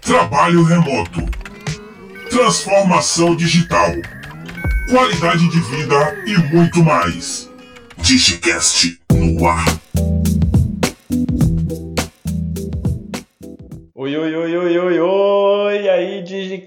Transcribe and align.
Trabalho 0.00 0.62
remoto. 0.64 1.20
Transformação 2.28 3.36
digital. 3.36 3.92
Qualidade 4.90 5.48
de 5.48 5.60
vida 5.60 6.22
e 6.26 6.36
muito 6.54 6.82
mais. 6.82 7.50
Digicast 7.98 8.98
no 9.12 9.46
ar. 9.46 9.64
Oi, 13.94 14.16
oi, 14.16 14.34
oi, 14.34 14.56
oi, 14.56 14.78
oi, 14.78 15.00
oi! 15.00 15.41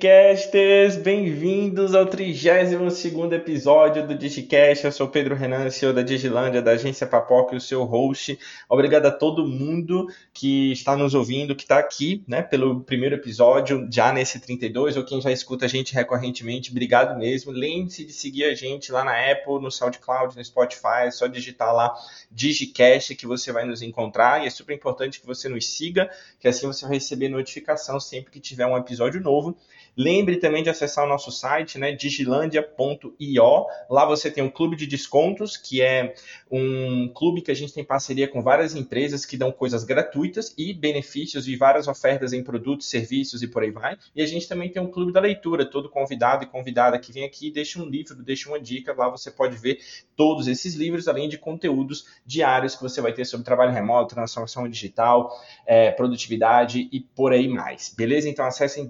Digicasters! 0.05 0.97
Bem-vindos 0.97 1.95
ao 1.95 2.05
32 2.05 3.31
episódio 3.31 4.05
do 4.05 4.15
Digicast. 4.15 4.85
Eu 4.85 4.91
sou 4.91 5.07
Pedro 5.07 5.33
Renan, 5.33 5.71
CEO 5.71 5.91
da 5.91 6.03
Digilândia, 6.03 6.61
da 6.61 6.73
agência 6.73 7.07
Papoca 7.07 7.55
e 7.55 7.57
o 7.57 7.61
seu 7.61 7.83
host. 7.85 8.37
Obrigado 8.69 9.07
a 9.07 9.11
todo 9.11 9.47
mundo 9.47 10.05
que 10.31 10.71
está 10.71 10.95
nos 10.95 11.15
ouvindo, 11.15 11.55
que 11.55 11.63
está 11.63 11.79
aqui, 11.79 12.23
né, 12.27 12.43
pelo 12.43 12.81
primeiro 12.81 13.15
episódio, 13.15 13.87
já 13.91 14.13
nesse 14.13 14.39
32, 14.39 14.95
ou 14.95 15.03
quem 15.03 15.19
já 15.19 15.31
escuta 15.31 15.65
a 15.65 15.67
gente 15.67 15.95
recorrentemente. 15.95 16.69
Obrigado 16.69 17.17
mesmo. 17.17 17.51
Lembre-se 17.51 18.05
de 18.05 18.13
seguir 18.13 18.43
a 18.43 18.53
gente 18.53 18.91
lá 18.91 19.03
na 19.03 19.31
Apple, 19.31 19.59
no 19.59 19.71
SoundCloud, 19.71 20.37
no 20.37 20.45
Spotify. 20.45 21.07
É 21.07 21.11
só 21.11 21.25
digitar 21.25 21.73
lá 21.73 21.91
Digicast 22.31 23.15
que 23.15 23.25
você 23.25 23.51
vai 23.51 23.65
nos 23.65 23.81
encontrar. 23.81 24.43
E 24.43 24.45
é 24.45 24.51
super 24.51 24.75
importante 24.75 25.19
que 25.19 25.25
você 25.25 25.49
nos 25.49 25.67
siga, 25.67 26.11
que 26.39 26.47
assim 26.47 26.67
você 26.67 26.85
vai 26.85 26.93
receber 26.93 27.27
notificação 27.27 27.99
sempre 27.99 28.31
que 28.31 28.39
tiver 28.39 28.67
um 28.67 28.77
episódio 28.77 29.19
novo. 29.19 29.57
Lembre 29.97 30.37
também 30.37 30.61
de 30.61 30.69
acessar 30.69 31.05
o 31.05 31.07
nosso 31.07 31.31
site, 31.31 31.77
né, 31.77 31.93
digilandia.io. 31.93 33.65
Lá 33.89 34.05
você 34.05 34.29
tem 34.29 34.43
um 34.43 34.49
clube 34.49 34.75
de 34.75 34.85
descontos, 34.85 35.55
que 35.55 35.81
é 35.81 36.13
um 36.51 37.09
clube 37.13 37.41
que 37.41 37.51
a 37.51 37.55
gente 37.55 37.73
tem 37.73 37.83
parceria 37.83 38.27
com 38.27 38.41
várias 38.41 38.75
empresas 38.75 39.25
que 39.25 39.37
dão 39.37 39.51
coisas 39.51 39.83
gratuitas 39.83 40.53
e 40.57 40.73
benefícios 40.73 41.47
e 41.47 41.55
várias 41.55 41.87
ofertas 41.87 42.33
em 42.33 42.43
produtos, 42.43 42.89
serviços 42.89 43.41
e 43.41 43.47
por 43.47 43.63
aí 43.63 43.71
vai. 43.71 43.97
E 44.15 44.21
a 44.21 44.25
gente 44.25 44.47
também 44.47 44.69
tem 44.69 44.81
um 44.81 44.91
clube 44.91 45.11
da 45.11 45.19
leitura. 45.19 45.65
Todo 45.65 45.89
convidado 45.89 46.43
e 46.43 46.47
convidada 46.47 46.99
que 46.99 47.11
vem 47.11 47.23
aqui 47.23 47.49
deixa 47.49 47.81
um 47.81 47.85
livro, 47.85 48.15
deixa 48.21 48.49
uma 48.49 48.59
dica. 48.59 48.93
Lá 48.93 49.09
você 49.09 49.31
pode 49.31 49.55
ver 49.57 49.79
todos 50.15 50.47
esses 50.47 50.75
livros, 50.75 51.07
além 51.07 51.29
de 51.29 51.37
conteúdos 51.37 52.05
diários 52.25 52.75
que 52.75 52.83
você 52.83 53.01
vai 53.01 53.13
ter 53.13 53.25
sobre 53.25 53.45
trabalho 53.45 53.71
remoto, 53.71 54.13
transformação 54.15 54.67
digital, 54.67 55.31
é, 55.65 55.91
produtividade 55.91 56.89
e 56.91 56.99
por 56.99 57.31
aí 57.31 57.47
mais. 57.47 57.93
Beleza? 57.95 58.29
Então 58.29 58.45
acessem 58.45 58.87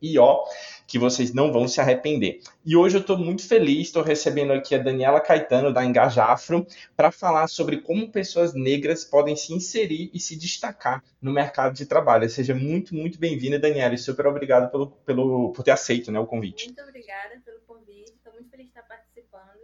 io 0.00 0.44
que 0.86 0.98
vocês 0.98 1.34
não 1.34 1.52
vão 1.52 1.66
se 1.66 1.80
arrepender. 1.80 2.40
E 2.64 2.76
hoje 2.76 2.96
eu 2.96 3.00
estou 3.00 3.18
muito 3.18 3.46
feliz, 3.46 3.88
estou 3.88 4.02
recebendo 4.02 4.52
aqui 4.52 4.74
a 4.74 4.78
Daniela 4.78 5.20
Caetano, 5.20 5.72
da 5.72 5.84
Engajafro, 5.84 6.66
para 6.96 7.10
falar 7.10 7.48
sobre 7.48 7.78
como 7.78 8.10
pessoas 8.10 8.54
negras 8.54 9.04
podem 9.04 9.34
se 9.34 9.52
inserir 9.52 10.10
e 10.14 10.20
se 10.20 10.36
destacar 10.36 11.02
no 11.20 11.32
mercado 11.32 11.74
de 11.74 11.86
trabalho. 11.86 12.28
Seja 12.28 12.54
muito, 12.54 12.94
muito 12.94 13.18
bem-vinda, 13.18 13.58
Daniela, 13.58 13.94
e 13.94 13.98
super 13.98 14.26
obrigado 14.26 14.70
pelo, 14.70 14.86
pelo, 15.04 15.52
por 15.52 15.62
ter 15.62 15.72
aceito 15.72 16.12
né, 16.12 16.20
o 16.20 16.26
convite. 16.26 16.66
Muito 16.66 16.82
obrigada 16.82 17.40
pelo 17.44 17.60
convite, 17.60 18.12
estou 18.12 18.32
muito 18.32 18.50
feliz 18.50 18.66
de 18.66 18.70
estar 18.70 18.82
participando, 18.82 19.60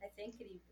vai 0.00 0.10
ser 0.10 0.26
incrível. 0.26 0.71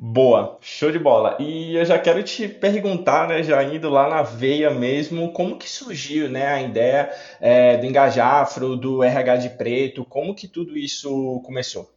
Boa, 0.00 0.58
show 0.60 0.92
de 0.92 0.98
bola. 0.98 1.36
E 1.40 1.74
eu 1.74 1.84
já 1.84 1.98
quero 1.98 2.22
te 2.22 2.48
perguntar, 2.48 3.26
né, 3.26 3.42
já 3.42 3.60
indo 3.64 3.90
lá 3.90 4.08
na 4.08 4.22
veia 4.22 4.70
mesmo, 4.70 5.32
como 5.32 5.58
que 5.58 5.68
surgiu, 5.68 6.30
né, 6.30 6.46
a 6.46 6.62
ideia 6.62 7.12
é, 7.40 7.76
do 7.76 7.84
Engajafro, 7.84 8.76
do 8.76 9.02
RH 9.02 9.36
de 9.38 9.50
Preto, 9.50 10.04
como 10.04 10.36
que 10.36 10.46
tudo 10.46 10.78
isso 10.78 11.42
começou? 11.44 11.92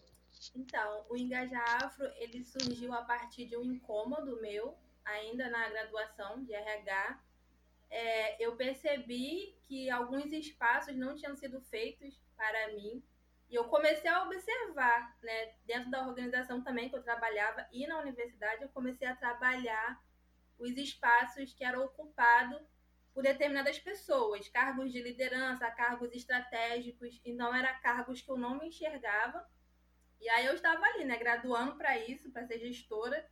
Então, 0.55 1.05
o 1.09 1.15
Engajafro, 1.15 2.09
ele 2.17 2.43
surgiu 2.43 2.91
a 2.91 3.03
partir 3.03 3.45
de 3.45 3.55
um 3.55 3.71
incômodo 3.71 4.41
meu, 4.41 4.75
ainda 5.05 5.47
na 5.49 5.69
graduação 5.69 6.43
de 6.43 6.55
RH. 6.55 7.19
É, 7.91 8.43
eu 8.43 8.55
percebi 8.55 9.55
que 9.67 9.91
alguns 9.91 10.31
espaços 10.31 10.95
não 10.95 11.15
tinham 11.15 11.35
sido 11.35 11.61
feitos 11.61 12.19
para 12.35 12.73
mim 12.73 13.03
e 13.51 13.55
eu 13.55 13.65
comecei 13.65 14.09
a 14.09 14.23
observar, 14.23 15.13
né, 15.21 15.53
dentro 15.65 15.91
da 15.91 16.07
organização 16.07 16.63
também 16.63 16.87
que 16.89 16.95
eu 16.95 17.03
trabalhava 17.03 17.67
e 17.73 17.85
na 17.85 17.99
universidade, 17.99 18.63
eu 18.63 18.69
comecei 18.69 19.05
a 19.05 19.15
trabalhar 19.15 20.01
os 20.57 20.71
espaços 20.77 21.53
que 21.53 21.61
eram 21.61 21.83
ocupados 21.83 22.61
por 23.13 23.23
determinadas 23.23 23.77
pessoas, 23.77 24.47
cargos 24.47 24.89
de 24.89 25.01
liderança, 25.01 25.69
cargos 25.71 26.13
estratégicos, 26.13 27.19
e 27.25 27.33
não 27.33 27.53
eram 27.53 27.77
cargos 27.81 28.21
que 28.21 28.31
eu 28.31 28.37
não 28.37 28.57
me 28.57 28.69
enxergava. 28.69 29.45
E 30.21 30.29
aí 30.29 30.45
eu 30.45 30.55
estava 30.55 30.85
ali, 30.85 31.03
né, 31.03 31.17
graduando 31.17 31.75
para 31.75 31.97
isso, 31.97 32.31
para 32.31 32.47
ser 32.47 32.57
gestora, 32.57 33.29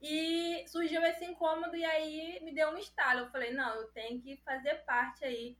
e 0.00 0.64
surgiu 0.68 1.02
esse 1.02 1.24
incômodo 1.24 1.74
e 1.74 1.84
aí 1.84 2.38
me 2.44 2.54
deu 2.54 2.68
um 2.68 2.78
estalo. 2.78 3.20
Eu 3.20 3.30
falei, 3.30 3.52
não, 3.52 3.74
eu 3.74 3.88
tenho 3.88 4.20
que 4.22 4.36
fazer 4.36 4.76
parte 4.84 5.24
aí 5.24 5.58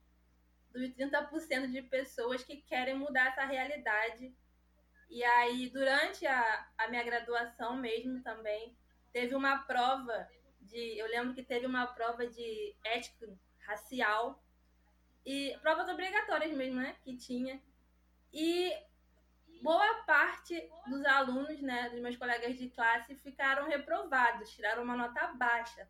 dos 0.78 0.90
30% 0.90 1.70
de 1.70 1.82
pessoas 1.82 2.42
que 2.42 2.56
querem 2.56 2.96
mudar 2.96 3.28
essa 3.28 3.44
realidade. 3.44 4.34
E 5.10 5.24
aí, 5.24 5.70
durante 5.70 6.26
a, 6.26 6.68
a 6.76 6.88
minha 6.88 7.02
graduação 7.02 7.76
mesmo 7.76 8.22
também, 8.22 8.76
teve 9.12 9.34
uma 9.34 9.58
prova 9.58 10.28
de. 10.60 10.98
Eu 10.98 11.06
lembro 11.08 11.34
que 11.34 11.42
teve 11.42 11.66
uma 11.66 11.86
prova 11.86 12.26
de 12.26 12.76
ética 12.84 13.26
racial 13.60 14.42
e 15.24 15.56
provas 15.62 15.88
obrigatórias 15.88 16.52
mesmo, 16.52 16.80
né? 16.80 16.96
Que 17.02 17.16
tinha. 17.16 17.60
E 18.32 18.72
boa 19.62 20.02
parte 20.04 20.70
dos 20.86 21.04
alunos, 21.04 21.60
né, 21.60 21.88
dos 21.90 22.00
meus 22.00 22.16
colegas 22.16 22.56
de 22.56 22.68
classe, 22.70 23.14
ficaram 23.16 23.66
reprovados, 23.66 24.50
tiraram 24.50 24.82
uma 24.82 24.96
nota 24.96 25.28
baixa. 25.28 25.88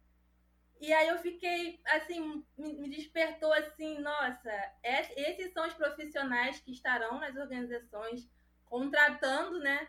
E 0.80 0.92
aí 0.92 1.08
eu 1.08 1.18
fiquei, 1.18 1.80
assim, 1.86 2.44
me 2.56 2.88
despertou 2.88 3.52
assim, 3.52 3.98
nossa, 3.98 4.50
é, 4.82 5.30
esses 5.30 5.52
são 5.52 5.66
os 5.66 5.74
profissionais 5.74 6.60
que 6.60 6.70
estarão 6.70 7.18
nas 7.18 7.34
organizações 7.36 8.28
contratando, 8.64 9.58
né, 9.58 9.88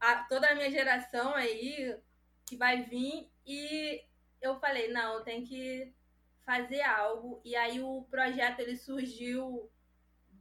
a, 0.00 0.24
toda 0.24 0.48
a 0.48 0.54
minha 0.54 0.70
geração 0.70 1.34
aí 1.34 1.96
que 2.46 2.56
vai 2.56 2.82
vir. 2.82 3.30
E 3.46 4.02
eu 4.40 4.58
falei, 4.58 4.92
não, 4.92 5.22
tenho 5.22 5.46
que 5.46 5.94
fazer 6.44 6.82
algo. 6.82 7.40
E 7.44 7.54
aí 7.54 7.80
o 7.80 8.02
projeto 8.10 8.60
ele 8.60 8.76
surgiu 8.76 9.70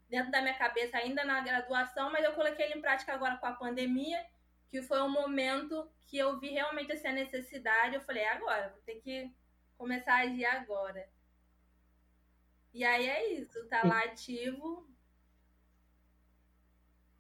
dentro 0.10 0.32
da 0.32 0.42
minha 0.42 0.58
cabeça 0.58 0.98
ainda 0.98 1.24
na 1.24 1.42
graduação, 1.42 2.12
mas 2.12 2.24
eu 2.24 2.34
coloquei 2.34 2.66
ele 2.66 2.80
em 2.80 2.82
prática 2.82 3.14
agora 3.14 3.38
com 3.38 3.46
a 3.46 3.54
pandemia 3.54 4.26
que 4.76 4.82
foi 4.82 5.02
um 5.02 5.10
momento 5.10 5.90
que 6.06 6.18
eu 6.18 6.38
vi 6.38 6.50
realmente 6.50 6.92
assim, 6.92 7.08
a 7.08 7.14
necessidade. 7.14 7.96
Eu 7.96 8.02
falei, 8.02 8.24
é 8.24 8.34
agora, 8.34 8.68
vou 8.68 8.82
ter 8.82 8.96
que 8.96 9.34
começar 9.78 10.16
a 10.16 10.24
agir 10.24 10.44
agora. 10.44 11.08
E 12.74 12.84
aí 12.84 13.08
é 13.08 13.34
isso, 13.36 13.66
tá 13.70 13.84
lá 13.86 14.04
ativo. 14.04 14.86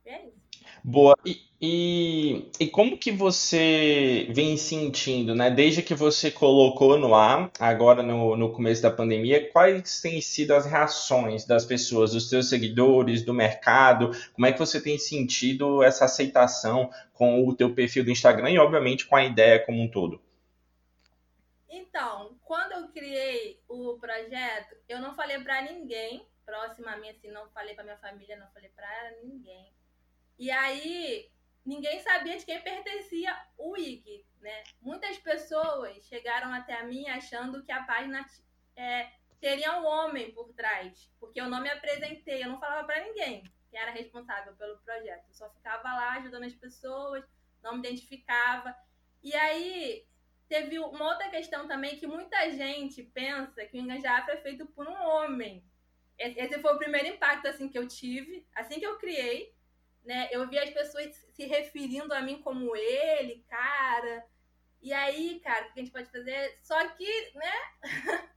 E 0.05 0.09
é 0.09 0.27
isso. 0.27 0.45
Boa. 0.87 1.15
E, 1.25 1.41
e, 1.59 2.51
e, 2.59 2.67
como 2.67 2.95
que 2.95 3.11
você 3.11 4.27
vem 4.29 4.55
sentindo, 4.55 5.33
né? 5.33 5.49
Desde 5.49 5.81
que 5.81 5.95
você 5.95 6.29
colocou 6.29 6.95
no 6.95 7.15
ar, 7.15 7.51
agora 7.59 8.03
no, 8.03 8.35
no 8.35 8.53
começo 8.53 8.83
da 8.83 8.91
pandemia, 8.91 9.49
quais 9.51 9.99
têm 9.99 10.21
sido 10.21 10.53
as 10.53 10.67
reações 10.67 11.43
das 11.43 11.65
pessoas, 11.65 12.11
dos 12.11 12.29
seus 12.29 12.49
seguidores, 12.49 13.25
do 13.25 13.33
mercado? 13.33 14.11
Como 14.33 14.45
é 14.45 14.51
que 14.53 14.59
você 14.59 14.79
tem 14.79 14.99
sentido 14.99 15.81
essa 15.81 16.05
aceitação 16.05 16.91
com 17.13 17.47
o 17.47 17.55
teu 17.55 17.73
perfil 17.73 18.03
do 18.03 18.11
Instagram 18.11 18.51
e, 18.51 18.59
obviamente, 18.59 19.07
com 19.07 19.15
a 19.15 19.25
ideia 19.25 19.57
como 19.65 19.81
um 19.81 19.89
todo? 19.89 20.21
Então, 21.67 22.37
quando 22.43 22.73
eu 22.73 22.89
criei 22.89 23.59
o 23.67 23.97
projeto, 23.97 24.75
eu 24.87 24.99
não 24.99 25.15
falei 25.15 25.39
para 25.39 25.63
ninguém, 25.63 26.27
próximo 26.45 26.87
a 26.89 26.97
mim, 26.97 27.09
assim, 27.09 27.31
não 27.31 27.49
falei 27.49 27.73
para 27.73 27.83
minha 27.83 27.97
família, 27.97 28.37
não 28.37 28.51
falei 28.53 28.69
para 28.69 29.13
ninguém 29.23 29.74
e 30.37 30.51
aí, 30.51 31.29
ninguém 31.65 31.99
sabia 32.01 32.37
de 32.37 32.45
quem 32.45 32.61
pertencia 32.61 33.35
o 33.57 33.71
Wiki, 33.71 34.25
né? 34.41 34.63
Muitas 34.81 35.17
pessoas 35.17 36.03
chegaram 36.05 36.53
até 36.53 36.83
mim 36.83 37.07
achando 37.07 37.63
que 37.63 37.71
a 37.71 37.83
página 37.83 38.25
é, 38.75 39.09
teria 39.39 39.79
um 39.79 39.85
homem 39.85 40.31
por 40.31 40.53
trás, 40.53 41.11
porque 41.19 41.39
eu 41.39 41.49
não 41.49 41.61
me 41.61 41.69
apresentei, 41.69 42.43
eu 42.43 42.49
não 42.49 42.59
falava 42.59 42.85
para 42.85 43.03
ninguém 43.03 43.43
quem 43.69 43.79
era 43.79 43.91
responsável 43.91 44.53
pelo 44.55 44.77
projeto. 44.79 45.25
Eu 45.27 45.33
só 45.33 45.49
ficava 45.49 45.93
lá 45.93 46.13
ajudando 46.13 46.43
as 46.43 46.53
pessoas, 46.53 47.25
não 47.63 47.73
me 47.73 47.79
identificava. 47.79 48.75
E 49.23 49.33
aí, 49.35 50.05
teve 50.47 50.77
uma 50.79 51.09
outra 51.09 51.29
questão 51.29 51.67
também 51.67 51.97
que 51.97 52.07
muita 52.07 52.51
gente 52.51 53.03
pensa 53.03 53.65
que 53.65 53.77
o 53.77 53.81
Enganjafra 53.81 54.35
é 54.35 54.41
feito 54.41 54.65
por 54.67 54.87
um 54.87 55.03
homem. 55.03 55.63
Esse 56.17 56.59
foi 56.59 56.73
o 56.73 56.77
primeiro 56.77 57.07
impacto 57.07 57.47
assim 57.47 57.67
que 57.67 57.77
eu 57.77 57.87
tive, 57.87 58.47
assim 58.55 58.79
que 58.79 58.85
eu 58.85 58.97
criei 58.97 59.54
né? 60.05 60.29
Eu 60.31 60.47
vi 60.47 60.59
as 60.59 60.69
pessoas 60.69 61.13
se 61.33 61.45
referindo 61.45 62.13
a 62.13 62.21
mim 62.21 62.41
como 62.41 62.75
ele, 62.75 63.43
cara. 63.49 64.25
E 64.81 64.93
aí, 64.93 65.39
cara, 65.39 65.67
o 65.67 65.73
que 65.73 65.79
a 65.79 65.83
gente 65.83 65.91
pode 65.91 66.11
fazer? 66.11 66.57
Só 66.61 66.87
que, 66.89 67.31
né? 67.33 67.53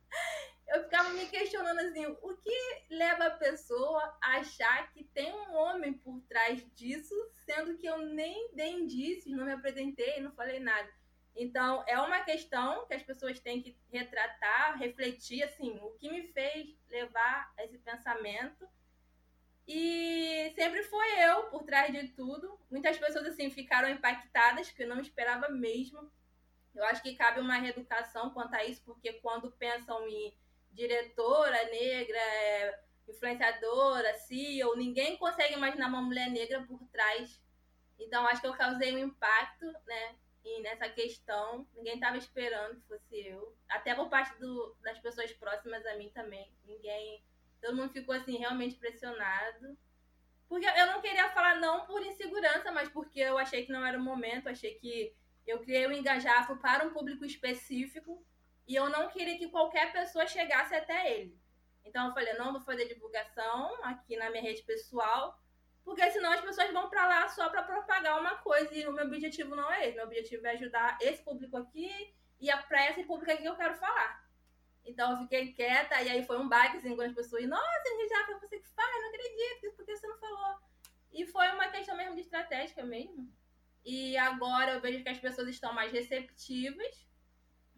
eu 0.68 0.82
ficava 0.84 1.10
me 1.10 1.26
questionando 1.26 1.78
assim, 1.80 2.06
o 2.06 2.36
que 2.36 2.84
leva 2.90 3.26
a 3.26 3.36
pessoa 3.36 4.16
a 4.22 4.38
achar 4.38 4.90
que 4.92 5.04
tem 5.04 5.32
um 5.32 5.54
homem 5.54 5.92
por 5.92 6.20
trás 6.22 6.64
disso, 6.74 7.14
sendo 7.44 7.76
que 7.76 7.86
eu 7.86 7.98
nem 7.98 8.54
dei 8.54 8.72
indícios, 8.72 9.36
não 9.36 9.44
me 9.44 9.52
apresentei, 9.52 10.20
não 10.20 10.32
falei 10.32 10.58
nada. 10.58 10.88
Então, 11.34 11.84
é 11.86 11.96
uma 12.00 12.20
questão 12.24 12.84
que 12.86 12.94
as 12.94 13.02
pessoas 13.02 13.38
têm 13.38 13.62
que 13.62 13.76
retratar, 13.92 14.76
refletir, 14.76 15.42
assim, 15.44 15.78
o 15.80 15.90
que 15.92 16.10
me 16.10 16.32
fez 16.32 16.76
levar 16.90 17.52
a 17.56 17.64
esse 17.64 17.78
pensamento. 17.78 18.68
E 19.68 20.50
sempre 20.54 20.82
foi 20.84 21.06
eu 21.24 21.44
por 21.50 21.62
trás 21.62 21.92
de 21.92 22.08
tudo. 22.08 22.58
Muitas 22.70 22.96
pessoas, 22.96 23.26
assim, 23.26 23.50
ficaram 23.50 23.90
impactadas, 23.90 24.70
que 24.70 24.82
eu 24.82 24.88
não 24.88 24.98
esperava 24.98 25.50
mesmo. 25.50 26.10
Eu 26.74 26.84
acho 26.84 27.02
que 27.02 27.14
cabe 27.14 27.40
uma 27.40 27.58
reeducação 27.58 28.30
quanto 28.30 28.54
a 28.54 28.64
isso, 28.64 28.82
porque 28.82 29.12
quando 29.14 29.52
pensam 29.52 30.08
em 30.08 30.34
diretora 30.72 31.64
negra, 31.64 32.18
é, 32.18 32.80
influenciadora, 33.06 34.14
CEO, 34.14 34.74
ninguém 34.74 35.18
consegue 35.18 35.54
imaginar 35.54 35.88
uma 35.88 36.00
mulher 36.00 36.30
negra 36.30 36.62
por 36.62 36.82
trás. 36.88 37.38
Então, 37.98 38.26
acho 38.26 38.40
que 38.40 38.46
eu 38.46 38.56
causei 38.56 38.94
um 38.94 38.98
impacto, 38.98 39.66
né? 39.86 40.16
E 40.44 40.62
nessa 40.62 40.88
questão, 40.88 41.66
ninguém 41.74 41.94
estava 41.94 42.16
esperando 42.16 42.80
que 42.80 42.86
fosse 42.86 43.26
eu. 43.26 43.54
Até 43.68 43.94
por 43.94 44.08
parte 44.08 44.38
do, 44.38 44.74
das 44.80 44.98
pessoas 44.98 45.30
próximas 45.32 45.84
a 45.84 45.94
mim 45.96 46.08
também. 46.10 46.50
Ninguém. 46.64 47.22
Todo 47.60 47.76
mundo 47.76 47.92
ficou 47.92 48.14
assim, 48.14 48.36
realmente 48.36 48.76
pressionado. 48.76 49.76
Porque 50.48 50.66
eu 50.66 50.86
não 50.86 51.00
queria 51.00 51.28
falar 51.30 51.56
não 51.56 51.84
por 51.84 52.04
insegurança, 52.04 52.72
mas 52.72 52.88
porque 52.88 53.20
eu 53.20 53.36
achei 53.36 53.66
que 53.66 53.72
não 53.72 53.84
era 53.84 53.98
o 53.98 54.02
momento, 54.02 54.48
achei 54.48 54.74
que 54.74 55.14
eu 55.46 55.60
criei 55.60 55.86
o 55.86 55.90
um 55.90 55.92
engajafo 55.92 56.56
para 56.56 56.84
um 56.84 56.90
público 56.90 57.24
específico 57.24 58.24
e 58.66 58.74
eu 58.74 58.88
não 58.90 59.08
queria 59.08 59.38
que 59.38 59.48
qualquer 59.48 59.92
pessoa 59.92 60.26
chegasse 60.26 60.74
até 60.74 61.12
ele. 61.12 61.38
Então 61.84 62.08
eu 62.08 62.14
falei, 62.14 62.34
não 62.34 62.52
vou 62.52 62.60
fazer 62.60 62.86
divulgação 62.86 63.82
aqui 63.82 64.16
na 64.16 64.30
minha 64.30 64.42
rede 64.42 64.62
pessoal, 64.62 65.38
porque 65.82 66.10
senão 66.10 66.30
as 66.32 66.42
pessoas 66.42 66.70
vão 66.70 66.90
para 66.90 67.06
lá 67.06 67.28
só 67.28 67.48
para 67.48 67.62
propagar 67.62 68.20
uma 68.20 68.36
coisa 68.36 68.74
e 68.74 68.86
o 68.86 68.92
meu 68.92 69.06
objetivo 69.06 69.56
não 69.56 69.70
é 69.72 69.88
esse. 69.88 69.96
Meu 69.96 70.04
objetivo 70.04 70.46
é 70.46 70.50
ajudar 70.50 70.98
esse 71.00 71.22
público 71.22 71.56
aqui 71.56 72.14
e 72.38 72.50
a 72.50 72.58
para 72.58 72.90
esse 72.90 73.04
público 73.04 73.32
aqui 73.32 73.42
que 73.42 73.48
eu 73.48 73.56
quero 73.56 73.76
falar. 73.76 74.27
Então 74.88 75.12
eu 75.12 75.18
fiquei 75.18 75.52
quieta 75.52 76.00
e 76.02 76.08
aí 76.08 76.24
foi 76.24 76.38
um 76.38 76.48
baque 76.48 76.78
assim 76.78 76.96
com 76.96 77.02
as 77.02 77.12
pessoas. 77.12 77.46
Nossa, 77.46 78.08
já 78.08 78.26
foi 78.26 78.34
você 78.40 78.58
que 78.58 78.68
faz, 78.68 79.02
não 79.02 79.08
acredito, 79.08 79.76
por 79.76 79.84
que 79.84 79.96
você 79.96 80.06
não 80.06 80.18
falou? 80.18 80.58
E 81.12 81.26
foi 81.26 81.48
uma 81.52 81.68
questão 81.68 81.96
mesmo 81.96 82.14
de 82.14 82.22
estratégica 82.22 82.82
mesmo. 82.82 83.32
E 83.84 84.16
agora 84.16 84.72
eu 84.72 84.80
vejo 84.80 85.02
que 85.02 85.08
as 85.08 85.18
pessoas 85.18 85.48
estão 85.48 85.72
mais 85.72 85.92
receptivas, 85.92 87.06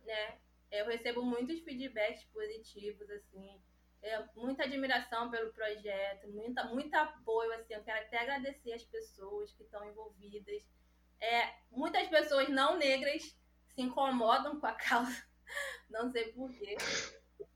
né? 0.04 0.38
Eu 0.70 0.86
recebo 0.86 1.22
muitos 1.22 1.60
feedbacks 1.60 2.24
positivos, 2.24 3.10
assim 3.10 3.60
é, 4.02 4.24
muita 4.34 4.64
admiração 4.64 5.30
pelo 5.30 5.52
projeto, 5.52 6.28
muita, 6.28 6.64
muito 6.64 6.94
apoio, 6.94 7.52
assim, 7.52 7.74
eu 7.74 7.82
quero 7.82 8.00
até 8.00 8.18
agradecer 8.18 8.72
as 8.72 8.84
pessoas 8.84 9.52
que 9.52 9.62
estão 9.62 9.86
envolvidas. 9.88 10.62
É, 11.20 11.54
muitas 11.70 12.08
pessoas 12.08 12.48
não 12.48 12.78
negras 12.78 13.22
se 13.22 13.82
incomodam 13.82 14.58
com 14.58 14.66
a 14.66 14.72
causa, 14.72 15.22
não 15.88 16.11
sei 16.11 16.32
porquê. 16.32 16.76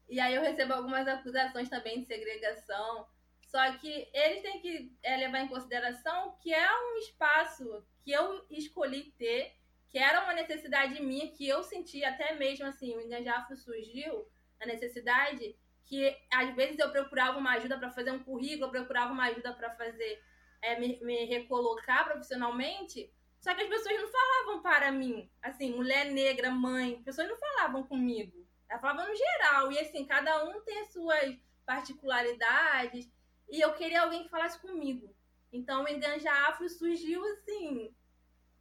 E 0.09 0.21
aí 0.21 0.35
eu 0.35 0.43
recebo 0.43 0.75
algumas 0.75 1.07
acusações 1.09 1.69
também 1.69 2.01
de 2.01 2.07
segregação, 2.07 3.07
só 3.47 3.73
que 3.79 4.09
eles 4.13 4.43
têm 4.43 4.61
que 4.61 4.93
é, 5.03 5.17
levar 5.17 5.41
em 5.41 5.49
consideração 5.49 6.37
que 6.43 6.53
é 6.53 6.69
um 6.71 6.99
espaço 6.99 7.85
que 8.03 8.11
eu 8.11 8.45
escolhi 8.51 9.13
ter, 9.17 9.55
que 9.89 9.99
era 9.99 10.25
uma 10.25 10.35
necessidade 10.35 11.01
minha, 11.03 11.31
que 11.31 11.49
eu 11.49 11.63
senti 11.63 12.05
até 12.05 12.35
mesmo 12.35 12.67
assim, 12.67 12.95
o 12.95 13.01
Enganjafo 13.01 13.57
surgiu, 13.57 14.29
a 14.61 14.67
necessidade 14.67 15.57
que 15.85 16.17
às 16.33 16.55
vezes 16.55 16.79
eu 16.79 16.91
procurava 16.91 17.39
uma 17.39 17.53
ajuda 17.53 17.79
para 17.79 17.91
fazer 17.91 18.11
um 18.11 18.23
currículo, 18.23 18.67
eu 18.67 18.71
procurava 18.71 19.13
uma 19.13 19.27
ajuda 19.27 19.53
para 19.53 19.71
fazer 19.71 20.23
é, 20.61 20.81
me, 20.81 20.99
me, 21.03 21.25
recolocar 21.27 22.07
profissionalmente, 22.07 23.13
só 23.45 23.55
que 23.55 23.61
as 23.61 23.69
pessoas 23.69 24.01
não 24.01 24.09
falavam 24.09 24.63
para 24.63 24.91
mim, 24.91 25.31
assim, 25.43 25.75
mulher 25.75 26.07
negra, 26.07 26.51
mãe, 26.51 26.95
as 26.95 27.05
pessoas 27.05 27.29
não 27.29 27.37
falavam 27.37 27.83
comigo, 27.83 28.49
elas 28.67 28.81
falavam 28.81 29.07
no 29.07 29.15
geral, 29.15 29.71
e 29.71 29.79
assim, 29.79 30.07
cada 30.07 30.45
um 30.45 30.63
tem 30.63 30.79
as 30.81 30.91
suas 30.91 31.37
particularidades, 31.67 33.07
e 33.51 33.61
eu 33.61 33.75
queria 33.75 34.01
alguém 34.01 34.23
que 34.23 34.31
falasse 34.31 34.59
comigo. 34.59 35.15
Então 35.53 35.85
o 35.85 35.89
Enganja 35.89 36.33
Afro 36.49 36.67
surgiu 36.71 37.23
assim, 37.33 37.95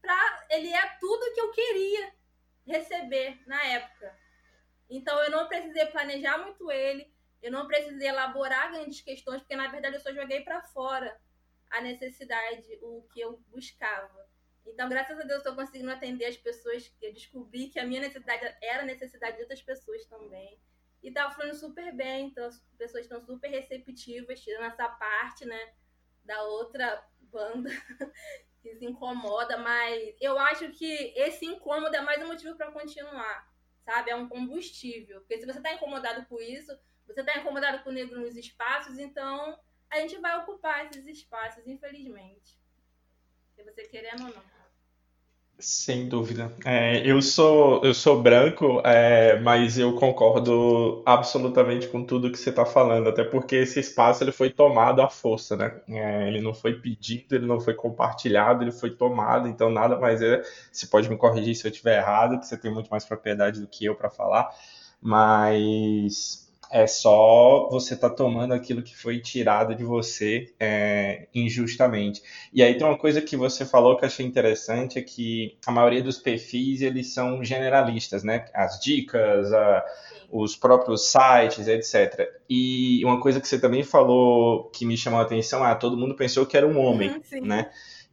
pra, 0.01 0.47
ele 0.49 0.73
é 0.73 0.97
tudo 0.99 1.33
que 1.33 1.39
eu 1.39 1.51
queria 1.51 2.13
receber 2.67 3.41
na 3.47 3.63
época. 3.63 4.19
Então 4.89 5.17
eu 5.23 5.31
não 5.31 5.47
precisei 5.47 5.85
planejar 5.85 6.39
muito 6.39 6.69
ele, 6.69 7.09
eu 7.41 7.53
não 7.53 7.67
precisei 7.67 8.09
elaborar 8.09 8.73
grandes 8.73 8.99
questões, 8.99 9.39
porque 9.39 9.55
na 9.55 9.69
verdade 9.69 9.95
eu 9.95 10.01
só 10.01 10.13
joguei 10.13 10.41
para 10.41 10.61
fora 10.61 11.17
a 11.71 11.79
necessidade, 11.79 12.77
o 12.81 13.01
que 13.13 13.21
eu 13.21 13.41
buscava. 13.47 14.22
Então, 14.65 14.87
graças 14.89 15.19
a 15.19 15.23
Deus, 15.23 15.39
estou 15.39 15.55
conseguindo 15.55 15.91
atender 15.91 16.25
as 16.25 16.37
pessoas 16.37 16.87
que 16.87 17.05
eu 17.05 17.13
descobri 17.13 17.69
que 17.69 17.79
a 17.79 17.85
minha 17.85 18.01
necessidade 18.01 18.55
era 18.61 18.83
a 18.83 18.85
necessidade 18.85 19.35
de 19.35 19.41
outras 19.41 19.61
pessoas 19.61 20.05
também. 20.05 20.59
E 21.01 21.11
tá 21.11 21.29
fluindo 21.31 21.55
super 21.55 21.93
bem, 21.93 22.27
então 22.27 22.45
as 22.45 22.59
pessoas 22.77 23.03
estão 23.03 23.21
super 23.21 23.49
receptivas, 23.49 24.39
tirando 24.39 24.65
essa 24.65 24.87
parte, 24.87 25.45
né, 25.45 25.73
da 26.23 26.41
outra 26.43 27.05
banda 27.19 27.69
que 28.61 28.73
se 28.75 28.85
incomoda, 28.85 29.57
mas 29.57 30.15
eu 30.21 30.39
acho 30.39 30.71
que 30.71 31.13
esse 31.17 31.45
incômodo 31.45 31.93
é 31.93 32.01
mais 32.01 32.23
um 32.23 32.27
motivo 32.27 32.55
para 32.55 32.71
continuar, 32.71 33.51
sabe? 33.83 34.11
É 34.11 34.15
um 34.15 34.29
combustível. 34.29 35.19
Porque 35.19 35.37
se 35.37 35.45
você 35.45 35.57
está 35.57 35.73
incomodado 35.73 36.25
com 36.27 36.39
isso, 36.39 36.71
você 37.05 37.19
está 37.19 37.37
incomodado 37.37 37.83
com 37.83 37.89
o 37.89 37.93
negro 37.93 38.21
nos 38.21 38.37
espaços, 38.37 38.97
então 38.97 39.59
a 39.89 39.99
gente 39.99 40.17
vai 40.19 40.39
ocupar 40.39 40.85
esses 40.85 41.05
espaços, 41.05 41.67
infelizmente. 41.67 42.57
Se 43.53 43.63
você 43.63 43.83
querendo 43.83 44.27
ou 44.27 44.33
não. 44.33 44.52
Sem 45.59 46.09
dúvida. 46.09 46.51
É, 46.65 47.09
eu 47.09 47.21
sou 47.21 47.81
eu 47.85 47.93
sou 47.93 48.21
branco, 48.21 48.81
é, 48.83 49.39
mas 49.39 49.77
eu 49.77 49.95
concordo 49.95 51.01
absolutamente 51.05 51.87
com 51.87 52.03
tudo 52.03 52.29
que 52.29 52.37
você 52.37 52.49
está 52.49 52.65
falando, 52.65 53.07
até 53.07 53.23
porque 53.23 53.55
esse 53.57 53.79
espaço 53.79 54.23
ele 54.23 54.33
foi 54.33 54.49
tomado 54.49 55.01
à 55.01 55.09
força, 55.09 55.55
né? 55.55 55.79
É, 55.87 56.27
ele 56.27 56.41
não 56.41 56.53
foi 56.53 56.73
pedido, 56.73 57.35
ele 57.35 57.45
não 57.45 57.61
foi 57.61 57.75
compartilhado, 57.75 58.61
ele 58.63 58.73
foi 58.73 58.89
tomado, 58.91 59.47
então 59.47 59.69
nada 59.69 59.97
mais 59.97 60.21
é. 60.21 60.41
Você 60.69 60.85
pode 60.87 61.07
me 61.09 61.15
corrigir 61.15 61.55
se 61.55 61.65
eu 61.65 61.71
estiver 61.71 61.97
errado, 61.99 62.39
que 62.39 62.45
você 62.45 62.57
tem 62.57 62.71
muito 62.73 62.89
mais 62.89 63.05
propriedade 63.05 63.61
do 63.61 63.67
que 63.67 63.85
eu 63.85 63.95
para 63.95 64.09
falar, 64.09 64.49
mas 65.01 66.42
é 66.73 66.87
só 66.87 67.69
você 67.69 67.95
tá 67.95 68.09
tomando 68.09 68.51
aquilo 68.51 68.81
que 68.81 68.97
foi 68.97 69.19
tirado 69.19 69.75
de 69.75 69.83
você 69.83 70.51
é, 70.59 71.27
injustamente. 71.31 72.23
E 72.51 72.63
aí 72.63 72.75
tem 72.75 72.87
uma 72.87 72.97
coisa 72.97 73.21
que 73.21 73.37
você 73.37 73.63
falou 73.63 73.95
que 73.95 74.03
eu 74.03 74.07
achei 74.07 74.25
interessante, 74.25 74.97
é 74.97 75.03
que 75.03 75.55
a 75.67 75.71
maioria 75.71 76.01
dos 76.01 76.17
perfis, 76.17 76.81
eles 76.81 77.13
são 77.13 77.43
generalistas, 77.43 78.23
né? 78.23 78.45
As 78.55 78.79
dicas, 78.79 79.53
a, 79.53 79.85
os 80.31 80.55
próprios 80.55 81.11
sites, 81.11 81.67
etc. 81.67 82.27
E 82.49 83.05
uma 83.05 83.21
coisa 83.21 83.39
que 83.39 83.47
você 83.47 83.59
também 83.59 83.83
falou 83.83 84.63
que 84.71 84.83
me 84.83 84.97
chamou 84.97 85.19
a 85.19 85.23
atenção, 85.23 85.63
ah, 85.63 85.75
todo 85.75 85.95
mundo 85.95 86.15
pensou 86.15 86.43
que 86.43 86.57
era 86.57 86.65
um 86.65 86.79
homem, 86.79 87.21
uhum, 87.31 87.45
né? 87.45 87.69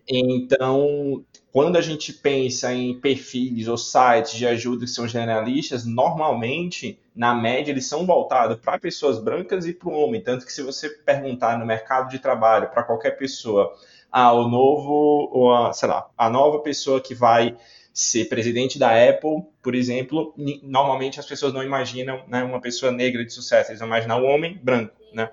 Então, 0.06 1.24
quando 1.52 1.76
a 1.76 1.80
gente 1.80 2.12
pensa 2.12 2.72
em 2.72 2.98
perfis 2.98 3.66
ou 3.66 3.76
sites 3.76 4.34
de 4.34 4.46
ajuda 4.46 4.84
que 4.84 4.90
são 4.90 5.08
generalistas, 5.08 5.84
normalmente, 5.84 6.98
na 7.14 7.34
média, 7.34 7.72
eles 7.72 7.86
são 7.86 8.06
voltados 8.06 8.58
para 8.60 8.78
pessoas 8.78 9.18
brancas 9.18 9.66
e 9.66 9.72
para 9.72 9.88
o 9.88 9.92
homem. 9.92 10.20
Tanto 10.20 10.46
que 10.46 10.52
se 10.52 10.62
você 10.62 10.88
perguntar 10.88 11.58
no 11.58 11.66
mercado 11.66 12.08
de 12.08 12.20
trabalho 12.20 12.70
para 12.70 12.84
qualquer 12.84 13.16
pessoa, 13.16 13.72
ah, 14.12 14.32
o 14.32 14.48
novo, 14.48 15.28
ou 15.32 15.52
a, 15.52 15.72
sei 15.72 15.88
lá, 15.88 16.08
a 16.16 16.30
nova 16.30 16.60
pessoa 16.60 17.00
que 17.00 17.14
vai 17.14 17.56
ser 17.92 18.28
presidente 18.28 18.78
da 18.78 18.90
Apple, 19.08 19.42
por 19.60 19.74
exemplo, 19.74 20.32
normalmente 20.62 21.18
as 21.18 21.26
pessoas 21.26 21.52
não 21.52 21.62
imaginam 21.62 22.22
né, 22.28 22.44
uma 22.44 22.60
pessoa 22.60 22.92
negra 22.92 23.24
de 23.24 23.32
sucesso, 23.32 23.72
eles 23.72 23.80
vão 23.80 23.88
imaginar 23.88 24.16
um 24.18 24.26
homem 24.26 24.58
branco, 24.62 24.94
né? 25.12 25.28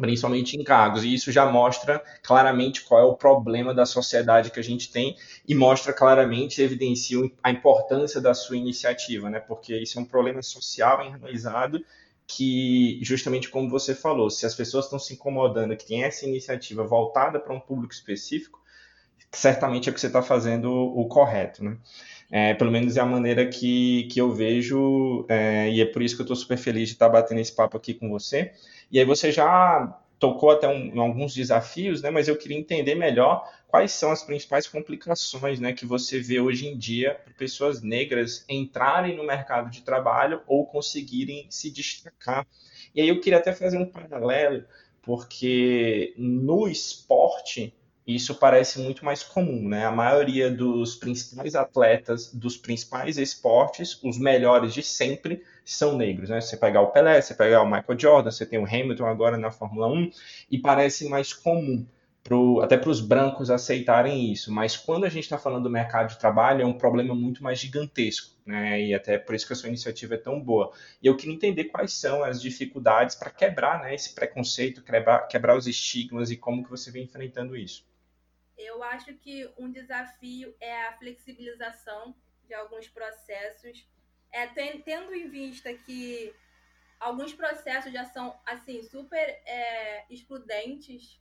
Principalmente 0.00 0.56
em 0.56 0.64
cargos. 0.64 1.04
E 1.04 1.14
isso 1.14 1.30
já 1.30 1.46
mostra 1.46 2.02
claramente 2.22 2.82
qual 2.82 3.00
é 3.00 3.04
o 3.04 3.14
problema 3.14 3.74
da 3.74 3.84
sociedade 3.84 4.50
que 4.50 4.58
a 4.58 4.62
gente 4.62 4.90
tem 4.90 5.16
e 5.46 5.54
mostra 5.54 5.92
claramente, 5.92 6.62
evidencia 6.62 7.18
a 7.42 7.50
importância 7.50 8.20
da 8.20 8.34
sua 8.34 8.56
iniciativa, 8.56 9.28
né? 9.28 9.38
Porque 9.40 9.76
isso 9.76 9.98
é 9.98 10.02
um 10.02 10.06
problema 10.06 10.42
social 10.42 11.04
enraizado 11.04 11.84
que, 12.26 12.98
justamente 13.02 13.48
como 13.48 13.68
você 13.68 13.94
falou, 13.94 14.30
se 14.30 14.46
as 14.46 14.54
pessoas 14.54 14.84
estão 14.84 14.98
se 14.98 15.14
incomodando 15.14 15.76
que 15.76 15.86
tem 15.86 16.04
essa 16.04 16.26
iniciativa 16.26 16.84
voltada 16.84 17.40
para 17.40 17.52
um 17.52 17.60
público 17.60 17.92
específico, 17.92 18.60
certamente 19.32 19.88
é 19.88 19.92
que 19.92 20.00
você 20.00 20.06
está 20.06 20.22
fazendo 20.22 20.70
o 20.72 21.06
correto, 21.06 21.64
né? 21.64 21.76
É, 22.32 22.54
pelo 22.54 22.70
menos 22.70 22.96
é 22.96 23.00
a 23.00 23.06
maneira 23.06 23.44
que, 23.44 24.04
que 24.04 24.20
eu 24.20 24.32
vejo, 24.32 25.26
é, 25.28 25.68
e 25.68 25.80
é 25.80 25.84
por 25.84 26.00
isso 26.00 26.14
que 26.14 26.22
eu 26.22 26.24
estou 26.24 26.36
super 26.36 26.56
feliz 26.56 26.88
de 26.88 26.94
estar 26.94 27.06
tá 27.06 27.12
batendo 27.12 27.40
esse 27.40 27.52
papo 27.52 27.76
aqui 27.76 27.92
com 27.92 28.08
você. 28.08 28.52
E 28.90 28.98
aí 28.98 29.04
você 29.04 29.30
já 29.30 29.96
tocou 30.18 30.50
até 30.50 30.68
um, 30.68 30.94
em 30.94 30.98
alguns 30.98 31.34
desafios, 31.34 32.02
né? 32.02 32.10
Mas 32.10 32.28
eu 32.28 32.36
queria 32.36 32.58
entender 32.58 32.94
melhor 32.94 33.48
quais 33.66 33.92
são 33.92 34.10
as 34.10 34.22
principais 34.22 34.66
complicações, 34.66 35.60
né, 35.60 35.72
que 35.72 35.86
você 35.86 36.20
vê 36.20 36.40
hoje 36.40 36.66
em 36.66 36.76
dia 36.76 37.14
para 37.14 37.32
pessoas 37.34 37.80
negras 37.80 38.44
entrarem 38.48 39.16
no 39.16 39.24
mercado 39.24 39.70
de 39.70 39.82
trabalho 39.82 40.42
ou 40.46 40.66
conseguirem 40.66 41.46
se 41.48 41.70
destacar. 41.70 42.46
E 42.92 43.00
aí 43.00 43.08
eu 43.08 43.20
queria 43.20 43.38
até 43.38 43.52
fazer 43.52 43.78
um 43.78 43.86
paralelo, 43.86 44.64
porque 45.02 46.12
no 46.18 46.68
esporte 46.68 47.72
isso 48.14 48.34
parece 48.34 48.80
muito 48.80 49.04
mais 49.04 49.22
comum, 49.22 49.68
né? 49.68 49.84
A 49.84 49.90
maioria 49.90 50.50
dos 50.50 50.96
principais 50.96 51.54
atletas 51.54 52.32
dos 52.32 52.56
principais 52.56 53.18
esportes, 53.18 53.98
os 54.02 54.18
melhores 54.18 54.72
de 54.72 54.82
sempre, 54.82 55.42
são 55.64 55.96
negros, 55.96 56.30
né? 56.30 56.40
Você 56.40 56.56
pegar 56.56 56.82
o 56.82 56.90
Pelé, 56.92 57.20
você 57.20 57.34
pegar 57.34 57.62
o 57.62 57.66
Michael 57.66 57.98
Jordan, 57.98 58.30
você 58.30 58.46
tem 58.46 58.58
o 58.58 58.66
Hamilton 58.66 59.06
agora 59.06 59.36
na 59.36 59.50
Fórmula 59.50 59.86
1, 59.88 60.10
e 60.50 60.58
parece 60.58 61.08
mais 61.08 61.32
comum 61.32 61.86
pro, 62.22 62.60
até 62.60 62.76
para 62.76 62.90
os 62.90 63.00
brancos 63.00 63.50
aceitarem 63.50 64.32
isso. 64.32 64.52
Mas 64.52 64.76
quando 64.76 65.04
a 65.04 65.08
gente 65.08 65.24
está 65.24 65.38
falando 65.38 65.64
do 65.64 65.70
mercado 65.70 66.08
de 66.08 66.18
trabalho, 66.18 66.62
é 66.62 66.66
um 66.66 66.76
problema 66.76 67.14
muito 67.14 67.42
mais 67.42 67.58
gigantesco, 67.58 68.36
né? 68.46 68.80
E 68.80 68.94
até 68.94 69.18
por 69.18 69.34
isso 69.34 69.46
que 69.46 69.52
a 69.52 69.56
sua 69.56 69.68
iniciativa 69.68 70.14
é 70.14 70.18
tão 70.18 70.40
boa. 70.40 70.72
E 71.02 71.06
eu 71.06 71.16
queria 71.16 71.34
entender 71.34 71.64
quais 71.64 71.92
são 71.92 72.22
as 72.22 72.40
dificuldades 72.40 73.16
para 73.16 73.30
quebrar 73.30 73.80
né, 73.82 73.94
esse 73.94 74.14
preconceito, 74.14 74.82
quebrar, 74.82 75.26
quebrar 75.28 75.56
os 75.56 75.66
estigmas 75.66 76.30
e 76.30 76.36
como 76.36 76.62
que 76.64 76.70
você 76.70 76.90
vem 76.90 77.04
enfrentando 77.04 77.56
isso. 77.56 77.89
Eu 78.60 78.82
acho 78.82 79.14
que 79.14 79.52
um 79.58 79.70
desafio 79.70 80.54
é 80.60 80.86
a 80.86 80.98
flexibilização 80.98 82.14
de 82.46 82.54
alguns 82.54 82.88
processos, 82.88 83.86
é, 84.32 84.46
tendo 84.46 85.14
em 85.14 85.28
vista 85.28 85.72
que 85.74 86.34
alguns 86.98 87.32
processos 87.32 87.92
já 87.92 88.04
são 88.04 88.38
assim 88.46 88.82
super 88.82 89.28
é, 89.46 90.04
excludentes 90.10 91.20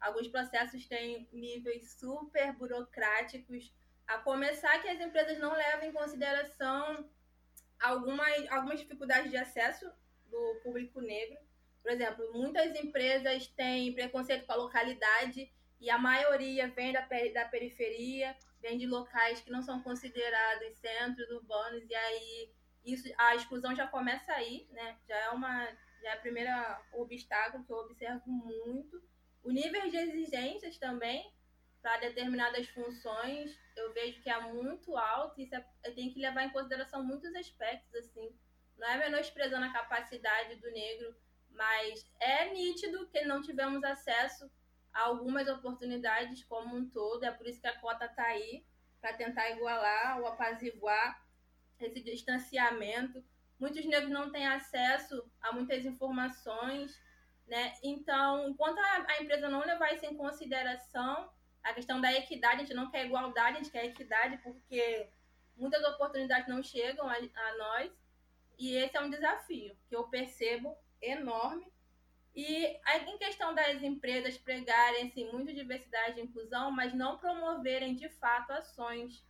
Alguns 0.00 0.28
processos 0.28 0.86
têm 0.86 1.28
níveis 1.32 1.92
super 1.98 2.52
burocráticos, 2.52 3.72
a 4.06 4.18
começar 4.18 4.80
que 4.80 4.88
as 4.88 5.00
empresas 5.00 5.38
não 5.38 5.52
levam 5.52 5.88
em 5.88 5.92
consideração 5.92 7.08
algumas, 7.80 8.50
algumas 8.50 8.80
dificuldades 8.80 9.30
de 9.30 9.36
acesso 9.36 9.90
do 10.26 10.60
público 10.62 11.00
negro. 11.00 11.38
Por 11.82 11.90
exemplo, 11.90 12.32
muitas 12.32 12.74
empresas 12.76 13.48
têm 13.48 13.92
preconceito 13.92 14.46
com 14.46 14.52
a 14.52 14.56
localidade 14.56 15.52
e 15.80 15.90
a 15.90 15.98
maioria 15.98 16.68
vem 16.68 16.92
da, 16.92 17.06
da 17.34 17.44
periferia, 17.48 18.36
vem 18.60 18.78
de 18.78 18.86
locais 18.86 19.40
que 19.40 19.50
não 19.50 19.62
são 19.62 19.82
considerados 19.82 20.76
centros 20.78 21.30
urbanos, 21.30 21.84
e 21.88 21.94
aí 21.94 22.52
isso, 22.84 23.08
a 23.18 23.34
exclusão 23.34 23.74
já 23.74 23.86
começa 23.86 24.32
aí, 24.32 24.66
né? 24.72 24.96
Já 25.06 25.16
é 25.16 25.28
uma 25.30 25.66
já 26.00 26.10
é 26.10 26.12
a 26.12 26.20
primeira 26.20 26.80
obstáculo 26.92 27.64
que 27.64 27.72
eu 27.72 27.78
observo 27.78 28.30
muito. 28.30 29.02
O 29.42 29.50
nível 29.50 29.90
de 29.90 29.96
exigências 29.96 30.78
também 30.78 31.32
para 31.82 31.98
determinadas 31.98 32.68
funções 32.68 33.58
eu 33.76 33.92
vejo 33.92 34.20
que 34.22 34.30
é 34.30 34.40
muito 34.40 34.96
alto 34.96 35.40
e 35.40 35.44
isso 35.44 35.54
é, 35.54 35.90
tem 35.92 36.12
que 36.12 36.20
levar 36.20 36.44
em 36.44 36.50
consideração 36.50 37.04
muitos 37.04 37.34
aspectos 37.34 37.94
assim. 37.94 38.34
Não 38.76 38.88
é 38.88 38.96
menosprezando 38.96 39.66
a 39.66 39.72
capacidade 39.72 40.56
do 40.56 40.70
negro, 40.70 41.14
mas 41.50 42.04
é 42.20 42.52
nítido 42.52 43.08
que 43.08 43.24
não 43.24 43.42
tivemos 43.42 43.82
acesso 43.84 44.50
algumas 44.92 45.48
oportunidades 45.48 46.44
como 46.44 46.76
um 46.76 46.88
todo. 46.88 47.24
É 47.24 47.30
por 47.30 47.46
isso 47.46 47.60
que 47.60 47.66
a 47.66 47.78
cota 47.78 48.06
está 48.06 48.24
aí 48.24 48.64
para 49.00 49.12
tentar 49.12 49.50
igualar 49.50 50.18
ou 50.20 50.26
apaziguar 50.26 51.24
esse 51.80 52.00
distanciamento. 52.00 53.24
Muitos 53.58 53.84
negros 53.84 54.10
não 54.10 54.30
têm 54.30 54.46
acesso 54.46 55.24
a 55.40 55.52
muitas 55.52 55.84
informações 55.84 57.00
né? 57.48 57.72
Então, 57.82 58.48
enquanto 58.50 58.78
a, 58.78 59.22
empresa 59.22 59.48
não 59.48 59.64
levar 59.64 59.94
isso 59.94 60.04
em 60.04 60.16
consideração, 60.16 61.30
a 61.62 61.72
questão 61.72 62.00
da 62.00 62.12
equidade, 62.12 62.56
a 62.56 62.58
gente 62.58 62.74
não 62.74 62.90
quer 62.90 63.06
igualdade, 63.06 63.56
a 63.56 63.62
gente 63.62 63.72
quer 63.72 63.86
equidade, 63.86 64.36
porque 64.38 65.08
muitas 65.56 65.82
oportunidades 65.84 66.46
não 66.46 66.62
chegam 66.62 67.08
a, 67.08 67.14
a 67.14 67.56
nós, 67.56 67.90
e 68.58 68.74
esse 68.74 68.96
é 68.96 69.00
um 69.00 69.10
desafio 69.10 69.74
que 69.88 69.96
eu 69.96 70.04
percebo 70.08 70.76
enorme. 71.00 71.66
E 72.38 72.80
em 73.04 73.18
questão 73.18 73.52
das 73.52 73.82
empresas 73.82 74.38
pregarem 74.38 75.08
assim, 75.08 75.28
muito 75.32 75.52
diversidade 75.52 76.20
e 76.20 76.22
inclusão, 76.22 76.70
mas 76.70 76.94
não 76.94 77.18
promoverem 77.18 77.96
de 77.96 78.08
fato 78.10 78.52
ações 78.52 79.26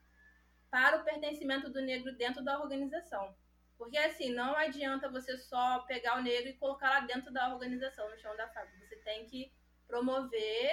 para 0.71 0.99
o 0.99 1.05
pertencimento 1.05 1.71
do 1.71 1.81
negro 1.81 2.15
dentro 2.19 2.45
da 2.45 2.61
organização. 2.61 3.35
Porque 3.79 3.97
assim, 3.97 4.35
não 4.35 4.55
adianta 4.55 5.11
você 5.11 5.39
só 5.39 5.79
pegar 5.87 6.19
o 6.19 6.23
negro 6.23 6.51
e 6.51 6.59
colocar 6.59 6.91
lá 6.91 7.01
dentro 7.01 7.33
da 7.33 7.51
organização, 7.55 8.11
no 8.11 8.19
chão 8.19 8.37
da 8.37 8.47
fábrica. 8.49 8.87
Você 8.87 8.97
tem 8.97 9.25
que 9.25 9.51
promover 9.87 10.71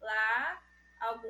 lá 0.00 0.60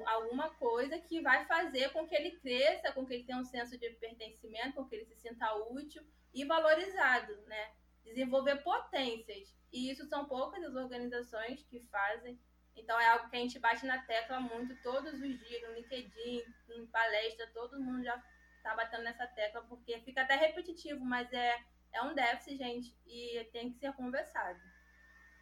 alguma 0.06 0.54
coisa 0.54 0.98
que 0.98 1.20
vai 1.20 1.44
fazer 1.44 1.90
com 1.90 2.08
que 2.08 2.14
ele 2.14 2.30
cresça, 2.38 2.92
com 2.92 3.04
que 3.04 3.12
ele 3.12 3.25
tenha 3.25 3.38
um 3.38 3.44
senso 3.44 3.76
de 3.76 3.90
pertencimento, 3.90 4.76
com 4.76 4.88
que 4.88 4.96
ele 4.96 5.04
se 5.04 5.16
sinta 5.16 5.54
útil 5.54 6.02
e 6.32 6.46
valorizado, 6.46 7.36
né? 7.42 7.75
Desenvolver 8.06 8.56
potências. 8.62 9.54
E 9.72 9.90
isso 9.90 10.06
são 10.06 10.25
poucas 10.26 10.64
as 10.64 10.75
organizações 10.75 11.62
que 11.64 11.80
fazem. 11.80 12.40
Então 12.75 12.98
é 12.98 13.08
algo 13.08 13.28
que 13.28 13.36
a 13.36 13.40
gente 13.40 13.58
bate 13.58 13.84
na 13.86 14.02
tecla 14.02 14.40
muito 14.40 14.80
todos 14.82 15.14
os 15.14 15.38
dias, 15.38 15.62
no 15.62 15.75
LinkedIn, 15.75 16.42
em 16.70 16.86
palestra, 16.86 17.50
todo 17.52 17.80
mundo 17.80 18.04
já 18.04 18.22
tá 18.62 18.75
batendo 18.75 19.04
nessa 19.04 19.26
tecla, 19.28 19.62
porque 19.62 20.00
fica 20.00 20.22
até 20.22 20.34
repetitivo, 20.34 21.04
mas 21.04 21.32
é, 21.32 21.56
é 21.92 22.02
um 22.02 22.14
déficit, 22.14 22.58
gente, 22.58 22.96
e 23.06 23.44
tem 23.52 23.70
que 23.70 23.78
ser 23.78 23.92
conversado. 23.94 24.60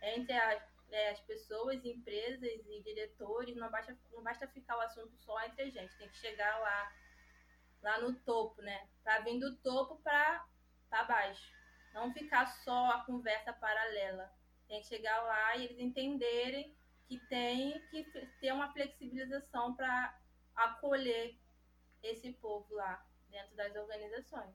Entre 0.03 0.33
a, 0.33 0.63
é, 0.91 1.11
as 1.11 1.21
pessoas, 1.21 1.85
empresas 1.85 2.43
e 2.43 2.83
diretores, 2.83 3.57
não 3.57 3.71
basta, 3.71 3.99
não 4.13 4.23
basta 4.23 4.47
ficar 4.49 4.77
o 4.77 4.83
assunto 4.83 5.17
só 5.17 5.43
entre 5.45 5.63
a 5.63 5.71
gente, 5.71 5.97
tem 5.97 6.09
que 6.09 6.19
chegar 6.19 6.59
lá, 6.61 6.93
lá 7.83 8.01
no 8.01 8.15
topo, 8.21 8.61
né? 8.63 8.89
Para 9.03 9.21
vir 9.21 9.41
do 9.41 9.57
topo 9.57 9.97
para 10.03 10.47
baixo. 11.09 11.54
Não 11.95 12.13
ficar 12.13 12.47
só 12.65 12.91
a 12.91 13.05
conversa 13.05 13.53
paralela. 13.53 14.31
Tem 14.69 14.81
que 14.81 14.89
chegar 14.89 15.23
lá 15.23 15.57
e 15.57 15.65
eles 15.65 15.79
entenderem 15.79 16.75
que 17.09 17.19
tem 17.29 17.81
que 17.91 18.05
ter 18.41 18.53
uma 18.53 18.73
flexibilização 18.73 19.75
para 19.75 20.19
acolher 20.57 21.37
esse 22.03 22.33
povo 22.33 22.75
lá 22.75 23.03
dentro 23.31 23.55
das 23.57 23.75
organizações. 23.77 24.55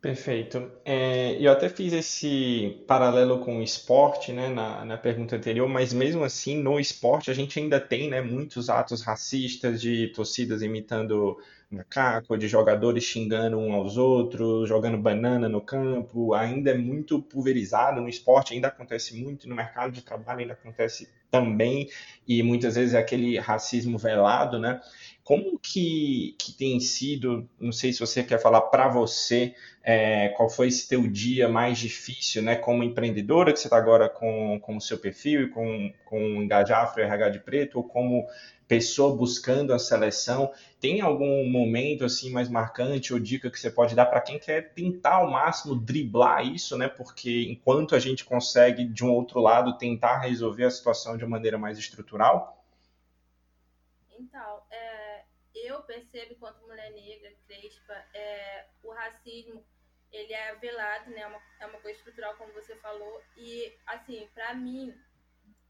Perfeito. 0.00 0.70
É, 0.84 1.36
eu 1.40 1.50
até 1.50 1.68
fiz 1.68 1.92
esse 1.92 2.84
paralelo 2.86 3.40
com 3.40 3.58
o 3.58 3.62
esporte, 3.62 4.32
né, 4.32 4.48
na, 4.48 4.84
na 4.84 4.96
pergunta 4.96 5.34
anterior, 5.34 5.68
mas 5.68 5.92
mesmo 5.92 6.22
assim, 6.22 6.62
no 6.62 6.78
esporte, 6.78 7.30
a 7.30 7.34
gente 7.34 7.58
ainda 7.58 7.80
tem, 7.80 8.08
né, 8.08 8.20
muitos 8.20 8.68
atos 8.68 9.02
racistas 9.02 9.80
de 9.80 10.08
torcidas 10.08 10.62
imitando 10.62 11.38
macaco, 11.70 12.36
de 12.36 12.46
jogadores 12.46 13.04
xingando 13.04 13.58
um 13.58 13.72
aos 13.72 13.96
outros, 13.96 14.68
jogando 14.68 14.96
banana 14.96 15.48
no 15.48 15.60
campo, 15.60 16.32
ainda 16.32 16.70
é 16.70 16.74
muito 16.74 17.20
pulverizado 17.20 18.00
no 18.00 18.08
esporte, 18.08 18.54
ainda 18.54 18.68
acontece 18.68 19.16
muito, 19.16 19.48
no 19.48 19.54
mercado 19.54 19.92
de 19.92 20.02
trabalho 20.02 20.40
ainda 20.40 20.52
acontece 20.52 21.08
também, 21.30 21.88
e 22.26 22.42
muitas 22.42 22.76
vezes 22.76 22.94
é 22.94 22.98
aquele 22.98 23.38
racismo 23.38 23.98
velado, 23.98 24.58
né? 24.58 24.80
Como 25.24 25.58
que, 25.58 26.36
que 26.38 26.52
tem 26.52 26.78
sido, 26.78 27.48
não 27.58 27.72
sei 27.72 27.92
se 27.92 27.98
você 27.98 28.22
quer 28.22 28.40
falar 28.40 28.60
para 28.60 28.86
você, 28.86 29.56
é, 29.82 30.28
qual 30.30 30.48
foi 30.48 30.68
esse 30.68 30.88
teu 30.88 31.04
dia 31.08 31.48
mais 31.48 31.78
difícil, 31.78 32.42
né, 32.42 32.54
como 32.54 32.84
empreendedora, 32.84 33.52
que 33.52 33.58
você 33.58 33.66
está 33.66 33.76
agora 33.76 34.08
com, 34.08 34.60
com 34.60 34.76
o 34.76 34.80
seu 34.80 34.98
perfil 34.98 35.42
e 35.42 35.48
com, 35.48 35.92
com 36.04 36.20
o 36.20 36.42
Engajar 36.44 36.84
Afro 36.84 37.02
RH 37.02 37.30
de 37.30 37.38
Preto, 37.40 37.78
ou 37.78 37.84
como 37.84 38.24
pessoa 38.68 39.16
buscando 39.16 39.72
a 39.72 39.78
seleção, 39.78 40.52
tem 40.80 41.00
algum 41.00 41.48
momento 41.48 42.04
assim 42.04 42.30
mais 42.30 42.48
marcante 42.48 43.12
ou 43.12 43.20
dica 43.20 43.50
que 43.50 43.58
você 43.58 43.70
pode 43.70 43.94
dar 43.94 44.06
para 44.06 44.20
quem 44.20 44.38
quer 44.38 44.72
tentar 44.74 45.16
ao 45.16 45.30
máximo 45.30 45.76
driblar 45.76 46.44
isso, 46.46 46.76
né? 46.76 46.88
Porque 46.88 47.46
enquanto 47.48 47.94
a 47.94 47.98
gente 47.98 48.24
consegue 48.24 48.84
de 48.84 49.04
um 49.04 49.10
outro 49.10 49.40
lado 49.40 49.78
tentar 49.78 50.18
resolver 50.18 50.64
a 50.64 50.70
situação 50.70 51.16
de 51.16 51.24
uma 51.24 51.36
maneira 51.36 51.56
mais 51.56 51.78
estrutural? 51.78 52.64
Então, 54.18 54.62
é, 54.70 55.22
eu 55.54 55.80
percebo 55.82 56.32
enquanto 56.32 56.66
mulher 56.66 56.90
negra, 56.92 57.32
crespa, 57.46 57.94
é, 58.14 58.64
o 58.82 58.90
racismo 58.90 59.62
ele 60.12 60.32
é 60.32 60.54
velado, 60.56 61.10
né? 61.10 61.20
É 61.20 61.26
uma, 61.26 61.40
é 61.60 61.66
uma 61.66 61.78
coisa 61.80 61.98
estrutural, 61.98 62.34
como 62.36 62.52
você 62.52 62.74
falou. 62.76 63.22
E, 63.36 63.72
assim, 63.86 64.28
para 64.34 64.54
mim, 64.54 64.94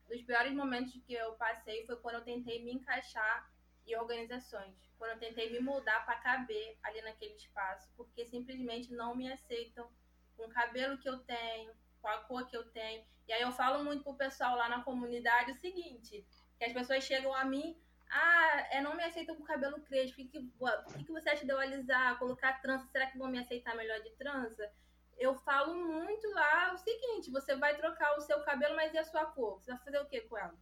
dos 0.09 0.23
piores 0.23 0.53
momentos 0.53 0.93
que 1.07 1.15
eu 1.15 1.33
passei 1.35 1.85
foi 1.87 1.97
quando 1.97 2.17
eu 2.17 2.25
tentei 2.25 2.63
me 2.65 2.73
encaixar 2.73 3.51
em 3.87 3.97
organizações. 3.97 4.75
Quando 4.99 5.13
eu 5.13 5.19
tentei 5.19 5.51
me 5.51 5.61
mudar 5.61 6.05
para 6.05 6.17
caber 6.17 6.79
ali 6.83 7.01
naquele 7.03 7.35
espaço, 7.35 7.89
porque 7.97 8.25
simplesmente 8.27 8.93
não 8.93 9.15
me 9.15 9.31
aceitam 9.31 9.89
com 10.37 10.45
o 10.45 10.49
cabelo 10.49 10.99
que 10.99 11.09
eu 11.09 11.19
tenho, 11.21 11.73
com 12.01 12.09
a 12.09 12.19
cor 12.19 12.47
que 12.47 12.57
eu 12.57 12.65
tenho. 12.71 13.05
E 13.29 13.33
aí 13.33 13.43
eu 13.43 13.53
falo 13.53 13.85
muito 13.85 14.05
pro 14.05 14.15
pessoal 14.15 14.57
lá 14.57 14.69
na 14.69 14.83
comunidade 14.83 15.53
o 15.53 15.57
seguinte, 15.57 16.25
que 16.59 16.65
as 16.65 16.73
pessoas 16.73 17.05
chegam 17.05 17.35
a 17.35 17.45
mim, 17.45 17.77
ah, 18.11 18.67
é, 18.71 18.81
não 18.81 18.97
me 18.97 19.03
aceitam 19.03 19.35
com 19.35 19.43
cabelo 19.43 19.81
crespo. 19.83 20.21
O 20.21 20.29
que, 20.29 20.29
que, 20.29 21.05
que 21.05 21.13
você 21.13 21.31
acha 21.31 21.45
de 21.45 21.53
eu 21.53 21.59
alisar, 21.59 22.19
colocar 22.19 22.61
trança? 22.61 22.87
Será 22.87 23.07
que 23.07 23.19
vão 23.19 23.29
me 23.29 23.39
aceitar 23.39 23.75
melhor 23.75 24.01
de 24.01 24.11
trança? 24.11 24.71
Eu 25.19 25.35
falo 25.35 25.75
muito 25.75 26.29
lá 26.31 26.73
o 26.73 26.79
seguinte: 26.79 27.06
você 27.31 27.57
vai 27.57 27.77
trocar 27.77 28.17
o 28.17 28.21
seu 28.21 28.41
cabelo, 28.43 28.77
mas 28.77 28.93
e 28.95 28.99
a 28.99 29.05
sua 29.05 29.27
cor? 29.27 29.61
Você 29.61 29.71
vai 29.73 29.81
fazer 29.81 29.99
o 29.99 30.07
que 30.07 30.21
com 30.23 30.39
ela? 30.39 30.55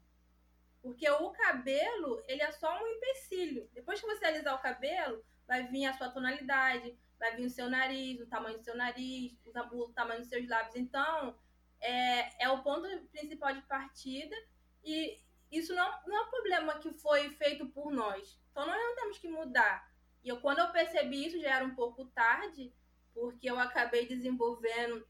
Porque 0.83 1.09
o 1.09 1.31
cabelo, 1.31 2.23
ele 2.29 2.43
é 2.43 2.53
só 2.53 2.83
um 2.83 2.87
empecilho. 2.87 3.69
Depois 3.73 4.01
que 4.01 4.07
você 4.07 4.27
alisar 4.27 4.55
o 4.55 4.63
cabelo, 4.63 5.25
vai 5.47 5.67
vir 5.67 5.87
a 5.87 5.95
sua 5.95 6.11
tonalidade, 6.11 6.97
vai 7.19 7.35
vir 7.37 7.47
o 7.47 7.51
seu 7.51 7.71
nariz, 7.71 8.21
o 8.21 8.27
tamanho 8.27 8.59
do 8.59 8.65
seu 8.65 8.77
nariz, 8.77 9.33
o 9.45 9.93
tamanho 9.93 10.21
dos 10.21 10.29
seus 10.29 10.47
lábios. 10.49 10.77
Então, 10.77 11.39
é, 11.81 12.45
é 12.45 12.49
o 12.51 12.63
ponto 12.63 12.89
principal 13.09 13.55
de 13.55 13.63
partida. 13.63 14.37
E 14.85 15.21
isso 15.51 15.75
não, 15.75 15.89
não 16.07 16.17
é 16.17 16.21
um 16.23 16.31
problema 16.31 16.79
que 16.79 16.93
foi 16.95 17.31
feito 17.31 17.67
por 17.69 17.93
nós. 17.93 18.41
Então 18.51 18.67
nós 18.67 18.77
não 18.77 18.95
temos 18.97 19.19
que 19.19 19.29
mudar. 19.29 19.89
E 20.23 20.29
eu, 20.29 20.41
quando 20.41 20.59
eu 20.59 20.71
percebi 20.71 21.27
isso, 21.27 21.41
já 21.41 21.57
era 21.57 21.65
um 21.65 21.75
pouco 21.75 22.07
tarde, 22.07 22.73
porque 23.13 23.49
eu 23.49 23.59
acabei 23.59 24.07
desenvolvendo 24.07 25.07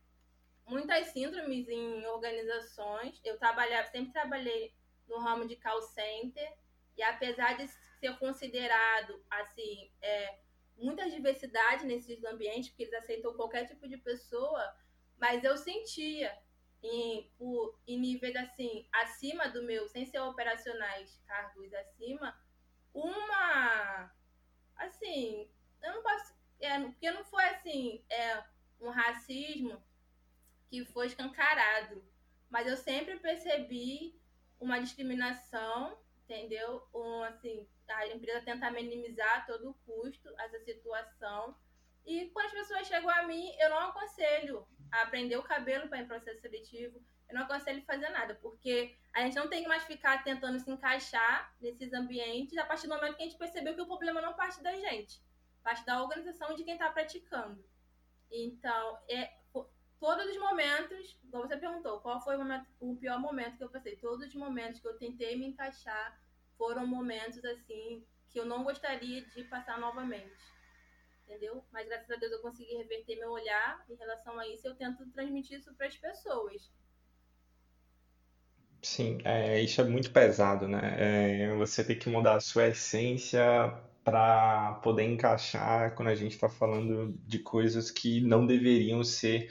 muitas 0.67 1.09
síndromes 1.09 1.69
em 1.69 2.07
organizações. 2.07 3.21
Eu 3.25 3.39
trabalhava, 3.39 3.89
sempre 3.89 4.13
trabalhei 4.13 4.75
no 5.09 5.19
ramo 5.19 5.47
de 5.47 5.57
call 5.57 5.83
center, 5.83 6.53
e 6.97 7.03
apesar 7.03 7.57
de 7.57 7.69
ser 7.99 8.17
considerado 8.19 9.23
assim, 9.31 9.91
é, 10.01 10.39
muita 10.77 11.09
diversidade 11.11 11.85
nesses 11.85 12.25
ambientes, 12.25 12.69
porque 12.69 12.85
eles 12.85 12.95
aceitam 12.95 13.35
qualquer 13.35 13.67
tipo 13.67 13.89
de 13.89 13.97
pessoa, 13.97 14.75
mas 15.19 15.43
eu 15.45 15.57
sentia 15.57 16.37
em, 16.83 17.31
por, 17.39 17.79
em 17.87 17.99
níveis 17.99 18.37
assim, 18.37 18.87
acima 18.93 19.49
do 19.49 19.63
meu, 19.63 19.89
sem 19.89 20.05
ser 20.05 20.21
operacionais, 20.21 21.21
cargos 21.27 21.73
acima, 21.75 22.39
uma 22.93 24.13
assim, 24.77 25.49
eu 25.83 25.95
não 25.95 26.03
posso. 26.03 26.35
É, 26.61 26.81
porque 26.81 27.11
não 27.11 27.25
foi 27.25 27.45
assim, 27.45 28.05
é, 28.09 28.43
um 28.81 28.89
racismo 28.91 29.83
que 30.75 30.85
foi 30.93 31.07
escancarado. 31.07 32.05
Mas 32.51 32.67
eu 32.67 32.77
sempre 32.77 33.17
percebi 33.19 34.19
uma 34.59 34.81
discriminação, 34.81 35.97
entendeu? 36.25 36.83
Um, 36.93 37.23
assim, 37.23 37.67
a 37.89 38.09
empresa 38.09 38.45
tenta 38.45 38.71
minimizar 38.71 39.39
a 39.39 39.41
todo 39.43 39.77
custo 39.87 40.29
essa 40.41 40.59
situação. 40.65 41.57
E 42.05 42.27
quando 42.31 42.47
as 42.47 42.53
pessoas 42.53 42.87
chegam 42.89 43.09
a 43.09 43.23
mim, 43.23 43.55
eu 43.59 43.71
não 43.71 43.79
aconselho 43.79 44.67
a 44.91 45.03
aprender 45.03 45.37
o 45.37 45.43
cabelo 45.43 45.89
para 45.89 46.01
ir 46.01 46.09
processo 46.09 46.41
seletivo. 46.41 47.01
Eu 47.29 47.37
não 47.37 47.43
aconselho 47.43 47.83
fazer 47.85 48.09
nada, 48.11 48.35
porque 48.35 48.97
a 49.13 49.23
gente 49.23 49.37
não 49.37 49.49
tem 49.49 49.63
que 49.63 49.69
mais 49.69 49.85
ficar 49.85 50.23
tentando 50.25 50.59
se 50.59 50.71
encaixar 50.71 51.55
nesses 51.61 51.93
ambientes 51.93 52.59
a 52.59 52.67
partir 52.67 52.89
do 52.89 52.95
momento 52.95 53.17
que 53.17 53.23
a 53.23 53.27
gente 53.27 53.39
percebeu 53.39 53.75
que 53.75 53.81
o 53.81 53.87
problema 53.87 54.21
não 54.21 54.35
parte 54.35 54.63
da 54.63 54.75
gente, 54.75 55.23
parte 55.63 55.85
da 55.87 56.03
organização 56.03 56.55
de 56.55 56.65
quem 56.65 56.75
está 56.75 56.91
praticando. 56.91 57.65
Então, 58.31 58.99
é, 59.09 59.33
todos 60.05 60.27
os 60.27 60.39
momentos, 60.39 61.17
como 61.31 61.49
você 61.49 61.57
perguntou, 61.57 61.99
qual 62.01 62.23
foi 62.23 62.37
o, 62.37 62.39
momento, 62.41 62.67
o 62.79 62.95
pior 62.95 63.19
momento 63.19 63.57
que 63.57 63.65
eu 63.65 63.71
passei? 63.71 63.97
Todos 63.97 64.27
os 64.27 64.35
momentos 64.35 64.79
que 64.79 64.87
eu 64.87 64.99
tentei 64.99 65.35
me 65.35 65.47
encaixar 65.47 66.21
foram 66.59 66.87
momentos 66.87 67.43
assim 67.43 68.05
que 68.29 68.39
eu 68.39 68.45
não 68.45 68.63
gostaria 68.63 69.25
de 69.25 69.45
passar 69.45 69.81
novamente. 69.81 70.45
Entendeu? 71.25 71.65
Mas 71.73 71.89
graças 71.89 72.11
a 72.11 72.17
Deus 72.17 72.33
eu 72.33 72.43
consegui 72.43 72.77
reverter 72.77 73.17
meu 73.17 73.31
olhar 73.31 73.83
em 73.89 73.95
relação 73.95 74.39
a 74.39 74.47
isso 74.47 74.67
e 74.67 74.69
eu 74.69 74.75
tento 74.75 75.07
transmitir 75.07 75.59
isso 75.59 75.73
para 75.75 75.87
as 75.87 75.97
pessoas. 75.97 76.71
Sim, 78.83 79.21
é, 79.25 79.59
isso 79.63 79.81
é 79.81 79.85
muito 79.85 80.11
pesado, 80.13 80.69
né? 80.69 80.97
É, 80.99 81.57
você 81.57 81.83
tem 81.83 81.99
que 81.99 82.11
mudar 82.11 82.35
a 82.35 82.41
sua 82.41 82.69
essência 82.69 83.43
para 84.05 84.75
poder 84.83 85.05
encaixar 85.05 85.95
quando 85.95 86.09
a 86.09 86.15
gente 86.15 86.33
está 86.33 86.51
falando 86.51 87.19
de 87.27 87.39
coisas 87.39 87.91
que 87.91 88.21
não 88.21 88.47
deveriam 88.47 89.03
ser 89.03 89.51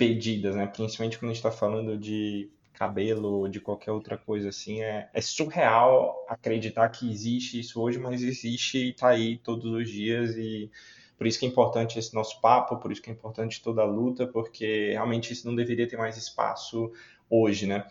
pedidas, 0.00 0.56
né? 0.56 0.66
Principalmente 0.66 1.18
quando 1.18 1.30
a 1.30 1.34
gente 1.34 1.44
está 1.44 1.52
falando 1.52 1.98
de 1.98 2.48
cabelo 2.72 3.40
ou 3.40 3.48
de 3.48 3.60
qualquer 3.60 3.92
outra 3.92 4.16
coisa 4.16 4.48
assim. 4.48 4.80
É, 4.80 5.10
é 5.12 5.20
surreal 5.20 6.24
acreditar 6.26 6.88
que 6.88 7.10
existe 7.10 7.60
isso 7.60 7.78
hoje, 7.78 7.98
mas 7.98 8.22
existe 8.22 8.78
e 8.78 8.90
está 8.92 9.08
aí 9.08 9.36
todos 9.36 9.70
os 9.70 9.90
dias 9.90 10.34
e 10.38 10.70
por 11.18 11.26
isso 11.26 11.38
que 11.38 11.44
é 11.44 11.48
importante 11.50 11.98
esse 11.98 12.14
nosso 12.14 12.40
papo, 12.40 12.78
por 12.78 12.90
isso 12.90 13.02
que 13.02 13.10
é 13.10 13.12
importante 13.12 13.62
toda 13.62 13.82
a 13.82 13.84
luta, 13.84 14.26
porque 14.26 14.92
realmente 14.92 15.34
isso 15.34 15.46
não 15.46 15.54
deveria 15.54 15.86
ter 15.86 15.98
mais 15.98 16.16
espaço 16.16 16.90
hoje, 17.28 17.66
né? 17.66 17.86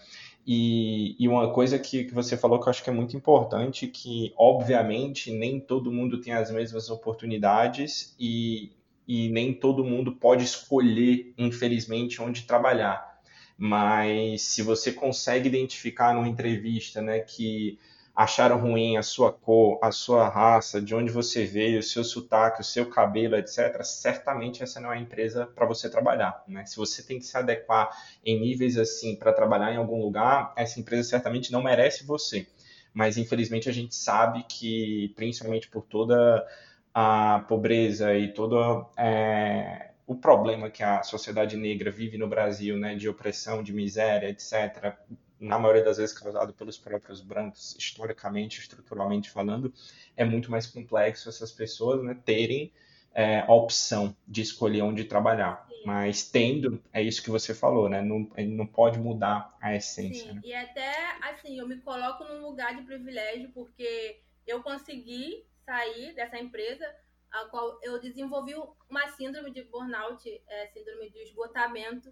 E, 0.47 1.15
e, 1.19 1.27
uma 1.27 1.53
coisa 1.53 1.77
que, 1.77 2.05
que 2.05 2.13
você 2.13 2.35
falou 2.35 2.59
que 2.59 2.67
eu 2.67 2.71
acho 2.71 2.83
que 2.83 2.89
é 2.89 2.93
muito 2.93 3.15
importante, 3.15 3.85
que 3.85 4.33
obviamente 4.35 5.31
nem 5.31 5.59
todo 5.59 5.91
mundo 5.91 6.19
tem 6.19 6.33
as 6.33 6.49
mesmas 6.49 6.89
oportunidades 6.89 8.15
e, 8.19 8.71
e 9.09 9.27
nem 9.27 9.51
todo 9.51 9.83
mundo 9.83 10.11
pode 10.11 10.43
escolher, 10.43 11.33
infelizmente, 11.35 12.21
onde 12.21 12.43
trabalhar. 12.43 13.19
Mas 13.57 14.43
se 14.43 14.61
você 14.61 14.93
consegue 14.93 15.49
identificar 15.49 16.13
numa 16.13 16.27
entrevista 16.27 17.01
né, 17.01 17.21
que 17.21 17.79
acharam 18.15 18.59
ruim 18.59 18.97
a 18.97 19.01
sua 19.01 19.33
cor, 19.33 19.79
a 19.81 19.91
sua 19.91 20.29
raça, 20.29 20.79
de 20.79 20.93
onde 20.93 21.11
você 21.11 21.43
veio, 21.43 21.79
o 21.79 21.83
seu 21.83 22.03
sotaque, 22.03 22.61
o 22.61 22.63
seu 22.63 22.85
cabelo, 22.85 23.35
etc., 23.35 23.83
certamente 23.83 24.61
essa 24.61 24.79
não 24.79 24.93
é 24.93 24.97
a 24.97 25.01
empresa 25.01 25.47
para 25.47 25.65
você 25.65 25.89
trabalhar. 25.89 26.43
Né? 26.47 26.63
Se 26.67 26.77
você 26.77 27.01
tem 27.01 27.17
que 27.17 27.25
se 27.25 27.35
adequar 27.35 27.89
em 28.23 28.39
níveis 28.39 28.77
assim 28.77 29.15
para 29.15 29.33
trabalhar 29.33 29.73
em 29.73 29.77
algum 29.77 29.99
lugar, 29.99 30.53
essa 30.55 30.79
empresa 30.79 31.09
certamente 31.09 31.51
não 31.51 31.63
merece 31.63 32.05
você. 32.05 32.45
Mas 32.93 33.17
infelizmente 33.17 33.67
a 33.69 33.73
gente 33.73 33.95
sabe 33.95 34.43
que, 34.47 35.11
principalmente 35.15 35.67
por 35.67 35.81
toda 35.81 36.45
a 36.93 37.45
pobreza 37.47 38.15
e 38.15 38.33
todo 38.33 38.85
é, 38.97 39.91
o 40.05 40.15
problema 40.15 40.69
que 40.69 40.81
a 40.81 41.03
sociedade 41.03 41.55
negra 41.55 41.91
vive 41.91 42.17
no 42.17 42.27
Brasil, 42.27 42.77
né, 42.77 42.95
de 42.95 43.07
opressão, 43.07 43.61
de 43.61 43.71
miséria, 43.71 44.27
etc., 44.29 44.95
na 45.39 45.57
maioria 45.57 45.83
das 45.83 45.97
vezes 45.97 46.17
causado 46.17 46.53
pelos 46.53 46.77
próprios 46.77 47.21
brancos, 47.21 47.75
historicamente, 47.77 48.59
estruturalmente 48.59 49.29
falando, 49.29 49.73
é 50.17 50.25
muito 50.25 50.51
mais 50.51 50.67
complexo 50.67 51.29
essas 51.29 51.51
pessoas 51.51 52.03
né, 52.03 52.17
terem 52.25 52.73
é, 53.13 53.39
a 53.39 53.53
opção 53.53 54.15
de 54.27 54.41
escolher 54.41 54.81
onde 54.81 55.05
trabalhar. 55.05 55.65
Sim. 55.69 55.83
Mas 55.85 56.29
tendo, 56.29 56.81
é 56.91 57.01
isso 57.01 57.23
que 57.23 57.29
você 57.29 57.53
falou, 57.53 57.87
né? 57.87 58.01
Não, 58.01 58.29
não 58.47 58.65
pode 58.65 58.99
mudar 58.99 59.55
a 59.61 59.75
essência. 59.75 60.27
Sim, 60.27 60.33
né? 60.33 60.41
e 60.43 60.53
até 60.53 60.93
assim, 61.21 61.57
eu 61.57 61.67
me 61.67 61.77
coloco 61.77 62.23
num 62.25 62.41
lugar 62.41 62.75
de 62.75 62.81
privilégio 62.81 63.49
porque 63.53 64.19
eu 64.45 64.61
consegui 64.61 65.45
sair 65.69 66.15
dessa 66.15 66.39
empresa 66.39 66.83
a 67.29 67.45
qual 67.45 67.79
eu 67.83 67.99
desenvolvi 67.99 68.55
uma 68.89 69.07
síndrome 69.09 69.51
de 69.51 69.61
burnout, 69.65 70.27
é, 70.47 70.67
síndrome 70.69 71.11
de 71.11 71.19
esgotamento, 71.19 72.11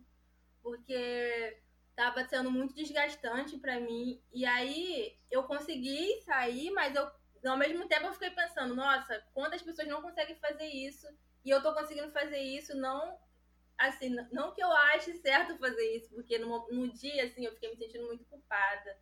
porque 0.61 1.57
tava 1.95 2.23
sendo 2.25 2.51
muito 2.51 2.75
desgastante 2.75 3.57
para 3.57 3.79
mim. 3.79 4.21
E 4.31 4.45
aí 4.45 5.17
eu 5.31 5.43
consegui 5.43 6.21
sair, 6.21 6.69
mas 6.69 6.95
eu 6.95 7.09
ao 7.49 7.57
mesmo 7.57 7.87
tempo 7.87 8.05
eu 8.05 8.13
fiquei 8.13 8.29
pensando, 8.29 8.75
nossa, 8.75 9.23
quantas 9.33 9.63
pessoas 9.63 9.87
não 9.87 10.03
conseguem 10.03 10.35
fazer 10.35 10.67
isso 10.67 11.07
e 11.43 11.49
eu 11.49 11.61
tô 11.63 11.73
conseguindo 11.73 12.11
fazer 12.11 12.39
isso, 12.39 12.75
não 12.77 13.17
assim, 13.75 14.15
não 14.31 14.53
que 14.53 14.61
eu 14.61 14.71
ache 14.71 15.13
certo 15.13 15.57
fazer 15.57 15.95
isso, 15.95 16.09
porque 16.13 16.37
no, 16.37 16.67
no 16.71 16.91
dia 16.93 17.25
assim 17.25 17.45
eu 17.45 17.53
fiquei 17.53 17.71
me 17.71 17.77
sentindo 17.77 18.05
muito 18.05 18.25
culpada. 18.25 18.97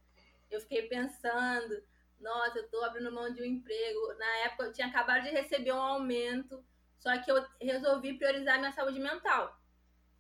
Eu 0.50 0.62
fiquei 0.62 0.84
pensando, 0.84 1.84
nossa, 2.26 2.58
eu 2.58 2.68
tô 2.70 2.84
abrindo 2.84 3.12
mão 3.12 3.32
de 3.32 3.40
um 3.40 3.46
emprego. 3.46 4.14
Na 4.18 4.38
época 4.46 4.64
eu 4.64 4.74
tinha 4.74 4.88
acabado 4.88 5.24
de 5.24 5.30
receber 5.30 5.72
um 5.72 5.80
aumento, 5.80 6.66
só 6.98 7.16
que 7.22 7.32
eu 7.32 7.46
resolvi 7.62 8.18
priorizar 8.18 8.58
minha 8.58 8.72
saúde 8.72 9.00
mental. 9.00 9.56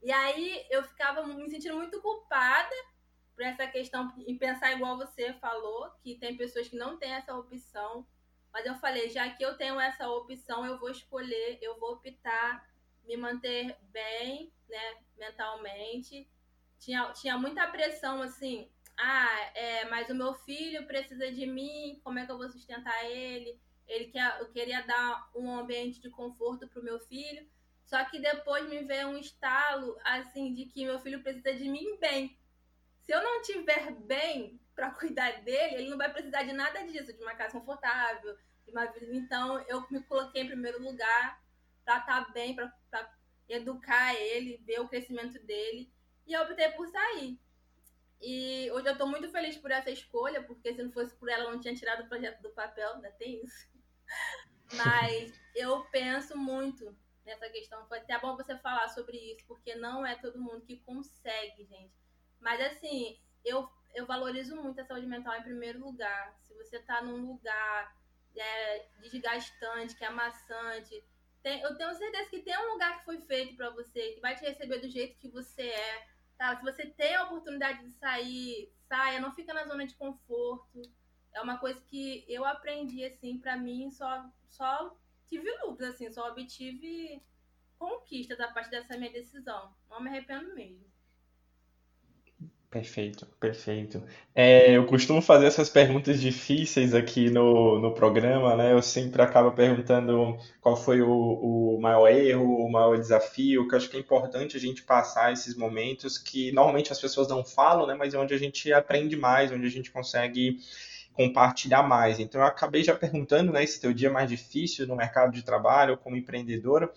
E 0.03 0.11
aí 0.11 0.67
eu 0.69 0.83
ficava 0.83 1.25
me 1.25 1.49
sentindo 1.49 1.75
muito 1.75 1.99
culpada 2.01 2.75
por 3.33 3.43
essa 3.43 3.65
questão 3.67 4.13
em 4.27 4.37
pensar 4.37 4.73
igual 4.73 4.97
você 4.97 5.33
falou, 5.33 5.89
que 6.03 6.15
tem 6.15 6.37
pessoas 6.37 6.67
que 6.67 6.77
não 6.77 6.95
têm 6.97 7.11
essa 7.11 7.35
opção. 7.35 8.07
Mas 8.53 8.67
eu 8.67 8.75
falei, 8.75 9.09
já 9.09 9.27
que 9.31 9.43
eu 9.43 9.57
tenho 9.57 9.79
essa 9.79 10.07
opção, 10.07 10.63
eu 10.63 10.77
vou 10.77 10.91
escolher, 10.91 11.57
eu 11.59 11.77
vou 11.79 11.93
optar 11.93 12.69
me 13.03 13.17
manter 13.17 13.75
bem, 13.91 14.53
né, 14.69 14.97
mentalmente. 15.17 16.29
Tinha, 16.77 17.11
tinha 17.13 17.35
muita 17.37 17.67
pressão 17.67 18.21
assim, 18.21 18.69
ah, 18.97 19.51
é, 19.53 19.85
mas 19.85 20.09
o 20.09 20.15
meu 20.15 20.33
filho 20.33 20.85
precisa 20.87 21.31
de 21.31 21.45
mim, 21.45 21.99
como 22.03 22.19
é 22.19 22.25
que 22.25 22.31
eu 22.31 22.37
vou 22.37 22.49
sustentar 22.49 23.05
ele? 23.05 23.59
Ele 23.87 24.05
quer, 24.05 24.39
eu 24.39 24.49
queria 24.49 24.81
dar 24.83 25.29
um 25.35 25.59
ambiente 25.59 26.01
de 26.01 26.09
conforto 26.09 26.67
para 26.67 26.79
o 26.79 26.83
meu 26.83 26.99
filho. 26.99 27.47
Só 27.85 28.03
que 28.05 28.19
depois 28.19 28.67
me 28.67 28.83
veio 28.83 29.09
um 29.09 29.17
estalo, 29.17 29.95
assim, 30.03 30.53
de 30.53 30.65
que 30.65 30.85
meu 30.85 30.99
filho 30.99 31.21
precisa 31.21 31.53
de 31.53 31.69
mim 31.69 31.97
bem. 31.99 32.37
Se 33.03 33.11
eu 33.13 33.21
não 33.21 33.41
tiver 33.43 33.91
bem 33.91 34.59
para 34.73 34.89
cuidar 34.91 35.43
dele, 35.43 35.75
ele 35.75 35.89
não 35.89 35.97
vai 35.97 36.11
precisar 36.11 36.43
de 36.43 36.53
nada 36.53 36.83
disso, 36.87 37.13
de 37.13 37.21
uma 37.21 37.35
casa 37.35 37.59
confortável, 37.59 38.35
de 38.65 38.71
uma 38.71 38.85
vida. 38.85 39.13
Então, 39.15 39.63
eu 39.67 39.85
me 39.91 40.01
coloquei 40.03 40.41
em 40.41 40.47
primeiro 40.47 40.81
lugar 40.81 41.39
para 41.83 41.99
estar 41.99 42.25
tá 42.25 42.31
bem, 42.31 42.55
para 42.55 42.73
educar 43.47 44.15
ele, 44.15 44.57
ver 44.65 44.79
o 44.79 44.87
crescimento 44.87 45.37
dele. 45.45 45.93
E 46.25 46.33
eu 46.33 46.41
optei 46.41 46.69
por 46.71 46.87
sair. 46.87 47.39
E 48.21 48.69
hoje 48.71 48.87
eu 48.87 48.93
estou 48.93 49.07
muito 49.07 49.29
feliz 49.29 49.57
por 49.57 49.71
essa 49.71 49.91
escolha, 49.91 50.43
porque 50.43 50.73
se 50.73 50.81
não 50.81 50.91
fosse 50.91 51.13
por 51.15 51.29
ela, 51.29 51.45
eu 51.45 51.51
não 51.51 51.59
tinha 51.59 51.75
tirado 51.75 52.03
o 52.03 52.07
projeto 52.07 52.41
do 52.41 52.49
papel, 52.51 52.93
ainda 52.93 53.11
tem 53.11 53.43
isso. 53.43 53.67
Mas 54.73 55.33
eu 55.53 55.83
penso 55.85 56.37
muito 56.37 56.95
nessa 57.25 57.49
questão. 57.49 57.85
Foi 57.87 57.99
até 57.99 58.17
bom 58.19 58.35
você 58.35 58.57
falar 58.57 58.87
sobre 58.89 59.17
isso, 59.17 59.45
porque 59.47 59.75
não 59.75 60.05
é 60.05 60.15
todo 60.15 60.39
mundo 60.39 60.65
que 60.65 60.77
consegue, 60.77 61.65
gente. 61.65 61.93
Mas 62.39 62.61
assim, 62.61 63.19
eu, 63.43 63.69
eu 63.93 64.05
valorizo 64.05 64.55
muito 64.55 64.79
a 64.79 64.85
saúde 64.85 65.07
mental 65.07 65.35
em 65.35 65.43
primeiro 65.43 65.79
lugar. 65.79 66.35
Se 66.41 66.53
você 66.55 66.79
tá 66.79 67.01
num 67.01 67.25
lugar 67.25 67.95
é, 68.35 68.87
desgastante, 69.01 69.95
que 69.95 70.03
é 70.03 70.07
amassante, 70.07 71.03
tem, 71.45 71.61
eu 71.61 71.75
tenho 71.75 71.93
certeza 71.93 72.29
que 72.29 72.41
tem 72.41 72.57
um 72.57 72.73
lugar 72.73 72.97
que 72.97 73.05
foi 73.05 73.19
feito 73.21 73.55
para 73.55 73.69
você, 73.69 74.13
que 74.13 74.19
vai 74.19 74.35
te 74.35 74.43
receber 74.43 74.79
do 74.79 74.89
jeito 74.89 75.19
que 75.19 75.29
você 75.29 75.61
é. 75.61 76.07
Tá? 76.37 76.55
Se 76.57 76.63
você 76.63 76.85
tem 76.85 77.15
a 77.15 77.23
oportunidade 77.23 77.83
de 77.83 77.91
sair, 77.91 78.71
saia, 78.87 79.19
não 79.19 79.33
fica 79.33 79.53
na 79.53 79.65
zona 79.65 79.85
de 79.85 79.95
conforto. 79.95 80.81
é 81.33 81.41
uma 81.41 81.57
coisa 81.57 81.79
que 81.81 82.25
eu 82.27 82.45
aprendi, 82.45 83.03
assim, 83.03 83.37
para 83.37 83.57
mim, 83.57 83.91
só, 83.91 84.25
só 84.49 84.95
tive 85.27 85.49
lucros, 85.65 85.89
assim, 85.89 86.09
só 86.11 86.29
obtive 86.29 87.21
conquistas 87.77 88.39
a 88.39 88.47
partir 88.47 88.71
dessa 88.71 88.97
minha 88.97 89.11
decisão. 89.11 89.75
Não 89.89 90.01
me 90.01 90.09
arrependo 90.09 90.53
mesmo. 90.55 90.85
Perfeito, 92.75 93.25
perfeito. 93.39 94.03
É, 94.35 94.75
eu 94.75 94.85
costumo 94.85 95.21
fazer 95.21 95.45
essas 95.45 95.69
perguntas 95.69 96.19
difíceis 96.19 96.93
aqui 96.93 97.29
no, 97.29 97.79
no 97.79 97.93
programa, 97.93 98.53
né? 98.53 98.73
Eu 98.73 98.81
sempre 98.81 99.21
acabo 99.21 99.49
perguntando 99.53 100.37
qual 100.59 100.75
foi 100.75 101.01
o, 101.01 101.09
o 101.09 101.79
maior 101.79 102.09
erro, 102.09 102.43
o 102.43 102.69
maior 102.69 102.97
desafio, 102.97 103.65
que 103.65 103.73
eu 103.73 103.77
acho 103.77 103.89
que 103.89 103.95
é 103.95 103.99
importante 104.01 104.57
a 104.57 104.59
gente 104.59 104.83
passar 104.83 105.31
esses 105.31 105.55
momentos 105.55 106.17
que 106.17 106.51
normalmente 106.51 106.91
as 106.91 106.99
pessoas 106.99 107.29
não 107.29 107.45
falam, 107.45 107.87
né? 107.87 107.93
Mas 107.93 108.13
é 108.13 108.19
onde 108.19 108.33
a 108.33 108.37
gente 108.37 108.73
aprende 108.73 109.15
mais, 109.15 109.53
onde 109.53 109.65
a 109.65 109.71
gente 109.71 109.89
consegue 109.89 110.57
compartilhar 111.13 111.81
mais. 111.83 112.19
Então 112.19 112.41
eu 112.41 112.47
acabei 112.47 112.83
já 112.83 112.93
perguntando, 112.93 113.53
né, 113.53 113.63
esse 113.63 113.79
teu 113.79 113.93
dia 113.93 114.11
mais 114.11 114.29
difícil 114.29 114.85
no 114.85 114.97
mercado 114.97 115.31
de 115.31 115.43
trabalho 115.43 115.97
como 115.97 116.17
empreendedora, 116.17 116.91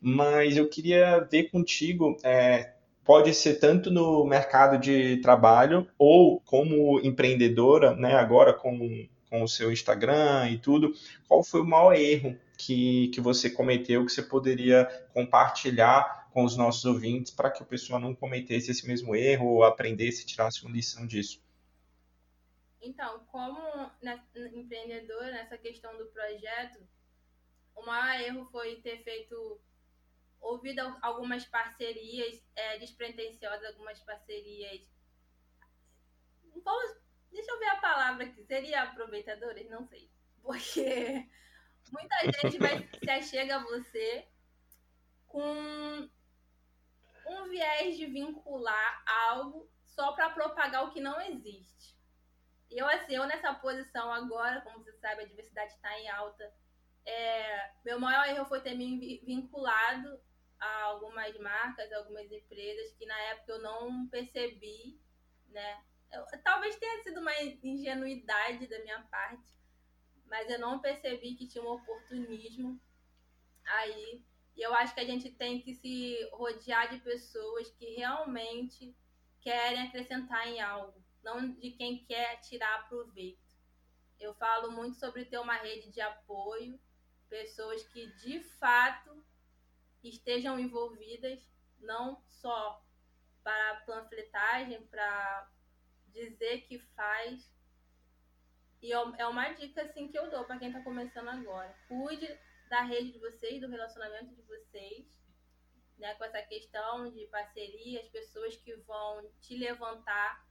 mas 0.00 0.56
eu 0.56 0.68
queria 0.68 1.18
ver 1.28 1.50
contigo 1.50 2.16
é, 2.22 2.73
pode 3.04 3.34
ser 3.34 3.54
tanto 3.60 3.90
no 3.90 4.24
mercado 4.24 4.78
de 4.78 5.18
trabalho 5.18 5.86
ou 5.98 6.40
como 6.40 7.00
empreendedora, 7.00 7.94
né, 7.94 8.14
agora 8.14 8.52
com, 8.52 9.06
com 9.28 9.42
o 9.42 9.48
seu 9.48 9.70
Instagram 9.70 10.48
e 10.50 10.58
tudo, 10.58 10.92
qual 11.28 11.44
foi 11.44 11.60
o 11.60 11.66
maior 11.66 11.92
erro 11.92 12.36
que, 12.56 13.08
que 13.08 13.20
você 13.20 13.50
cometeu 13.50 14.04
que 14.06 14.12
você 14.12 14.22
poderia 14.22 14.86
compartilhar 15.12 16.28
com 16.32 16.44
os 16.44 16.56
nossos 16.56 16.84
ouvintes 16.84 17.30
para 17.30 17.50
que 17.50 17.62
o 17.62 17.66
pessoal 17.66 18.00
não 18.00 18.14
cometesse 18.14 18.70
esse 18.70 18.86
mesmo 18.86 19.14
erro 19.14 19.46
ou 19.46 19.64
aprendesse, 19.64 20.26
tirasse 20.26 20.64
uma 20.64 20.74
lição 20.74 21.06
disso? 21.06 21.40
Então, 22.82 23.20
como 23.30 23.58
empreendedora 24.52 25.30
nessa 25.30 25.56
questão 25.56 25.96
do 25.96 26.06
projeto, 26.06 26.80
o 27.74 27.86
maior 27.86 28.20
erro 28.20 28.48
foi 28.50 28.76
ter 28.76 29.02
feito 29.02 29.58
ouvido 30.44 30.80
algumas 31.00 31.44
parcerias 31.46 32.40
é, 32.54 32.78
despretensiosas, 32.78 33.66
algumas 33.66 33.98
parcerias. 34.00 34.86
Vamos, 36.62 36.96
deixa 37.32 37.50
eu 37.50 37.58
ver 37.58 37.68
a 37.68 37.80
palavra 37.80 38.26
aqui. 38.26 38.44
Seria 38.44 38.82
aproveitadores? 38.82 39.68
Não 39.70 39.86
sei. 39.86 40.10
Porque 40.42 41.28
muita 41.90 42.16
gente 42.42 42.58
vai, 42.58 42.88
se 43.02 43.10
achega 43.10 43.56
a 43.56 43.64
você 43.64 44.28
com 45.26 46.08
um 47.26 47.48
viés 47.48 47.96
de 47.96 48.06
vincular 48.06 49.02
algo 49.06 49.68
só 49.82 50.12
para 50.12 50.30
propagar 50.30 50.84
o 50.84 50.90
que 50.90 51.00
não 51.00 51.20
existe. 51.20 51.96
Eu, 52.70 52.86
assim, 52.86 53.14
eu 53.14 53.26
nessa 53.26 53.54
posição 53.54 54.12
agora, 54.12 54.60
como 54.60 54.78
você 54.82 54.92
sabe, 54.94 55.22
a 55.22 55.26
diversidade 55.26 55.72
está 55.72 55.98
em 55.98 56.08
alta. 56.08 56.52
É, 57.06 57.70
meu 57.84 57.98
maior 57.98 58.26
erro 58.28 58.44
foi 58.46 58.60
ter 58.60 58.74
me 58.74 59.18
vinculado 59.24 60.20
a 60.64 60.82
algumas 60.84 61.36
marcas, 61.38 61.92
algumas 61.92 62.30
empresas 62.30 62.92
que 62.92 63.04
na 63.04 63.18
época 63.30 63.52
eu 63.52 63.62
não 63.62 64.08
percebi, 64.08 64.98
né? 65.48 65.84
Eu, 66.10 66.24
talvez 66.42 66.76
tenha 66.76 67.02
sido 67.02 67.20
uma 67.20 67.32
ingenuidade 67.62 68.66
da 68.66 68.78
minha 68.80 69.02
parte, 69.02 69.52
mas 70.26 70.48
eu 70.48 70.58
não 70.58 70.80
percebi 70.80 71.34
que 71.34 71.46
tinha 71.46 71.62
um 71.62 71.72
oportunismo 71.72 72.80
aí. 73.64 74.22
E 74.56 74.62
eu 74.62 74.72
acho 74.74 74.94
que 74.94 75.00
a 75.00 75.06
gente 75.06 75.30
tem 75.32 75.60
que 75.60 75.74
se 75.74 76.28
rodear 76.32 76.88
de 76.88 77.00
pessoas 77.00 77.68
que 77.70 77.96
realmente 77.96 78.96
querem 79.40 79.82
acrescentar 79.82 80.46
em 80.46 80.60
algo, 80.60 81.04
não 81.22 81.52
de 81.52 81.72
quem 81.72 82.04
quer 82.04 82.40
tirar 82.40 82.88
proveito. 82.88 83.42
Eu 84.18 84.32
falo 84.34 84.70
muito 84.70 84.96
sobre 84.96 85.24
ter 85.24 85.38
uma 85.38 85.56
rede 85.56 85.90
de 85.90 86.00
apoio, 86.00 86.80
pessoas 87.28 87.82
que 87.88 88.06
de 88.18 88.40
fato 88.40 89.23
estejam 90.08 90.58
envolvidas, 90.58 91.40
não 91.80 92.22
só 92.28 92.84
para 93.42 93.82
panfletagem, 93.86 94.82
para 94.86 95.50
dizer 96.08 96.62
que 96.62 96.78
faz. 96.78 97.52
E 98.80 98.92
é 98.92 99.26
uma 99.26 99.52
dica 99.52 99.82
assim 99.82 100.08
que 100.08 100.18
eu 100.18 100.30
dou 100.30 100.44
para 100.44 100.58
quem 100.58 100.68
está 100.68 100.82
começando 100.82 101.28
agora. 101.28 101.74
Cuide 101.88 102.38
da 102.68 102.82
rede 102.82 103.12
de 103.12 103.18
vocês, 103.18 103.60
do 103.60 103.68
relacionamento 103.68 104.34
de 104.34 104.42
vocês, 104.42 105.06
né, 105.98 106.14
com 106.14 106.24
essa 106.24 106.42
questão 106.42 107.10
de 107.10 107.26
parceria, 107.26 108.00
as 108.00 108.08
pessoas 108.08 108.56
que 108.56 108.74
vão 108.76 109.30
te 109.40 109.56
levantar, 109.56 110.44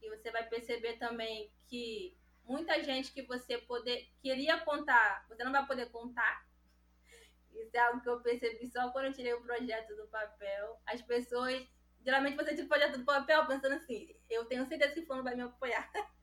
e 0.00 0.08
você 0.08 0.30
vai 0.30 0.48
perceber 0.48 0.98
também 0.98 1.52
que 1.68 2.16
muita 2.44 2.82
gente 2.82 3.12
que 3.12 3.22
você 3.22 3.58
poder 3.58 4.10
queria 4.20 4.60
contar, 4.60 5.26
você 5.28 5.44
não 5.44 5.52
vai 5.52 5.66
poder 5.66 5.90
contar, 5.90 6.46
isso 7.62 7.76
é 7.76 7.80
algo 7.80 8.00
que 8.00 8.08
eu 8.08 8.20
percebi 8.20 8.66
só 8.66 8.90
quando 8.90 9.06
eu 9.06 9.12
tirei 9.12 9.32
o 9.34 9.42
projeto 9.42 9.94
do 9.96 10.06
papel. 10.08 10.80
As 10.86 11.02
pessoas. 11.02 11.66
Geralmente 12.02 12.36
você 12.36 12.54
tira 12.54 12.64
o 12.64 12.68
projeto 12.68 12.98
do 12.98 13.04
papel 13.04 13.46
pensando 13.46 13.74
assim, 13.74 14.16
eu 14.28 14.46
tenho 14.46 14.66
certeza 14.66 14.94
que 14.94 15.04
fulano 15.04 15.24
vai 15.24 15.34
me 15.34 15.42
apoiar. 15.42 15.90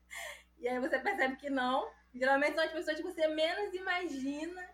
E 0.60 0.66
aí 0.66 0.80
você 0.80 0.98
percebe 0.98 1.36
que 1.36 1.48
não. 1.48 1.88
Geralmente 2.12 2.56
são 2.56 2.64
as 2.64 2.72
pessoas 2.72 2.96
que 2.96 3.02
você 3.04 3.28
menos 3.28 3.72
imagina 3.74 4.68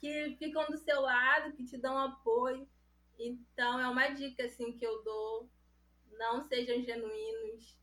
que 0.00 0.34
ficam 0.40 0.66
do 0.66 0.76
seu 0.76 1.00
lado, 1.00 1.52
que 1.52 1.64
te 1.64 1.76
dão 1.78 1.96
apoio. 1.96 2.68
Então 3.16 3.78
é 3.78 3.88
uma 3.88 4.08
dica 4.08 4.44
assim 4.44 4.72
que 4.76 4.84
eu 4.84 5.04
dou. 5.04 5.48
Não 6.18 6.42
sejam 6.48 6.82
genuínos. 6.82 7.78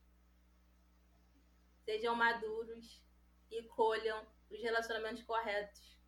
Sejam 1.86 2.14
maduros 2.14 3.02
e 3.50 3.62
colham 3.62 4.26
os 4.50 4.60
relacionamentos 4.60 5.22
corretos 5.22 6.01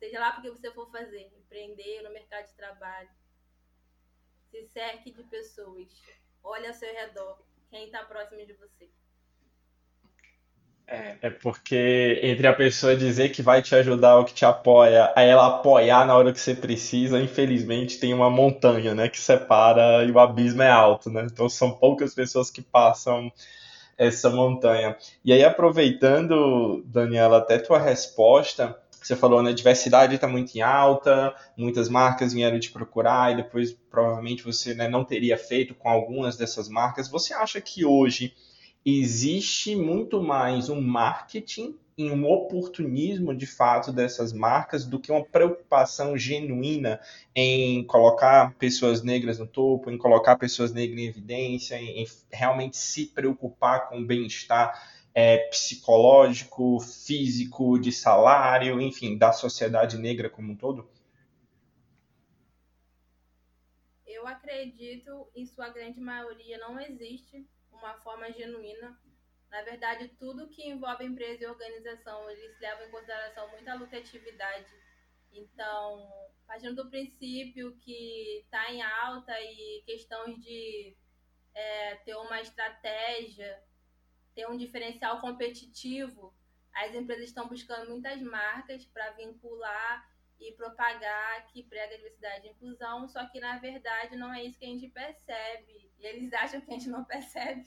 Seja 0.00 0.18
lá 0.18 0.32
porque 0.32 0.50
você 0.50 0.72
for 0.72 0.90
fazer, 0.90 1.30
empreender 1.38 2.02
no 2.02 2.10
mercado 2.10 2.46
de 2.46 2.54
trabalho. 2.54 3.10
Se 4.50 4.66
cerque 4.68 5.12
de 5.12 5.22
pessoas. 5.24 5.88
Olhe 6.42 6.66
ao 6.66 6.72
seu 6.72 6.92
redor. 6.92 7.38
Quem 7.70 7.84
está 7.84 8.02
próximo 8.04 8.44
de 8.46 8.54
você. 8.54 8.88
É, 10.86 11.18
é 11.22 11.30
porque 11.30 12.18
entre 12.22 12.48
a 12.48 12.52
pessoa 12.52 12.96
dizer 12.96 13.28
que 13.28 13.42
vai 13.42 13.62
te 13.62 13.74
ajudar 13.76 14.16
ou 14.16 14.24
que 14.24 14.34
te 14.34 14.44
apoia, 14.44 15.12
a 15.14 15.22
ela 15.22 15.46
apoiar 15.46 16.04
na 16.04 16.16
hora 16.16 16.32
que 16.32 16.40
você 16.40 16.52
precisa, 16.52 17.20
infelizmente 17.20 18.00
tem 18.00 18.12
uma 18.12 18.28
montanha, 18.28 18.92
né, 18.92 19.08
que 19.08 19.20
separa 19.20 20.02
e 20.04 20.10
o 20.10 20.18
abismo 20.18 20.62
é 20.62 20.70
alto, 20.70 21.08
né? 21.08 21.28
Então 21.30 21.48
são 21.48 21.70
poucas 21.70 22.12
pessoas 22.12 22.50
que 22.50 22.60
passam 22.60 23.30
essa 23.96 24.30
montanha. 24.30 24.96
E 25.24 25.32
aí 25.32 25.44
aproveitando, 25.44 26.82
Daniela, 26.86 27.38
até 27.38 27.58
tua 27.58 27.78
resposta, 27.78 28.76
você 29.06 29.16
falou, 29.16 29.42
né? 29.42 29.52
Diversidade 29.52 30.14
está 30.14 30.28
muito 30.28 30.54
em 30.54 30.60
alta, 30.60 31.34
muitas 31.56 31.88
marcas 31.88 32.32
vieram 32.32 32.60
te 32.60 32.70
procurar 32.70 33.32
e 33.32 33.36
depois 33.36 33.72
provavelmente 33.90 34.44
você 34.44 34.74
né, 34.74 34.88
não 34.88 35.04
teria 35.04 35.36
feito 35.36 35.74
com 35.74 35.88
algumas 35.88 36.36
dessas 36.36 36.68
marcas. 36.68 37.08
Você 37.08 37.32
acha 37.32 37.60
que 37.60 37.84
hoje 37.84 38.34
existe 38.84 39.74
muito 39.74 40.22
mais 40.22 40.68
um 40.68 40.80
marketing 40.80 41.76
e 41.96 42.10
um 42.10 42.26
oportunismo 42.26 43.34
de 43.34 43.46
fato 43.46 43.92
dessas 43.92 44.32
marcas 44.32 44.86
do 44.86 44.98
que 44.98 45.12
uma 45.12 45.24
preocupação 45.24 46.16
genuína 46.16 46.98
em 47.34 47.84
colocar 47.84 48.54
pessoas 48.54 49.02
negras 49.02 49.38
no 49.38 49.46
topo, 49.46 49.90
em 49.90 49.98
colocar 49.98 50.36
pessoas 50.36 50.72
negras 50.72 50.98
em 50.98 51.06
evidência, 51.06 51.74
em, 51.76 52.02
em 52.02 52.06
realmente 52.30 52.76
se 52.76 53.06
preocupar 53.06 53.88
com 53.88 53.98
o 53.98 54.06
bem-estar 54.06 54.99
é, 55.14 55.38
psicológico, 55.48 56.80
físico, 56.80 57.78
de 57.78 57.90
salário, 57.90 58.80
enfim, 58.80 59.18
da 59.18 59.32
sociedade 59.32 59.98
negra 59.98 60.30
como 60.30 60.52
um 60.52 60.56
todo? 60.56 60.88
Eu 64.06 64.26
acredito, 64.26 65.28
em 65.34 65.46
sua 65.46 65.68
grande 65.70 66.00
maioria, 66.00 66.58
não 66.58 66.78
existe 66.80 67.46
uma 67.72 67.94
forma 68.00 68.30
genuína. 68.32 68.98
Na 69.50 69.62
verdade, 69.62 70.08
tudo 70.18 70.48
que 70.48 70.68
envolve 70.68 71.04
empresa 71.04 71.42
e 71.42 71.46
organização, 71.46 72.30
eles 72.30 72.58
levam 72.60 72.86
em 72.86 72.90
consideração 72.90 73.50
muita 73.50 73.74
lucratividade. 73.74 74.72
Então, 75.32 76.08
partindo 76.46 76.84
do 76.84 76.90
princípio 76.90 77.76
que 77.78 78.42
está 78.44 78.70
em 78.72 78.82
alta 78.82 79.32
e 79.40 79.82
questões 79.86 80.40
de 80.40 80.96
é, 81.54 81.94
ter 81.96 82.14
uma 82.14 82.40
estratégia 82.40 83.60
ter 84.34 84.46
um 84.48 84.56
diferencial 84.56 85.20
competitivo, 85.20 86.34
as 86.72 86.94
empresas 86.94 87.26
estão 87.26 87.48
buscando 87.48 87.90
muitas 87.90 88.20
marcas 88.22 88.84
para 88.84 89.10
vincular 89.12 90.08
e 90.38 90.52
propagar 90.52 91.46
que 91.48 91.62
prega 91.64 91.96
diversidade 91.96 92.46
e 92.46 92.50
inclusão, 92.50 93.06
só 93.08 93.26
que 93.26 93.40
na 93.40 93.58
verdade 93.58 94.16
não 94.16 94.32
é 94.32 94.42
isso 94.42 94.58
que 94.58 94.64
a 94.64 94.68
gente 94.68 94.88
percebe. 94.88 95.90
E 95.98 96.06
eles 96.06 96.32
acham 96.34 96.60
que 96.60 96.70
a 96.70 96.74
gente 96.74 96.88
não 96.88 97.04
percebe. 97.04 97.66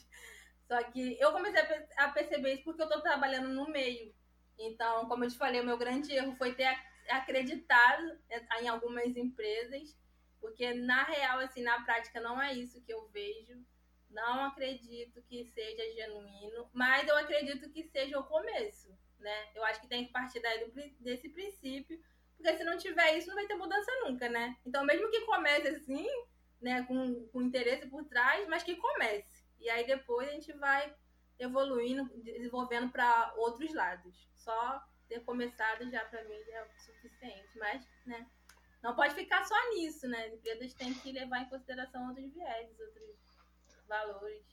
Só 0.68 0.82
que 0.84 1.20
eu 1.20 1.32
comecei 1.32 1.62
a 1.98 2.10
perceber 2.10 2.54
isso 2.54 2.64
porque 2.64 2.82
eu 2.82 2.88
estou 2.88 3.02
trabalhando 3.02 3.50
no 3.50 3.70
meio. 3.70 4.14
Então, 4.58 5.08
como 5.08 5.24
eu 5.24 5.30
te 5.30 5.38
falei, 5.38 5.62
o 5.62 5.66
meu 5.66 5.78
grande 5.78 6.14
erro 6.14 6.36
foi 6.36 6.56
ter 6.56 6.68
acreditado 7.10 8.18
em 8.62 8.68
algumas 8.68 9.16
empresas, 9.16 9.96
porque 10.40 10.74
na 10.74 11.04
real, 11.04 11.40
assim, 11.40 11.62
na 11.62 11.82
prática, 11.84 12.22
não 12.22 12.42
é 12.42 12.54
isso 12.54 12.82
que 12.82 12.94
eu 12.94 13.08
vejo 13.10 13.64
Não 14.14 14.46
acredito 14.46 15.22
que 15.24 15.44
seja 15.46 15.94
genuíno, 15.96 16.70
mas 16.72 17.08
eu 17.08 17.18
acredito 17.18 17.70
que 17.72 17.84
seja 17.84 18.20
o 18.20 18.24
começo, 18.24 18.96
né? 19.20 19.50
Eu 19.56 19.64
acho 19.66 19.82
que 19.82 19.88
tem 19.88 20.06
que 20.06 20.12
partir 20.12 20.40
daí 20.40 20.64
do, 20.64 20.72
desse 21.00 21.30
princípio, 21.30 22.00
porque 22.38 22.56
se 22.56 22.64
não 22.64 22.78
tiver 22.78 23.18
isso, 23.18 23.28
não 23.28 23.36
vai 23.36 23.48
ter 23.48 23.56
mudança 23.56 23.92
nunca, 24.06 24.30
né? 24.30 24.56
Então, 24.66 24.86
mesmo 24.86 25.10
que 25.10 25.22
comece 25.22 25.68
assim, 25.68 26.08
né, 26.62 26.84
com, 26.84 27.28
com 27.30 27.42
interesse 27.42 27.88
por 27.88 28.06
trás, 28.06 28.48
mas 28.48 28.64
que 28.64 28.76
comece. 28.76 29.44
E 29.60 29.70
aí 29.70 29.86
depois 29.86 30.30
a 30.30 30.32
gente 30.34 30.54
vai 30.54 30.96
evoluindo, 31.40 32.06
desenvolvendo 32.22 32.92
para 32.92 33.34
outros 33.38 33.74
lados. 33.74 34.30
Só 34.36 34.82
ter 35.10 35.22
começado 35.22 35.90
já 35.90 36.06
para 36.06 36.24
mim 36.26 36.36
é 36.50 36.64
o 36.64 36.80
suficiente, 36.80 37.58
mas, 37.58 37.88
né, 38.06 38.28
não 38.84 38.96
pode 38.96 39.16
ficar 39.16 39.44
só 39.46 39.56
nisso, 39.72 40.08
né? 40.08 40.26
As 40.26 40.34
empresas 40.34 40.74
têm 40.74 40.94
que 40.94 41.12
levar 41.12 41.40
em 41.40 41.50
consideração 41.50 42.10
outros 42.10 42.32
viés, 42.34 42.70
outros 42.80 43.16
valores. 43.88 44.44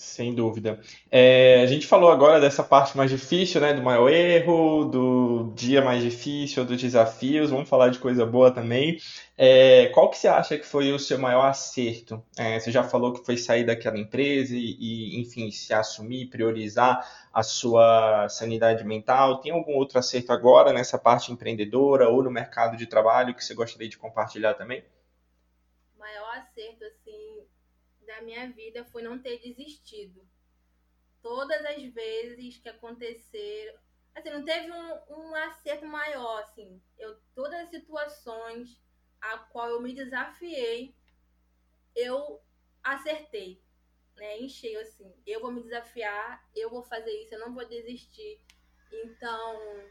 Sem 0.00 0.34
dúvida. 0.34 0.80
É, 1.10 1.60
a 1.60 1.66
gente 1.66 1.86
falou 1.86 2.10
agora 2.10 2.40
dessa 2.40 2.64
parte 2.64 2.96
mais 2.96 3.10
difícil, 3.10 3.60
né? 3.60 3.74
Do 3.74 3.82
maior 3.82 4.08
erro, 4.08 4.86
do 4.86 5.52
dia 5.54 5.82
mais 5.82 6.02
difícil, 6.02 6.64
dos 6.64 6.80
desafios. 6.80 7.50
Vamos 7.50 7.68
falar 7.68 7.90
de 7.90 7.98
coisa 7.98 8.24
boa 8.24 8.50
também. 8.50 8.98
É, 9.36 9.88
qual 9.88 10.08
que 10.08 10.16
você 10.16 10.26
acha 10.26 10.56
que 10.56 10.64
foi 10.64 10.90
o 10.90 10.98
seu 10.98 11.18
maior 11.18 11.44
acerto? 11.44 12.24
É, 12.34 12.58
você 12.58 12.72
já 12.72 12.82
falou 12.82 13.12
que 13.12 13.22
foi 13.26 13.36
sair 13.36 13.66
daquela 13.66 13.98
empresa 13.98 14.56
e, 14.56 14.74
e, 14.80 15.20
enfim, 15.20 15.50
se 15.50 15.74
assumir, 15.74 16.30
priorizar 16.30 17.06
a 17.30 17.42
sua 17.42 18.26
sanidade 18.30 18.82
mental. 18.84 19.42
Tem 19.42 19.52
algum 19.52 19.74
outro 19.74 19.98
acerto 19.98 20.32
agora 20.32 20.72
nessa 20.72 20.98
parte 20.98 21.30
empreendedora 21.30 22.08
ou 22.08 22.22
no 22.22 22.30
mercado 22.30 22.74
de 22.74 22.86
trabalho 22.86 23.34
que 23.34 23.44
você 23.44 23.52
gostaria 23.52 23.86
de 23.86 23.98
compartilhar 23.98 24.54
também? 24.54 24.82
Maior 25.98 26.38
acerto, 26.38 26.84
assim, 26.86 27.44
minha 28.22 28.50
vida 28.50 28.84
foi 28.86 29.02
não 29.02 29.18
ter 29.18 29.38
desistido. 29.38 30.26
Todas 31.22 31.64
as 31.66 31.82
vezes 31.82 32.58
que 32.58 32.68
aconteceram, 32.68 33.78
assim, 34.14 34.30
não 34.30 34.44
teve 34.44 34.70
um, 34.70 35.14
um 35.16 35.34
acerto 35.34 35.86
maior, 35.86 36.40
assim. 36.40 36.80
Eu, 36.98 37.18
todas 37.34 37.60
as 37.60 37.70
situações 37.70 38.80
a 39.20 39.38
qual 39.38 39.68
eu 39.68 39.82
me 39.82 39.94
desafiei, 39.94 40.94
eu 41.94 42.40
acertei, 42.82 43.62
né? 44.16 44.40
Enchei 44.40 44.76
assim. 44.76 45.12
Eu 45.26 45.40
vou 45.40 45.52
me 45.52 45.62
desafiar, 45.62 46.42
eu 46.54 46.70
vou 46.70 46.82
fazer 46.82 47.12
isso, 47.22 47.34
eu 47.34 47.40
não 47.40 47.54
vou 47.54 47.66
desistir. 47.66 48.40
Então, 48.90 49.90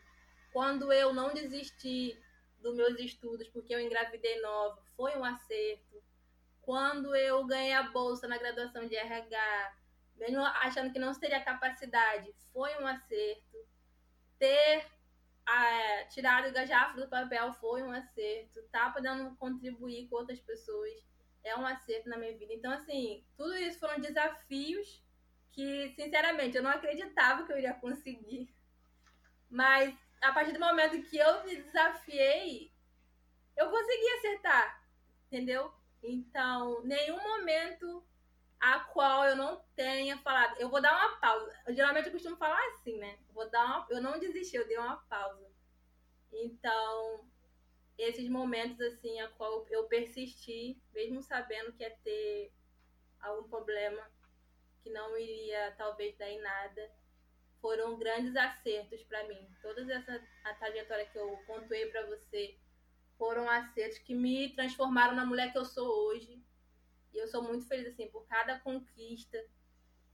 quando 0.52 0.92
eu 0.92 1.14
não 1.14 1.34
desisti 1.34 2.20
dos 2.58 2.76
meus 2.76 3.00
estudos 3.00 3.48
porque 3.50 3.74
eu 3.74 3.80
engravidei 3.80 4.42
nova, 4.42 4.82
foi 4.96 5.16
um 5.16 5.24
acerto 5.24 6.04
quando 6.70 7.16
eu 7.16 7.44
ganhei 7.48 7.74
a 7.74 7.90
bolsa 7.90 8.28
na 8.28 8.38
graduação 8.38 8.88
de 8.88 8.96
RH, 8.96 9.74
mesmo 10.18 10.40
achando 10.46 10.94
que 10.94 11.00
não 11.00 11.12
teria 11.16 11.44
capacidade, 11.44 12.32
foi 12.54 12.80
um 12.80 12.86
acerto. 12.86 13.58
Ter 14.38 14.86
é, 15.50 16.04
tirado 16.12 16.48
o 16.48 16.54
gajafo 16.54 16.96
do 16.98 17.10
papel 17.10 17.52
foi 17.54 17.82
um 17.82 17.92
acerto. 17.92 18.62
Tá 18.72 18.92
podendo 18.92 19.36
contribuir 19.38 20.08
com 20.10 20.18
outras 20.18 20.40
pessoas 20.42 20.94
é 21.44 21.56
um 21.56 21.66
acerto 21.66 22.08
na 22.08 22.18
minha 22.18 22.38
vida. 22.38 22.54
Então, 22.54 22.72
assim, 22.72 23.26
tudo 23.36 23.58
isso 23.58 23.80
foram 23.80 24.00
desafios 24.00 25.04
que, 25.52 25.90
sinceramente, 25.96 26.56
eu 26.56 26.62
não 26.62 26.70
acreditava 26.70 27.48
que 27.48 27.52
eu 27.52 27.58
iria 27.58 27.74
conseguir. 27.74 28.48
Mas, 29.50 29.98
a 30.22 30.32
partir 30.34 30.52
do 30.52 30.60
momento 30.60 31.02
que 31.10 31.18
eu 31.18 31.44
me 31.46 31.64
desafiei, 31.64 32.72
eu 33.58 33.72
consegui 33.72 34.08
acertar, 34.20 34.86
entendeu? 35.26 35.79
Então, 36.02 36.82
nenhum 36.84 37.22
momento 37.22 38.04
a 38.60 38.80
qual 38.80 39.26
eu 39.26 39.36
não 39.36 39.64
tenha 39.76 40.18
falado, 40.18 40.60
eu 40.60 40.70
vou 40.70 40.82
dar 40.82 40.94
uma 40.94 41.18
pausa. 41.20 41.54
Eu, 41.66 41.74
geralmente 41.74 42.08
eu 42.08 42.12
costumo 42.12 42.36
falar 42.38 42.60
assim, 42.74 42.98
né? 42.98 43.18
Eu 43.28 43.34
vou 43.34 43.50
dar 43.50 43.66
uma, 43.66 43.88
eu 43.90 44.02
não 44.02 44.20
desisti, 44.20 44.58
eu 44.58 44.68
dei 44.68 44.78
uma 44.78 44.98
pausa. 45.10 45.50
Então, 46.32 47.26
esses 47.98 48.30
momentos 48.30 48.80
assim 48.82 49.20
a 49.20 49.28
qual 49.30 49.66
eu 49.70 49.86
persisti, 49.86 50.82
mesmo 50.94 51.22
sabendo 51.22 51.74
que 51.74 51.84
ia 51.84 51.96
ter 52.04 52.52
algum 53.22 53.48
problema 53.50 54.10
que 54.84 54.90
não 54.90 55.18
iria 55.18 55.74
talvez 55.78 56.18
dar 56.18 56.30
em 56.30 56.42
nada, 56.42 56.92
foram 57.62 57.98
grandes 57.98 58.36
acertos 58.36 59.04
para 59.04 59.28
mim. 59.28 59.48
Toda 59.62 59.82
essa 59.94 60.22
a 60.44 60.54
trajetória 60.56 61.06
que 61.06 61.18
eu 61.18 61.38
contei 61.46 61.86
para 61.88 62.06
você 62.08 62.58
foram 63.20 63.50
acertos 63.50 64.00
que 64.00 64.16
me 64.16 64.50
transformaram 64.56 65.14
na 65.14 65.26
mulher 65.26 65.52
que 65.52 65.58
eu 65.58 65.66
sou 65.66 66.08
hoje. 66.08 66.42
E 67.14 67.18
eu 67.18 67.28
sou 67.28 67.44
muito 67.44 67.68
feliz, 67.68 67.88
assim, 67.88 68.08
por 68.08 68.26
cada 68.26 68.58
conquista. 68.60 69.38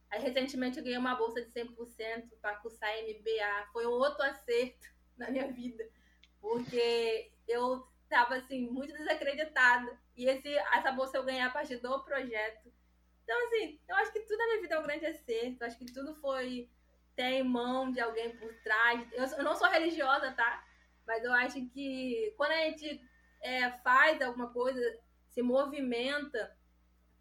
Aí, 0.10 0.20
recentemente, 0.20 0.80
eu 0.80 0.84
ganhei 0.84 0.98
uma 0.98 1.14
bolsa 1.14 1.40
de 1.40 1.52
100% 1.52 2.32
para 2.42 2.56
cursar 2.56 2.90
MBA. 3.04 3.68
Foi 3.72 3.86
outro 3.86 4.24
acerto 4.24 4.88
na 5.16 5.30
minha 5.30 5.48
vida. 5.52 5.88
Porque 6.42 7.32
eu 7.48 7.88
estava, 8.04 8.36
assim, 8.36 8.68
muito 8.68 8.92
desacreditada. 8.94 9.98
E 10.18 10.26
esse, 10.28 10.50
essa 10.58 10.92
bolsa 10.92 11.18
eu 11.18 11.24
ganhei 11.24 11.42
a 11.42 11.50
partir 11.52 11.78
do 11.78 12.04
projeto. 12.04 12.74
Então, 13.24 13.48
assim, 13.48 13.80
eu 13.88 13.96
acho 13.98 14.12
que 14.12 14.22
tudo 14.22 14.38
na 14.38 14.46
minha 14.48 14.62
vida 14.62 14.76
é 14.76 14.80
um 14.80 14.84
grande 14.84 15.06
acerto. 15.06 15.64
Eu 15.64 15.68
acho 15.68 15.78
que 15.78 15.86
tudo 15.86 16.16
foi 16.16 16.68
ter 17.16 17.34
em 17.34 17.44
mão 17.44 17.92
de 17.92 18.00
alguém 18.00 18.36
por 18.36 18.52
trás. 18.64 19.08
Eu, 19.14 19.26
eu 19.26 19.44
não 19.44 19.56
sou 19.56 19.70
religiosa, 19.70 20.32
tá? 20.32 20.66
Mas 21.06 21.24
eu 21.24 21.34
acho 21.34 21.66
que 21.68 22.34
quando 22.38 22.52
a 22.52 22.70
gente 22.70 23.02
é, 23.42 23.72
faz 23.80 24.22
alguma 24.22 24.52
coisa, 24.52 24.80
se 25.30 25.42
movimenta, 25.42 26.56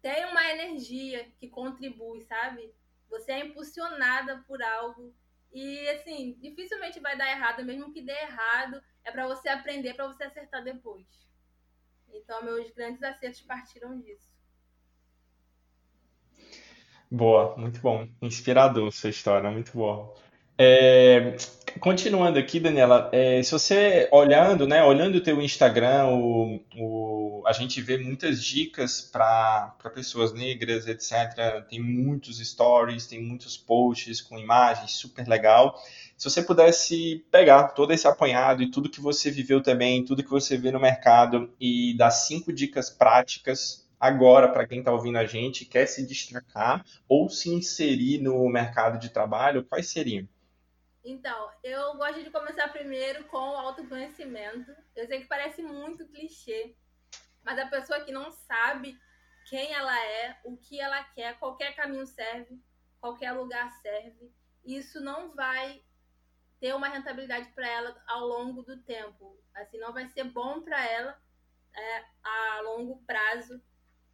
tem 0.01 0.25
uma 0.25 0.43
energia 0.51 1.31
que 1.39 1.47
contribui, 1.47 2.21
sabe? 2.23 2.73
Você 3.09 3.31
é 3.31 3.45
impulsionada 3.45 4.43
por 4.47 4.61
algo. 4.61 5.13
E, 5.53 5.87
assim, 5.89 6.37
dificilmente 6.41 6.99
vai 6.99 7.17
dar 7.17 7.29
errado, 7.29 7.63
mesmo 7.63 7.93
que 7.93 8.01
dê 8.01 8.11
errado, 8.11 8.81
é 9.03 9.11
para 9.11 9.25
você 9.27 9.47
aprender, 9.49 9.93
para 9.93 10.07
você 10.07 10.23
acertar 10.25 10.63
depois. 10.63 11.05
Então, 12.13 12.43
meus 12.43 12.69
grandes 12.71 13.01
acertos 13.03 13.41
partiram 13.41 13.99
disso. 13.99 14.33
Boa, 17.09 17.55
muito 17.55 17.79
bom. 17.79 18.07
Inspirador 18.21 18.91
sua 18.91 19.09
história, 19.09 19.49
muito 19.49 19.71
boa. 19.71 20.13
É, 20.57 21.35
continuando 21.79 22.39
aqui, 22.39 22.59
Daniela, 22.59 23.09
é, 23.11 23.41
se 23.43 23.51
você 23.51 24.07
olhando, 24.11 24.67
né, 24.67 24.83
olhando 24.83 25.15
o 25.15 25.21
teu 25.21 25.41
Instagram, 25.41 26.07
o, 26.07 26.59
o, 26.77 27.43
a 27.45 27.53
gente 27.53 27.81
vê 27.81 27.97
muitas 27.97 28.43
dicas 28.43 29.01
para 29.01 29.73
pessoas 29.93 30.33
negras, 30.33 30.87
etc. 30.87 31.65
Tem 31.69 31.79
muitos 31.79 32.39
stories, 32.39 33.07
tem 33.07 33.21
muitos 33.21 33.57
posts 33.57 34.21
com 34.21 34.37
imagens, 34.37 34.91
super 34.91 35.27
legal. 35.27 35.79
Se 36.17 36.29
você 36.29 36.41
pudesse 36.41 37.25
pegar 37.29 37.69
todo 37.69 37.91
esse 37.91 38.07
apanhado 38.07 38.63
e 38.63 38.71
tudo 38.71 38.89
que 38.89 39.01
você 39.01 39.29
viveu 39.29 39.61
também, 39.61 40.03
tudo 40.03 40.23
que 40.23 40.29
você 40.29 40.57
vê 40.57 40.71
no 40.71 40.79
mercado 40.79 41.53
e 41.59 41.95
dar 41.97 42.11
cinco 42.11 42.53
dicas 42.53 42.89
práticas 42.89 43.85
agora 43.99 44.49
para 44.49 44.67
quem 44.67 44.79
está 44.79 44.91
ouvindo 44.91 45.17
a 45.17 45.25
gente, 45.25 45.65
quer 45.65 45.85
se 45.87 46.05
destacar 46.05 46.85
ou 47.07 47.29
se 47.29 47.49
inserir 47.49 48.21
no 48.21 48.47
mercado 48.49 48.99
de 48.99 49.09
trabalho, 49.09 49.63
quais 49.63 49.87
seriam? 49.87 50.27
Então, 51.07 51.51
eu 51.63 51.95
gosto 51.97 52.23
de 52.23 52.31
começar 52.31 52.67
primeiro 52.69 53.25
com 53.25 53.37
o 53.37 53.55
autoconhecimento. 53.55 54.75
Eu 54.95 55.05
sei 55.05 55.21
que 55.21 55.27
parece 55.27 55.61
muito 55.61 56.07
clichê, 56.07 56.75
mas 57.43 57.59
a 57.59 57.67
pessoa 57.67 58.03
que 58.03 58.11
não 58.11 58.31
sabe 58.31 58.99
quem 59.47 59.71
ela 59.71 59.95
é, 60.03 60.39
o 60.43 60.57
que 60.57 60.81
ela 60.81 61.03
quer, 61.03 61.37
qualquer 61.37 61.75
caminho 61.75 62.07
serve, 62.07 62.59
qualquer 62.99 63.33
lugar 63.33 63.71
serve, 63.83 64.33
isso 64.65 64.99
não 64.99 65.35
vai 65.35 65.83
ter 66.59 66.73
uma 66.73 66.87
rentabilidade 66.87 67.49
para 67.49 67.69
ela 67.69 68.03
ao 68.07 68.25
longo 68.25 68.63
do 68.63 68.81
tempo. 68.81 69.39
Assim, 69.53 69.77
não 69.77 69.93
vai 69.93 70.07
ser 70.07 70.23
bom 70.23 70.63
para 70.63 70.83
ela 70.89 71.21
é, 71.75 72.05
a 72.23 72.61
longo 72.61 73.03
prazo. 73.05 73.61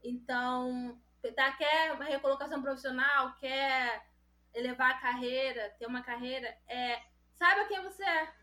Então, 0.03 1.01
tá, 1.37 1.53
quer 1.53 1.93
uma 1.93 2.03
recolocação 2.03 2.61
profissional, 2.61 3.33
quer 3.37 4.10
elevar 4.53 4.91
a 4.91 4.99
carreira, 4.99 5.75
ter 5.79 5.85
uma 5.85 6.03
carreira, 6.03 6.57
é 6.67 7.01
saiba 7.35 7.67
quem 7.67 7.81
você 7.81 8.03
é. 8.03 8.33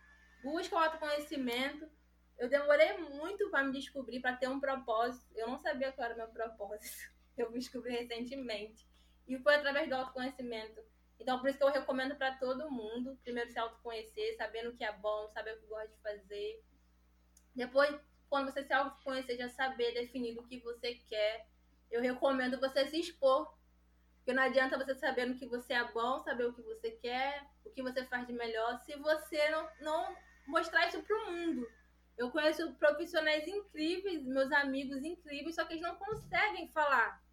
Busca 0.43 0.75
o 0.75 0.79
autoconhecimento. 0.79 1.89
Eu 2.37 2.49
demorei 2.49 2.99
muito 2.99 3.51
para 3.51 3.65
me 3.65 3.73
descobrir, 3.73 4.21
para 4.21 4.37
ter 4.37 4.49
um 4.49 4.61
propósito. 4.61 5.27
Eu 5.35 5.49
não 5.49 5.59
sabia 5.59 5.93
qual 5.93 6.05
era 6.07 6.15
o 6.15 6.19
meu 6.19 6.29
propósito. 6.29 7.13
Eu 7.37 7.53
descobri 7.53 7.93
recentemente. 7.93 8.85
E 9.29 9.39
foi 9.39 9.55
através 9.55 9.89
do 9.89 9.95
autoconhecimento. 9.95 10.81
Então, 11.21 11.39
por 11.39 11.49
isso 11.49 11.59
que 11.59 11.65
eu 11.65 11.71
recomendo 11.71 12.17
para 12.17 12.35
todo 12.37 12.71
mundo. 12.71 13.17
Primeiro, 13.23 13.51
se 13.51 13.59
autoconhecer, 13.59 14.37
sabendo 14.37 14.71
o 14.71 14.77
que 14.77 14.85
é 14.85 14.93
bom, 14.93 15.29
saber 15.29 15.55
o 15.55 15.61
que 15.61 15.67
gosta 15.67 15.89
de 15.89 16.01
fazer. 16.01 16.65
Depois, 17.55 17.97
quando 18.29 18.51
você 18.51 18.65
se 18.65 18.73
autoconhecer, 18.73 19.37
já 19.37 19.49
saber 19.49 19.95
definir 19.95 20.37
o 20.39 20.43
que 20.45 20.59
você 20.61 20.95
quer. 20.95 21.47
Eu 21.91 22.01
recomendo 22.01 22.59
você 22.59 22.87
se 22.87 22.99
expor 22.99 23.53
porque 24.29 24.37
não 24.37 24.43
adianta 24.43 24.77
você 24.77 24.95
saber 24.95 25.25
no 25.25 25.39
que 25.39 25.47
você 25.47 25.73
é 25.73 25.91
bom, 25.91 26.21
saber 26.21 26.45
o 26.45 26.53
que 26.53 26.61
você 26.61 26.91
quer, 26.91 27.47
o 27.65 27.71
que 27.71 27.83
você 27.83 28.05
faz 28.05 28.27
de 28.27 28.35
melhor, 28.35 28.79
se 28.81 28.95
você 28.97 29.49
não, 29.49 29.67
não 29.81 30.17
mostrar 30.47 30.87
isso 30.87 31.03
para 31.03 31.17
o 31.17 31.33
mundo. 31.33 31.67
Eu 32.15 32.31
conheço 32.31 32.75
profissionais 32.75 33.49
incríveis, 33.49 34.23
meus 34.27 34.53
amigos 34.53 35.03
incríveis, 35.03 35.55
só 35.55 35.65
que 35.65 35.73
eles 35.73 35.83
não 35.83 35.97
conseguem 35.97 36.69
falar. 36.73 37.25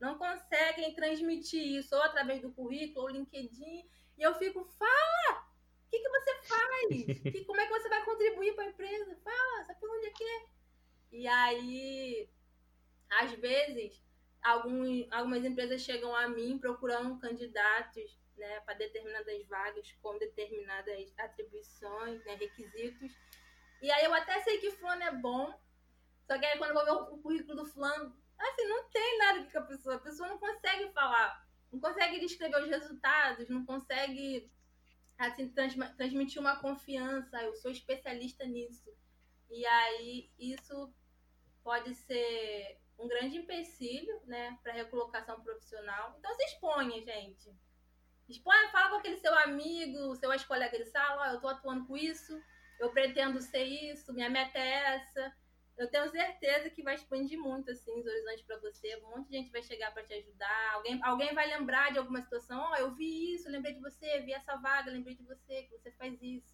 não 0.00 0.16
conseguem 0.16 0.94
transmitir 0.94 1.60
isso 1.60 1.94
ou 1.94 2.00
através 2.00 2.40
do 2.40 2.50
currículo 2.50 3.04
ou 3.04 3.10
LinkedIn. 3.10 3.86
E 4.16 4.22
eu 4.22 4.34
fico, 4.36 4.64
fala! 4.64 5.42
O 5.86 5.90
que, 5.90 5.98
que 5.98 6.08
você 6.08 6.34
faz? 6.44 7.20
Que, 7.30 7.44
como 7.44 7.60
é 7.60 7.66
que 7.66 7.78
você 7.78 7.90
vai 7.90 8.02
contribuir 8.06 8.54
para 8.54 8.64
a 8.64 8.68
empresa? 8.68 9.20
Fala, 9.22 9.64
sabe 9.66 9.80
onde 9.82 10.06
é 10.06 10.10
que 10.12 10.24
é? 10.24 10.46
E 11.12 11.26
aí, 11.28 12.30
às 13.10 13.32
vezes, 13.32 14.02
algum, 14.42 14.84
algumas 15.10 15.44
empresas 15.44 15.82
chegam 15.82 16.14
a 16.14 16.28
mim 16.28 16.58
procurando 16.58 17.18
candidatos 17.18 18.18
né, 18.36 18.60
para 18.60 18.74
determinadas 18.74 19.44
vagas 19.46 19.92
com 20.00 20.18
determinadas 20.18 21.12
atribuições, 21.18 22.24
né, 22.24 22.34
requisitos. 22.34 23.12
E 23.82 23.90
aí 23.90 24.04
eu 24.04 24.14
até 24.14 24.40
sei 24.40 24.58
que 24.58 24.70
fulano 24.72 25.02
é 25.02 25.12
bom, 25.12 25.52
só 26.26 26.38
que 26.38 26.46
aí 26.46 26.58
quando 26.58 26.70
eu 26.70 26.74
vou 26.76 26.84
ver 26.84 27.14
o 27.14 27.18
currículo 27.18 27.56
do 27.56 27.66
fulano, 27.66 28.16
assim, 28.38 28.66
não 28.66 28.88
tem 28.90 29.18
nada 29.18 29.44
que 29.44 29.56
a 29.56 29.62
pessoa, 29.62 29.96
a 29.96 30.00
pessoa 30.00 30.28
não 30.28 30.38
consegue 30.38 30.92
falar, 30.92 31.46
não 31.72 31.80
consegue 31.80 32.20
descrever 32.20 32.62
os 32.62 32.68
resultados, 32.68 33.48
não 33.48 33.64
consegue 33.64 34.50
assim, 35.18 35.48
trans, 35.48 35.74
transmitir 35.96 36.40
uma 36.40 36.60
confiança, 36.60 37.42
eu 37.42 37.54
sou 37.56 37.70
especialista 37.70 38.44
nisso. 38.44 38.88
E 39.50 39.66
aí 39.66 40.30
isso 40.38 40.92
pode 41.64 41.94
ser 41.94 42.78
um 42.98 43.06
grande 43.06 43.36
empecilho, 43.36 44.20
né, 44.26 44.58
para 44.62 44.72
recolocação 44.72 45.40
profissional. 45.40 46.16
Então 46.18 46.34
se 46.34 46.44
exponha, 46.44 47.00
gente. 47.02 47.54
Exponha, 48.28 48.68
fala 48.70 48.90
com 48.90 48.96
aquele 48.96 49.16
seu 49.16 49.34
amigo, 49.38 50.14
seu 50.16 50.32
ex-colega 50.32 50.76
de 50.76 50.84
sala, 50.86 51.28
eu 51.28 51.36
estou 51.36 51.50
atuando 51.50 51.86
com 51.86 51.96
isso, 51.96 52.38
eu 52.78 52.90
pretendo 52.90 53.40
ser 53.40 53.64
isso, 53.64 54.12
minha 54.12 54.28
meta 54.28 54.58
é 54.58 54.96
essa. 54.96 55.34
Eu 55.78 55.88
tenho 55.88 56.10
certeza 56.10 56.68
que 56.70 56.82
vai 56.82 56.96
expandir 56.96 57.38
muito 57.38 57.70
assim 57.70 57.96
os 57.96 58.04
horizontes 58.04 58.42
para 58.42 58.58
você. 58.58 58.96
Um 58.96 59.10
monte 59.10 59.28
de 59.28 59.36
gente 59.36 59.52
vai 59.52 59.62
chegar 59.62 59.94
para 59.94 60.02
te 60.02 60.12
ajudar. 60.12 60.72
Alguém, 60.74 61.00
alguém 61.04 61.32
vai 61.32 61.46
lembrar 61.46 61.92
de 61.92 61.98
alguma 61.98 62.20
situação. 62.20 62.58
Ó, 62.58 62.72
oh, 62.72 62.76
eu 62.76 62.94
vi 62.96 63.34
isso, 63.34 63.48
lembrei 63.48 63.74
de 63.74 63.80
você, 63.80 64.20
vi 64.20 64.32
essa 64.32 64.56
vaga, 64.56 64.90
lembrei 64.90 65.14
de 65.14 65.22
você, 65.22 65.62
que 65.62 65.78
você 65.78 65.92
faz 65.92 66.20
isso. 66.20 66.52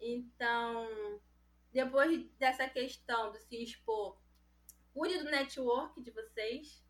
Então, 0.00 1.20
depois 1.72 2.24
dessa 2.38 2.68
questão 2.68 3.32
de 3.32 3.40
se 3.40 3.62
expor, 3.64 4.16
cuide 4.92 5.18
do 5.18 5.30
network 5.30 6.00
de 6.02 6.10
vocês. 6.10 6.82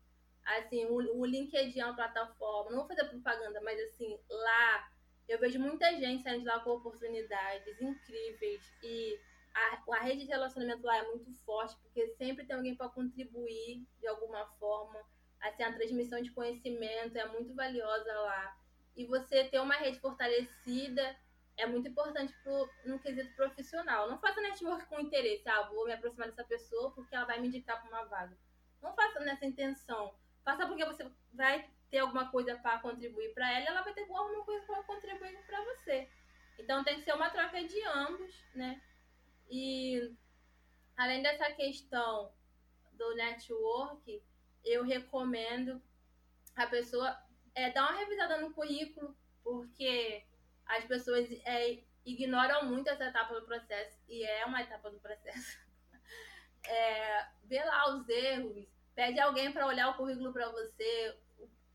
Assim, 0.43 0.85
o, 0.85 0.95
o 0.95 1.25
LinkedIn 1.25 1.79
é 1.79 1.85
uma 1.85 1.95
plataforma, 1.95 2.71
não 2.71 2.79
vou 2.79 2.87
fazer 2.87 3.05
propaganda, 3.05 3.61
mas 3.61 3.79
assim, 3.79 4.19
lá 4.29 4.91
eu 5.27 5.39
vejo 5.39 5.59
muita 5.59 5.89
gente 5.97 6.23
saindo 6.23 6.41
de 6.41 6.47
lá 6.47 6.59
com 6.59 6.71
oportunidades 6.71 7.79
incríveis 7.79 8.61
e 8.83 9.19
a, 9.53 9.83
a 9.95 9.99
rede 9.99 10.25
de 10.25 10.31
relacionamento 10.31 10.83
lá 10.83 10.97
é 10.97 11.07
muito 11.07 11.31
forte, 11.45 11.75
porque 11.81 12.07
sempre 12.17 12.45
tem 12.45 12.55
alguém 12.55 12.75
para 12.75 12.89
contribuir 12.89 13.85
de 13.99 14.07
alguma 14.07 14.45
forma. 14.59 14.99
Assim, 15.39 15.63
a 15.63 15.73
transmissão 15.73 16.21
de 16.21 16.31
conhecimento 16.31 17.17
é 17.17 17.27
muito 17.27 17.53
valiosa 17.53 18.13
lá. 18.13 18.57
E 18.95 19.05
você 19.05 19.45
ter 19.45 19.59
uma 19.59 19.75
rede 19.75 19.99
fortalecida 19.99 21.15
é 21.61 21.65
muito 21.67 21.87
importante 21.87 22.33
pro, 22.43 22.69
no 22.85 22.99
quesito 22.99 23.33
profissional. 23.35 24.09
Não 24.09 24.17
faça 24.19 24.41
network 24.41 24.85
com 24.87 24.99
interesse. 24.99 25.47
Ah, 25.47 25.61
vou 25.63 25.85
me 25.85 25.93
aproximar 25.93 26.27
dessa 26.27 26.43
pessoa 26.43 26.91
porque 26.91 27.15
ela 27.15 27.25
vai 27.25 27.39
me 27.39 27.47
indicar 27.47 27.79
para 27.79 27.89
uma 27.89 28.05
vaga. 28.05 28.35
Não 28.81 28.93
faça 28.95 29.19
nessa 29.19 29.45
intenção. 29.45 30.15
Faça 30.43 30.65
porque 30.65 30.83
você 30.83 31.07
vai 31.31 31.69
ter 31.91 31.99
alguma 31.99 32.31
coisa 32.31 32.55
para 32.57 32.79
contribuir 32.79 33.33
para 33.33 33.51
ela 33.51 33.67
ela 33.67 33.81
vai 33.81 33.93
ter 33.93 34.01
alguma 34.01 34.43
coisa 34.43 34.65
para 34.65 34.83
contribuir 34.83 35.37
para 35.45 35.63
você. 35.65 36.09
Então 36.57 36.83
tem 36.83 36.95
que 36.95 37.03
ser 37.03 37.13
uma 37.13 37.29
troca 37.29 37.63
de 37.63 37.83
ambos, 37.83 38.43
né? 38.55 38.81
E 39.49 40.15
além 40.97 41.21
dessa 41.21 41.51
questão 41.51 42.33
do 42.93 43.15
network, 43.15 44.23
eu 44.63 44.83
recomendo 44.83 45.81
a 46.55 46.65
pessoa 46.65 47.15
é, 47.53 47.69
dar 47.69 47.83
uma 47.83 47.99
revisada 47.99 48.37
no 48.37 48.53
currículo, 48.53 49.15
porque 49.43 50.25
as 50.77 50.85
pessoas 50.85 51.27
é, 51.45 51.79
ignoram 52.05 52.65
muito 52.65 52.89
essa 52.89 53.05
etapa 53.05 53.33
do 53.33 53.45
processo, 53.45 53.99
e 54.07 54.23
é 54.23 54.45
uma 54.45 54.61
etapa 54.61 54.89
do 54.89 54.99
processo. 54.99 55.59
É, 56.63 57.25
vê 57.45 57.63
lá 57.63 57.95
os 57.95 58.07
erros, 58.07 58.67
pede 58.93 59.19
alguém 59.19 59.51
para 59.51 59.65
olhar 59.65 59.89
o 59.89 59.97
currículo 59.97 60.31
para 60.31 60.47
você. 60.49 61.17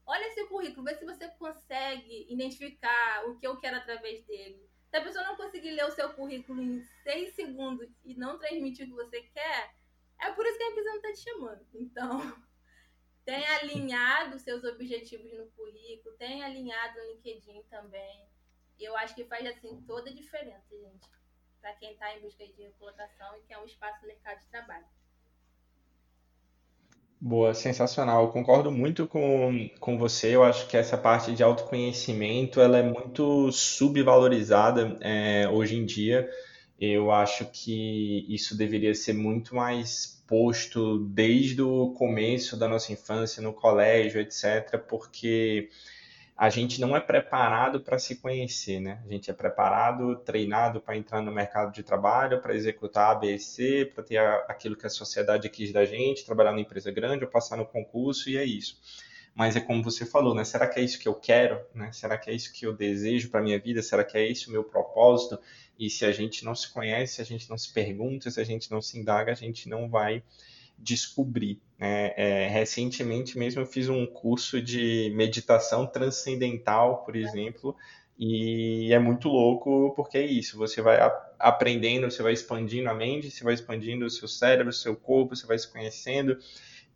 Olha 0.06 0.28
esse 0.28 0.46
currículo, 0.46 0.84
vê 0.84 0.94
se 0.94 1.04
você 1.04 1.28
consegue 1.30 2.24
identificar 2.32 3.26
o 3.26 3.36
que 3.36 3.44
eu 3.44 3.56
quero 3.56 3.78
através 3.78 4.24
dele. 4.26 4.64
Se 4.88 4.96
a 4.96 5.02
pessoa 5.02 5.24
não 5.24 5.36
conseguir 5.36 5.72
ler 5.72 5.86
o 5.86 5.90
seu 5.90 6.14
currículo 6.14 6.62
em 6.62 6.80
seis 7.02 7.34
segundos 7.34 7.90
e 8.04 8.14
não 8.14 8.38
transmitir 8.38 8.86
o 8.86 8.90
que 8.90 8.94
você 8.94 9.22
quer, 9.22 9.74
é 10.20 10.30
por 10.30 10.46
isso 10.46 10.56
que 10.56 10.62
a 10.62 10.70
empresa 10.70 10.88
não 10.88 10.96
está 10.96 11.12
te 11.12 11.18
chamando. 11.18 11.66
Então, 11.74 12.42
tenha 13.26 13.56
alinhado 13.56 14.38
seus 14.38 14.62
objetivos 14.62 15.32
no 15.32 15.46
currículo, 15.50 16.16
tenha 16.16 16.46
alinhado 16.46 16.96
no 16.98 17.12
LinkedIn 17.14 17.64
também. 17.64 18.24
Eu 18.78 18.96
acho 18.96 19.14
que 19.14 19.24
faz 19.24 19.46
assim 19.46 19.82
toda 19.86 20.10
a 20.10 20.14
diferença, 20.14 20.70
gente, 20.70 21.08
para 21.60 21.72
quem 21.74 21.92
está 21.92 22.14
em 22.14 22.20
busca 22.20 22.46
de 22.46 22.52
recolocação 22.62 23.36
e 23.36 23.46
quer 23.48 23.58
um 23.58 23.64
espaço 23.64 24.02
no 24.02 24.08
mercado 24.08 24.38
de 24.40 24.46
trabalho. 24.46 24.84
Boa, 27.18 27.54
sensacional. 27.54 28.24
Eu 28.24 28.28
concordo 28.30 28.70
muito 28.70 29.06
com, 29.06 29.70
com 29.80 29.96
você. 29.96 30.34
Eu 30.36 30.44
acho 30.44 30.68
que 30.68 30.76
essa 30.76 30.98
parte 30.98 31.32
de 31.32 31.42
autoconhecimento 31.42 32.60
ela 32.60 32.78
é 32.78 32.82
muito 32.82 33.50
subvalorizada 33.50 34.98
é, 35.00 35.48
hoje 35.48 35.76
em 35.76 35.86
dia. 35.86 36.30
Eu 36.78 37.10
acho 37.10 37.46
que 37.46 38.26
isso 38.28 38.56
deveria 38.56 38.94
ser 38.94 39.14
muito 39.14 39.54
mais 39.54 40.22
posto 40.26 40.98
desde 40.98 41.62
o 41.62 41.90
começo 41.92 42.56
da 42.56 42.68
nossa 42.68 42.92
infância, 42.92 43.42
no 43.42 43.52
colégio, 43.52 44.20
etc., 44.20 44.78
porque 44.86 45.70
a 46.36 46.50
gente 46.50 46.80
não 46.80 46.94
é 46.94 47.00
preparado 47.00 47.80
para 47.80 47.98
se 47.98 48.16
conhecer, 48.16 48.78
né? 48.78 49.02
A 49.06 49.08
gente 49.08 49.30
é 49.30 49.34
preparado, 49.34 50.16
treinado 50.16 50.82
para 50.82 50.94
entrar 50.94 51.22
no 51.22 51.32
mercado 51.32 51.72
de 51.72 51.82
trabalho, 51.82 52.42
para 52.42 52.54
executar 52.54 53.12
ABC, 53.12 53.90
para 53.94 54.04
ter 54.04 54.18
aquilo 54.18 54.76
que 54.76 54.86
a 54.86 54.90
sociedade 54.90 55.48
quis 55.48 55.72
da 55.72 55.86
gente, 55.86 56.26
trabalhar 56.26 56.50
numa 56.50 56.60
empresa 56.60 56.92
grande 56.92 57.24
ou 57.24 57.30
passar 57.30 57.56
no 57.56 57.64
concurso 57.64 58.28
e 58.28 58.36
é 58.36 58.44
isso. 58.44 58.78
Mas 59.34 59.56
é 59.56 59.60
como 59.60 59.82
você 59.82 60.04
falou, 60.04 60.34
né? 60.34 60.44
Será 60.44 60.68
que 60.68 60.78
é 60.78 60.82
isso 60.82 60.98
que 60.98 61.08
eu 61.08 61.14
quero? 61.14 61.58
Né? 61.74 61.90
Será 61.92 62.18
que 62.18 62.28
é 62.28 62.34
isso 62.34 62.52
que 62.52 62.66
eu 62.66 62.74
desejo 62.74 63.30
para 63.30 63.42
minha 63.42 63.58
vida? 63.58 63.82
Será 63.82 64.04
que 64.04 64.16
é 64.18 64.30
esse 64.30 64.48
o 64.48 64.52
meu 64.52 64.64
propósito? 64.64 65.38
E 65.78 65.88
se 65.88 66.04
a 66.04 66.12
gente 66.12 66.44
não 66.44 66.54
se 66.54 66.70
conhece, 66.70 67.14
se 67.14 67.22
a 67.22 67.24
gente 67.24 67.48
não 67.48 67.56
se 67.56 67.72
pergunta, 67.72 68.30
se 68.30 68.40
a 68.40 68.44
gente 68.44 68.70
não 68.70 68.82
se 68.82 68.98
indaga, 68.98 69.32
a 69.32 69.34
gente 69.34 69.68
não 69.68 69.88
vai 69.88 70.22
descobrir. 70.78 71.60
Né? 71.78 72.12
É, 72.16 72.48
recentemente 72.48 73.38
mesmo 73.38 73.62
eu 73.62 73.66
fiz 73.66 73.88
um 73.88 74.06
curso 74.06 74.60
de 74.60 75.12
meditação 75.14 75.86
transcendental, 75.86 77.04
por 77.04 77.16
exemplo, 77.16 77.76
e 78.18 78.92
é 78.92 78.98
muito 78.98 79.28
louco 79.28 79.92
porque 79.94 80.16
é 80.16 80.24
isso, 80.24 80.56
você 80.56 80.80
vai 80.80 80.98
aprendendo, 81.38 82.10
você 82.10 82.22
vai 82.22 82.32
expandindo 82.32 82.88
a 82.88 82.94
mente, 82.94 83.30
você 83.30 83.44
vai 83.44 83.54
expandindo 83.54 84.06
o 84.06 84.10
seu 84.10 84.26
cérebro, 84.26 84.70
o 84.70 84.72
seu 84.72 84.96
corpo, 84.96 85.36
você 85.36 85.46
vai 85.46 85.58
se 85.58 85.70
conhecendo. 85.70 86.38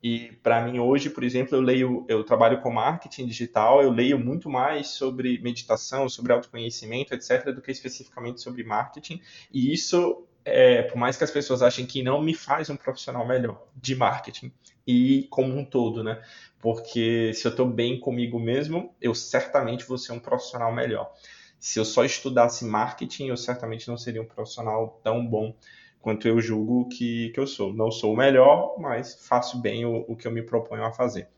E 0.03 0.33
para 0.43 0.65
mim 0.65 0.79
hoje, 0.79 1.11
por 1.11 1.23
exemplo, 1.23 1.55
eu 1.55 1.61
leio, 1.61 2.07
eu 2.09 2.25
trabalho 2.25 2.63
com 2.63 2.71
marketing 2.71 3.27
digital, 3.27 3.83
eu 3.83 3.91
leio 3.91 4.19
muito 4.19 4.49
mais 4.49 4.89
sobre 4.89 5.39
meditação, 5.43 6.09
sobre 6.09 6.33
autoconhecimento, 6.33 7.13
etc, 7.13 7.53
do 7.55 7.61
que 7.61 7.71
especificamente 7.71 8.41
sobre 8.41 8.65
marketing. 8.65 9.21
E 9.53 9.75
isso 9.75 10.27
é, 10.51 10.83
por 10.83 10.97
mais 10.97 11.17
que 11.17 11.25
as 11.25 11.31
pessoas 11.31 11.63
achem 11.63 11.87
que 11.87 12.03
não, 12.03 12.21
me 12.23 12.35
faz 12.35 12.71
um 12.71 12.77
profissional 12.77 13.27
melhor 13.27 13.67
de 13.75 13.95
marketing 13.95 14.53
e 14.87 15.27
como 15.31 15.57
um 15.57 15.65
todo, 15.65 16.03
né? 16.03 16.23
Porque 16.61 17.33
se 17.35 17.47
eu 17.47 17.51
estou 17.51 17.67
bem 17.67 17.99
comigo 17.99 18.39
mesmo, 18.39 18.95
eu 19.01 19.15
certamente 19.15 19.85
vou 19.85 19.97
ser 19.97 20.13
um 20.13 20.19
profissional 20.19 20.73
melhor. 20.73 21.13
Se 21.59 21.79
eu 21.79 21.85
só 21.85 22.05
estudasse 22.05 22.65
marketing, 22.65 23.27
eu 23.27 23.37
certamente 23.37 23.89
não 23.89 23.97
seria 23.97 24.23
um 24.23 24.27
profissional 24.27 25.01
tão 25.03 25.27
bom 25.27 25.55
quanto 26.01 26.27
eu 26.27 26.41
julgo 26.41 26.89
que, 26.89 27.31
que 27.31 27.41
eu 27.41 27.47
sou. 27.47 27.73
Não 27.73 27.91
sou 27.91 28.15
o 28.15 28.17
melhor, 28.17 28.77
mas 28.79 29.27
faço 29.27 29.61
bem 29.61 29.85
o, 29.85 30.05
o 30.09 30.17
que 30.17 30.27
eu 30.27 30.33
me 30.33 30.43
proponho 30.43 30.85
a 30.85 30.93
fazer. 30.93 31.29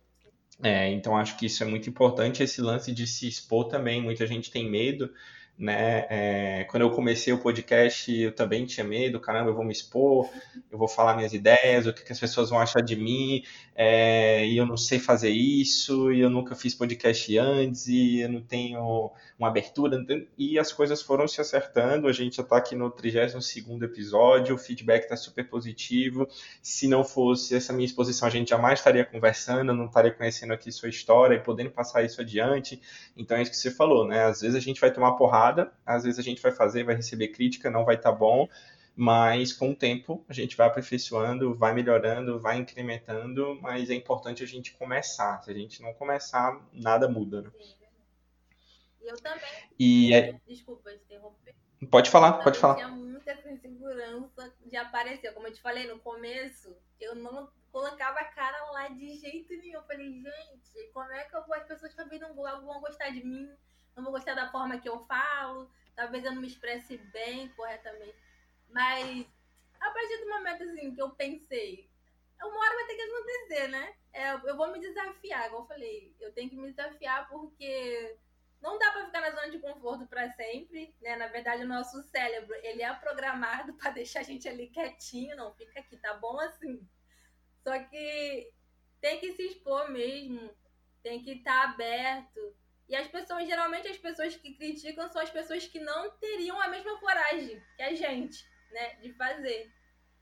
É, 0.63 0.89
então 0.91 1.17
acho 1.17 1.37
que 1.37 1.47
isso 1.47 1.63
é 1.63 1.67
muito 1.67 1.91
importante, 1.91 2.43
esse 2.43 2.61
lance 2.61 2.93
de 2.93 3.07
se 3.07 3.27
expor 3.27 3.65
também. 3.65 4.01
Muita 4.01 4.27
gente 4.27 4.51
tem 4.51 4.71
medo 4.71 5.13
né? 5.59 6.07
É, 6.09 6.65
quando 6.65 6.83
eu 6.83 6.91
comecei 6.91 7.33
o 7.33 7.39
podcast, 7.39 8.13
eu 8.13 8.35
também 8.35 8.67
tinha 8.67 8.85
medo, 8.85 9.21
caramba, 9.21 9.51
eu 9.51 9.55
vou 9.55 9.65
me 9.65 9.73
expor, 9.73 10.29
eu 10.71 10.79
vou 10.79 10.89
falar 10.89 11.15
minhas 11.15 11.33
ideias, 11.33 11.87
o 11.87 11.93
que, 11.93 12.03
que 12.03 12.13
as 12.13 12.19
pessoas 12.19 12.51
vão 12.51 12.59
achar 12.59 12.83
de 12.83 12.97
mim, 12.97 13.45
é, 13.75 14.47
e 14.47 14.57
eu 14.57 14.67
não 14.67 14.77
sei 14.77 14.99
fazer 14.99 15.31
isso, 15.31 16.11
e 16.13 16.21
eu 16.21 16.31
nunca 16.31 16.55
fiz 16.55 16.75
podcast 16.75 17.39
antes, 17.39 17.87
e 17.87 18.21
eu 18.21 18.29
não 18.29 18.43
tenho 18.43 19.13
uma 19.39 19.49
abertura, 19.49 20.05
e 20.37 20.59
as 20.59 20.73
coisas 20.73 21.03
foram 21.03 21.29
se 21.29 21.41
acertando, 21.41 22.09
a 22.09 22.13
gente 22.13 22.37
já 22.37 22.43
está 22.43 22.57
aqui 22.57 22.75
no 22.75 22.91
32º 22.91 23.83
episódio, 23.85 24.55
o 24.55 24.59
feedback 24.59 25.03
está 25.03 25.17
super 25.17 25.49
positivo, 25.49 26.27
se 26.61 26.89
não 26.89 27.05
fosse 27.05 27.55
essa 27.55 27.73
minha 27.73 27.87
exposição, 27.87 28.27
a 28.27 28.31
gente 28.31 28.51
jamais 28.51 28.79
estaria 28.79 29.05
conversando, 29.05 29.73
não 29.75 29.87
estaria 29.87 30.11
conhecendo 30.13 30.53
aqui 30.53 30.73
sua 30.73 30.89
história 30.89 31.37
e 31.37 31.41
podendo 31.41 31.71
passar 31.71 32.03
isso 32.03 32.21
adiante, 32.21 32.81
então 33.17 33.37
é 33.37 33.43
isso 33.43 33.51
que 33.51 33.57
você 33.57 33.71
falou, 33.71 34.07
né? 34.07 34.25
Às 34.25 34.41
vezes 34.41 34.57
a 34.57 34.61
gente 34.61 34.81
vai 34.81 34.91
tomar 34.91 35.13
porrada, 35.13 35.52
às 35.85 36.05
vezes 36.05 36.19
a 36.19 36.23
gente 36.23 36.41
vai 36.41 36.53
fazer, 36.53 36.85
vai 36.85 36.95
receber 36.95 37.29
crítica, 37.29 37.71
não 37.71 37.85
vai 37.85 37.97
estar 37.97 38.13
tá 38.13 38.17
bom, 38.17 38.49
mas 38.95 39.53
com 39.53 39.71
o 39.71 39.77
tempo 39.77 40.25
a 40.29 40.33
gente 40.33 40.57
vai 40.57 40.67
aperfeiçoando, 40.67 41.55
vai 41.55 41.73
melhorando, 41.73 42.39
vai 42.41 42.59
incrementando, 42.59 43.59
mas 43.61 43.91
é 43.91 43.95
importante 43.95 44.43
a 44.43 44.47
gente 44.47 44.73
começar. 44.75 45.43
Se 45.43 45.51
a 45.51 45.55
gente 45.55 45.83
não 45.83 45.95
começar, 45.95 46.61
nada 46.73 47.09
muda. 47.09 47.43
Né? 47.43 47.51
Sim, 47.59 47.75
e 49.03 49.09
eu 49.09 49.17
também. 49.21 49.69
E 49.79 50.15
é... 50.15 50.41
Desculpa 50.47 50.93
interromper. 50.93 51.55
Pode 51.91 52.11
falar, 52.11 52.35
pode 52.45 52.59
falar. 52.59 52.77
Tinha 52.77 52.89
muita 52.89 53.33
insegurança 53.51 54.55
de 54.65 54.77
aparecer. 54.77 55.33
Como 55.33 55.49
eu 55.49 55.53
te 55.53 55.61
falei 55.61 55.87
no 55.89 55.99
começo, 55.99 56.77
eu 57.01 57.15
não 57.15 57.51
colocava 57.73 58.21
a 58.21 58.25
cara 58.25 58.71
lá 58.71 58.89
de 58.89 59.17
jeito 59.19 59.51
nenhum. 59.57 59.75
Eu 59.75 59.83
falei, 59.83 60.13
gente, 60.13 60.91
como 60.93 61.11
é 61.13 61.25
que 61.25 61.41
vou? 61.41 61.55
As 61.55 61.67
pessoas 61.67 61.95
também 61.95 62.21
não 62.21 62.35
vão 62.35 62.81
gostar 62.81 63.11
de 63.11 63.25
mim, 63.25 63.49
não 63.95 64.05
vão 64.05 64.13
gostar 64.13 64.35
da 64.35 64.51
forma 64.51 64.79
que 64.79 64.89
eu 64.89 65.05
falo, 65.07 65.71
talvez 65.95 66.25
eu 66.25 66.33
não 66.33 66.41
me 66.41 66.49
expresse 66.49 66.97
bem, 66.97 67.49
corretamente. 67.51 68.17
Mas 68.69 69.27
a 69.81 69.91
partir 69.91 70.19
do 70.19 70.31
momento 70.31 70.63
assim 70.65 70.95
que 70.95 71.03
eu 71.03 71.11
pensei, 71.11 71.91
uma 72.41 72.59
hora 72.59 72.75
vai 72.75 72.87
ter 72.87 72.95
que 72.97 73.03
acontecer, 73.03 73.69
né? 73.69 73.95
É, 74.13 74.33
eu 74.33 74.57
vou 74.57 74.73
me 74.73 74.81
desafiar, 74.81 75.51
como 75.51 75.63
eu 75.63 75.69
falei, 75.69 76.17
eu 76.21 76.33
tenho 76.33 76.51
que 76.51 76.57
me 76.57 76.71
desafiar 76.71 77.29
porque 77.29 78.19
não 78.61 78.79
dá 78.79 78.93
para 78.93 79.07
ficar 79.07 79.21
na 79.21 79.31
zona 79.31 79.51
de 79.51 79.59
conforto 79.59 80.07
para 80.07 80.31
sempre, 80.33 80.95
né? 81.01 81.17
Na 81.17 81.27
verdade, 81.29 81.65
o 81.65 81.69
nosso 81.69 82.03
cérebro, 82.05 82.55
ele 82.63 82.83
é 82.83 82.95
programado 82.95 83.75
para 83.79 83.91
deixar 83.91 84.21
a 84.21 84.25
gente 84.25 84.49
ali 84.49 84.69
quietinho, 84.69 85.37
não 85.37 85.53
fica 85.55 85.81
aqui, 85.81 85.97
tá 85.97 86.15
bom 86.15 86.39
assim. 86.41 86.87
Só 87.63 87.79
que 87.79 88.53
tem 89.01 89.19
que 89.19 89.33
se 89.33 89.43
expor 89.43 89.91
mesmo, 89.91 90.55
tem 91.03 91.23
que 91.23 91.33
estar 91.33 91.61
tá 91.61 91.71
aberto. 91.71 92.57
E 92.89 92.97
as 92.97 93.09
pessoas, 93.09 93.47
geralmente 93.47 93.89
as 93.89 93.99
pessoas 93.99 94.37
que 94.37 94.55
criticam 94.55 95.09
são 95.09 95.23
as 95.23 95.31
pessoas 95.31 95.67
que 95.67 95.81
não 95.81 96.11
teriam 96.19 96.61
a 96.61 96.69
mesma 96.69 96.99
coragem 96.99 97.63
que 97.77 97.83
a 97.83 97.95
gente, 97.95 98.45
né, 98.71 98.95
de 98.97 99.13
fazer. 99.15 99.73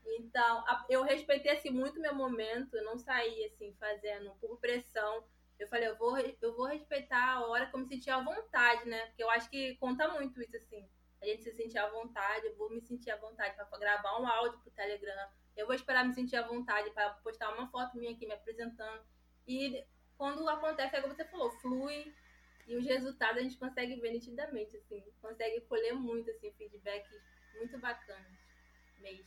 Então, 0.05 0.63
eu 0.89 1.03
respeitei 1.03 1.51
assim 1.51 1.69
muito 1.69 1.99
meu 1.99 2.15
momento, 2.15 2.75
eu 2.75 2.83
não 2.83 2.97
saí 2.97 3.45
assim 3.45 3.75
fazendo 3.79 4.31
por 4.39 4.59
pressão 4.59 5.23
eu 5.61 5.67
falei, 5.67 5.87
eu 5.87 5.95
vou, 5.95 6.17
eu 6.17 6.55
vou 6.55 6.65
respeitar 6.65 7.35
a 7.35 7.45
hora 7.45 7.67
que 7.67 7.75
eu 7.75 7.79
me 7.79 7.85
sentir 7.85 8.09
à 8.09 8.19
vontade, 8.19 8.89
né? 8.89 9.05
Porque 9.05 9.23
eu 9.23 9.29
acho 9.29 9.47
que 9.47 9.75
conta 9.75 10.07
muito 10.07 10.41
isso, 10.41 10.57
assim. 10.57 10.89
A 11.21 11.25
gente 11.27 11.43
se 11.43 11.51
sentir 11.51 11.77
à 11.77 11.87
vontade, 11.87 12.47
eu 12.47 12.55
vou 12.55 12.67
me 12.71 12.81
sentir 12.81 13.11
à 13.11 13.17
vontade 13.17 13.55
para 13.55 13.77
gravar 13.77 14.19
um 14.19 14.25
áudio 14.25 14.57
pro 14.59 14.71
Telegram. 14.71 15.29
Eu 15.55 15.67
vou 15.67 15.75
esperar 15.75 16.03
me 16.03 16.15
sentir 16.15 16.35
à 16.35 16.47
vontade 16.47 16.89
para 16.89 17.11
postar 17.11 17.53
uma 17.53 17.69
foto 17.69 17.95
minha 17.95 18.11
aqui 18.11 18.25
me 18.25 18.33
apresentando. 18.33 19.05
E 19.47 19.85
quando 20.17 20.49
acontece, 20.49 20.95
é 20.95 21.01
como 21.01 21.13
você 21.13 21.25
falou, 21.25 21.51
flui. 21.59 22.11
E 22.71 22.77
os 22.77 22.85
resultados 22.85 23.37
a 23.37 23.41
gente 23.41 23.57
consegue 23.57 23.97
ver 23.97 24.13
nitidamente, 24.13 24.77
assim. 24.77 25.03
Consegue 25.21 25.59
colher 25.67 25.93
muito, 25.93 26.31
assim, 26.31 26.53
feedback 26.57 27.03
muito 27.59 27.77
bacana 27.79 28.25
mesmo. 29.01 29.25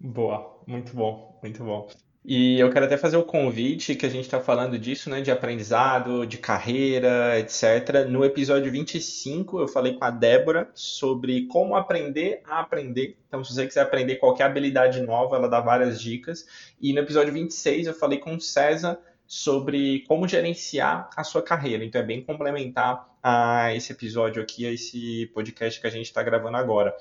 Boa, 0.00 0.60
muito 0.66 0.92
bom, 0.92 1.38
muito 1.40 1.62
bom. 1.62 1.88
E 2.24 2.58
eu 2.58 2.68
quero 2.72 2.86
até 2.86 2.96
fazer 2.96 3.16
o 3.16 3.22
convite 3.22 3.94
que 3.94 4.04
a 4.04 4.08
gente 4.08 4.24
está 4.24 4.40
falando 4.40 4.76
disso, 4.76 5.08
né, 5.08 5.20
de 5.20 5.30
aprendizado, 5.30 6.26
de 6.26 6.38
carreira, 6.38 7.38
etc. 7.38 8.04
No 8.08 8.24
episódio 8.24 8.72
25, 8.72 9.60
eu 9.60 9.68
falei 9.68 9.94
com 9.94 10.04
a 10.04 10.10
Débora 10.10 10.68
sobre 10.74 11.46
como 11.46 11.76
aprender 11.76 12.42
a 12.44 12.58
aprender. 12.58 13.16
Então, 13.28 13.44
se 13.44 13.54
você 13.54 13.68
quiser 13.68 13.82
aprender 13.82 14.16
qualquer 14.16 14.46
habilidade 14.46 15.00
nova, 15.00 15.36
ela 15.36 15.48
dá 15.48 15.60
várias 15.60 16.00
dicas. 16.00 16.44
E 16.80 16.92
no 16.92 16.98
episódio 16.98 17.32
26, 17.32 17.86
eu 17.86 17.94
falei 17.94 18.18
com 18.18 18.34
o 18.34 18.40
César 18.40 18.98
sobre 19.26 20.04
como 20.06 20.28
gerenciar 20.28 21.10
a 21.16 21.24
sua 21.24 21.42
carreira. 21.42 21.84
Então, 21.84 22.00
é 22.00 22.04
bem 22.04 22.22
complementar 22.22 23.08
a 23.22 23.74
esse 23.74 23.92
episódio 23.92 24.42
aqui, 24.42 24.66
a 24.66 24.72
esse 24.72 25.26
podcast 25.34 25.80
que 25.80 25.86
a 25.86 25.90
gente 25.90 26.06
está 26.06 26.22
gravando 26.22 26.56
agora. 26.56 26.94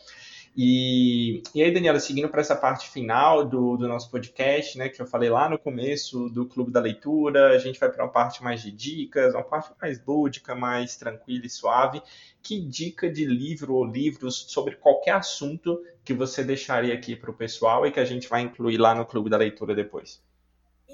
E, 0.57 1.43
e 1.53 1.61
aí, 1.61 1.69
Daniela, 1.73 1.99
seguindo 1.99 2.29
para 2.29 2.39
essa 2.39 2.55
parte 2.55 2.89
final 2.89 3.43
do, 3.43 3.75
do 3.75 3.89
nosso 3.89 4.09
podcast, 4.09 4.77
né, 4.77 4.87
que 4.87 5.01
eu 5.01 5.05
falei 5.05 5.29
lá 5.29 5.49
no 5.49 5.59
começo 5.59 6.29
do 6.29 6.45
Clube 6.45 6.71
da 6.71 6.79
Leitura, 6.79 7.49
a 7.49 7.57
gente 7.57 7.77
vai 7.77 7.91
para 7.91 8.05
uma 8.05 8.11
parte 8.11 8.41
mais 8.41 8.61
de 8.61 8.71
dicas, 8.71 9.33
uma 9.33 9.43
parte 9.43 9.71
mais 9.81 10.01
lúdica, 10.05 10.55
mais 10.55 10.95
tranquila 10.95 11.45
e 11.45 11.49
suave. 11.49 12.01
Que 12.41 12.61
dica 12.61 13.09
de 13.09 13.25
livro 13.25 13.75
ou 13.75 13.83
livros 13.83 14.45
sobre 14.47 14.77
qualquer 14.77 15.15
assunto 15.15 15.83
que 16.05 16.13
você 16.13 16.41
deixaria 16.41 16.93
aqui 16.93 17.17
para 17.17 17.31
o 17.31 17.33
pessoal 17.33 17.85
e 17.85 17.91
que 17.91 17.99
a 17.99 18.05
gente 18.05 18.29
vai 18.29 18.41
incluir 18.41 18.77
lá 18.77 18.95
no 18.95 19.05
Clube 19.05 19.29
da 19.29 19.37
Leitura 19.37 19.75
depois? 19.75 20.23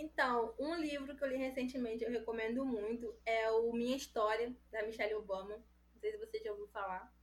Então, 0.01 0.55
um 0.57 0.73
livro 0.77 1.15
que 1.15 1.23
eu 1.23 1.27
li 1.27 1.37
recentemente, 1.37 2.03
eu 2.03 2.09
recomendo 2.09 2.65
muito, 2.65 3.15
é 3.23 3.51
o 3.51 3.71
Minha 3.71 3.95
História, 3.95 4.51
da 4.71 4.83
Michelle 4.83 5.13
Obama. 5.13 5.55
Não 5.93 6.01
sei 6.01 6.11
se 6.11 6.17
você 6.17 6.39
já 6.39 6.51
ouviu 6.51 6.67
falar. 6.69 7.13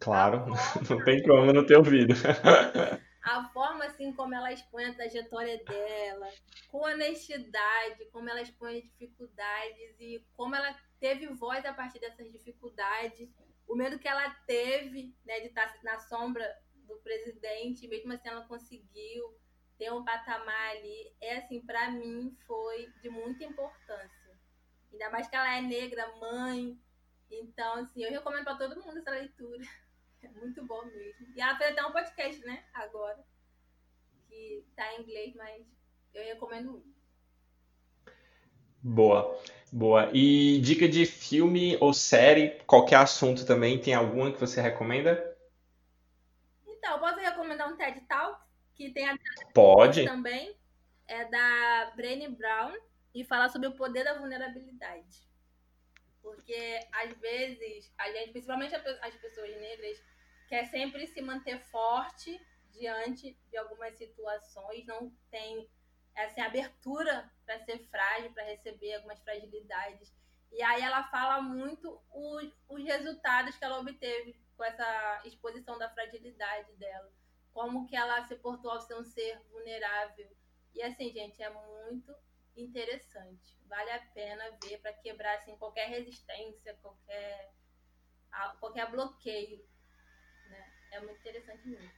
Claro, 0.00 0.46
não 0.88 1.04
tem 1.04 1.22
como 1.22 1.52
não 1.52 1.66
ter 1.66 1.76
ouvido. 1.76 2.14
A 3.22 3.44
forma 3.50 3.84
assim 3.84 4.10
como 4.14 4.34
ela 4.34 4.52
expõe 4.52 4.86
a 4.86 4.94
trajetória 4.94 5.62
dela, 5.64 6.30
com 6.68 6.78
honestidade, 6.78 8.06
como 8.10 8.30
ela 8.30 8.40
expõe 8.40 8.78
as 8.78 8.84
dificuldades 8.84 10.00
e 10.00 10.24
como 10.34 10.54
ela 10.54 10.74
teve 10.98 11.26
voz 11.26 11.62
a 11.66 11.74
partir 11.74 11.98
dessas 11.98 12.32
dificuldades, 12.32 13.28
o 13.66 13.74
medo 13.74 13.98
que 13.98 14.08
ela 14.08 14.30
teve, 14.46 15.14
né, 15.26 15.40
de 15.40 15.48
estar 15.48 15.76
na 15.82 15.98
sombra 15.98 16.42
do 16.86 16.96
presidente, 17.00 17.86
mesmo 17.86 18.14
assim 18.14 18.28
ela 18.28 18.46
conseguiu 18.46 19.36
ter 19.78 19.92
um 19.92 20.04
patamar 20.04 20.70
ali, 20.70 21.12
é 21.20 21.36
assim, 21.36 21.60
para 21.60 21.90
mim 21.90 22.36
foi 22.46 22.92
de 23.02 23.08
muita 23.08 23.44
importância. 23.44 24.38
Ainda 24.92 25.10
mais 25.10 25.28
que 25.28 25.36
ela 25.36 25.56
é 25.56 25.60
negra, 25.60 26.16
mãe, 26.16 26.78
então 27.30 27.74
assim, 27.74 28.02
eu 28.02 28.10
recomendo 28.10 28.44
para 28.44 28.56
todo 28.56 28.82
mundo 28.82 28.98
essa 28.98 29.10
leitura. 29.10 29.64
É 30.22 30.28
muito 30.28 30.64
bom 30.64 30.82
mesmo. 30.86 31.26
E 31.36 31.40
ela 31.40 31.56
fez 31.56 31.70
até 31.70 31.84
um 31.84 31.92
podcast, 31.92 32.44
né? 32.44 32.64
Agora. 32.72 33.22
Que 34.26 34.66
tá 34.74 34.94
em 34.94 35.02
inglês, 35.02 35.34
mas 35.36 35.64
eu 36.14 36.24
recomendo 36.24 36.72
muito. 36.72 36.96
Boa, 38.82 39.38
boa. 39.72 40.10
E 40.12 40.58
dica 40.60 40.88
de 40.88 41.04
filme 41.04 41.76
ou 41.80 41.92
série, 41.92 42.58
qualquer 42.66 42.96
assunto 42.96 43.44
também, 43.44 43.80
tem 43.80 43.94
alguma 43.94 44.32
que 44.32 44.40
você 44.40 44.60
recomenda? 44.60 45.36
Então, 46.66 46.98
posso 46.98 47.18
recomendar 47.18 47.72
um 47.72 47.76
TED 47.76 48.00
Talk, 48.02 48.40
que 48.76 48.90
tem 48.90 49.08
a 49.08 49.18
Pode. 49.54 50.04
também, 50.04 50.54
é 51.08 51.24
da 51.24 51.92
Brené 51.96 52.28
Brown, 52.28 52.74
e 53.14 53.24
fala 53.24 53.48
sobre 53.48 53.68
o 53.68 53.74
poder 53.74 54.04
da 54.04 54.18
vulnerabilidade. 54.18 55.26
Porque, 56.22 56.80
às 56.92 57.12
vezes, 57.18 57.92
a 57.96 58.10
gente, 58.12 58.32
principalmente 58.32 58.74
as 58.74 59.14
pessoas 59.16 59.50
negras, 59.58 60.02
quer 60.48 60.66
sempre 60.66 61.06
se 61.06 61.22
manter 61.22 61.58
forte 61.70 62.38
diante 62.72 63.36
de 63.50 63.56
algumas 63.56 63.96
situações, 63.96 64.84
não 64.84 65.10
tem 65.30 65.68
essa 66.14 66.42
abertura 66.44 67.30
para 67.46 67.58
ser 67.64 67.78
frágil, 67.88 68.32
para 68.32 68.44
receber 68.44 68.94
algumas 68.94 69.20
fragilidades. 69.20 70.12
E 70.52 70.62
aí 70.62 70.82
ela 70.82 71.04
fala 71.04 71.40
muito 71.40 72.00
os, 72.12 72.52
os 72.68 72.84
resultados 72.84 73.56
que 73.56 73.64
ela 73.64 73.78
obteve 73.78 74.38
com 74.56 74.64
essa 74.64 75.22
exposição 75.24 75.78
da 75.78 75.88
fragilidade 75.90 76.72
dela. 76.74 77.10
Como 77.56 77.86
que 77.86 77.96
ela 77.96 78.22
se 78.26 78.34
portou 78.36 78.70
ao 78.70 78.82
ser 78.82 78.96
um 78.96 79.02
ser 79.02 79.40
vulnerável. 79.50 80.28
E 80.74 80.82
assim, 80.82 81.10
gente, 81.10 81.42
é 81.42 81.48
muito 81.48 82.12
interessante. 82.54 83.56
Vale 83.66 83.90
a 83.92 84.00
pena 84.12 84.44
ver 84.62 84.76
para 84.82 84.92
quebrar 84.92 85.36
assim, 85.36 85.56
qualquer 85.56 85.88
resistência, 85.88 86.76
qualquer, 86.82 87.50
qualquer 88.60 88.90
bloqueio. 88.90 89.64
Né? 90.50 90.64
É 90.92 91.00
muito 91.00 91.18
interessante 91.18 91.66
mesmo. 91.66 91.90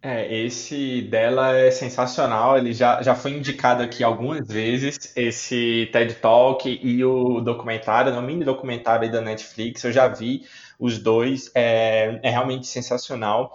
É, 0.00 0.32
esse 0.32 1.02
dela 1.02 1.56
é 1.56 1.72
sensacional. 1.72 2.56
Ele 2.56 2.72
já, 2.72 3.02
já 3.02 3.16
foi 3.16 3.32
indicado 3.32 3.82
aqui 3.82 4.04
algumas 4.04 4.46
vezes, 4.46 5.12
esse 5.16 5.90
TED 5.92 6.14
Talk 6.20 6.68
e 6.80 7.04
o 7.04 7.40
documentário, 7.40 8.16
o 8.16 8.22
mini 8.22 8.44
documentário 8.44 9.10
da 9.10 9.20
Netflix. 9.20 9.82
Eu 9.82 9.90
já 9.90 10.06
vi 10.06 10.46
os 10.78 10.96
dois, 10.98 11.50
é, 11.56 12.20
é 12.22 12.30
realmente 12.30 12.68
sensacional. 12.68 13.52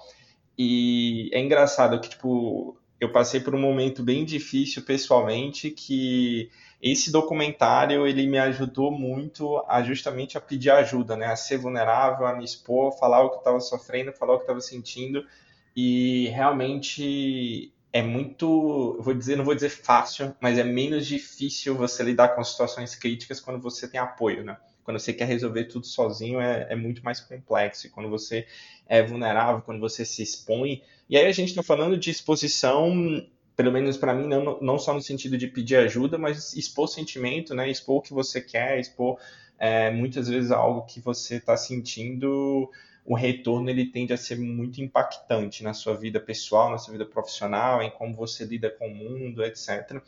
E 0.62 1.30
é 1.32 1.40
engraçado 1.40 2.02
que, 2.02 2.10
tipo, 2.10 2.78
eu 3.00 3.14
passei 3.14 3.40
por 3.40 3.56
um 3.56 3.62
momento 3.62 4.04
bem 4.04 4.26
difícil 4.26 4.84
pessoalmente 4.84 5.72
que 5.72 6.52
esse 6.82 7.14
documentário 7.14 8.06
ele 8.06 8.28
me 8.28 8.38
ajudou 8.38 8.92
muito 8.92 9.64
a 9.70 9.82
justamente 9.82 10.38
a 10.38 10.42
pedir 10.42 10.70
ajuda, 10.72 11.16
né, 11.16 11.28
a 11.28 11.36
ser 11.38 11.60
vulnerável, 11.60 12.28
a 12.28 12.36
me 12.36 12.44
expor, 12.44 12.92
falar 13.00 13.24
o 13.24 13.30
que 13.30 13.36
eu 13.36 13.40
estava 13.40 13.60
sofrendo, 13.62 14.12
falar 14.12 14.34
o 14.34 14.36
que 14.36 14.42
eu 14.42 14.58
estava 14.58 14.60
sentindo 14.60 15.26
e 15.74 16.28
realmente 16.28 17.74
é 17.94 18.04
muito, 18.04 18.98
vou 19.02 19.14
dizer, 19.14 19.38
não 19.38 19.46
vou 19.46 19.56
dizer 19.56 19.70
fácil, 19.70 20.36
mas 20.42 20.58
é 20.58 20.64
menos 20.66 21.08
difícil 21.08 21.74
você 21.74 22.04
lidar 22.04 22.36
com 22.36 22.44
situações 22.44 22.96
críticas 22.96 23.40
quando 23.40 23.62
você 23.62 23.88
tem 23.88 24.00
apoio, 24.00 24.44
né? 24.44 24.58
Quando 24.90 25.00
você 25.00 25.14
quer 25.14 25.26
resolver 25.26 25.66
tudo 25.66 25.86
sozinho 25.86 26.42
é, 26.42 26.66
é 26.68 26.76
muito 26.76 27.06
mais 27.06 27.20
complexo. 27.20 27.86
E 27.86 27.92
quando 27.92 28.10
você 28.10 28.48
é 28.88 29.04
vulnerável, 29.04 29.62
quando 29.62 29.80
você 29.80 30.04
se 30.04 30.24
expõe. 30.24 30.82
E 31.08 31.16
aí 31.16 31.28
a 31.28 31.32
gente 31.32 31.50
está 31.50 31.62
falando 31.62 31.96
de 31.96 32.10
exposição, 32.10 33.24
pelo 33.56 33.72
menos 33.72 33.98
para 33.98 34.16
mim, 34.16 34.28
não, 34.28 34.60
não 34.60 34.80
só 34.80 34.92
no 34.92 35.00
sentido 35.00 35.38
de 35.38 35.46
pedir 35.46 35.76
ajuda, 35.76 36.18
mas 36.18 36.56
expor 36.56 36.88
sentimento, 36.88 37.54
né? 37.54 37.70
Expor 37.70 37.98
o 37.98 38.02
que 38.02 38.12
você 38.12 38.42
quer, 38.42 38.80
expor 38.80 39.20
é, 39.60 39.92
muitas 39.92 40.28
vezes 40.28 40.50
algo 40.50 40.88
que 40.88 41.00
você 41.00 41.36
está 41.36 41.56
sentindo 41.56 42.68
o 43.06 43.16
retorno 43.16 43.70
ele 43.70 43.88
tende 43.88 44.14
a 44.14 44.18
ser 44.18 44.38
muito 44.38 44.82
impactante 44.82 45.64
na 45.64 45.74
sua 45.74 45.96
vida 45.96 46.20
pessoal, 46.20 46.70
na 46.70 46.78
sua 46.78 46.94
vida 46.94 47.06
profissional, 47.06 47.82
em 47.82 47.90
como 47.90 48.14
você 48.14 48.44
lida 48.44 48.70
com 48.70 48.88
o 48.88 48.96
mundo, 48.96 49.44
etc. 49.44 50.02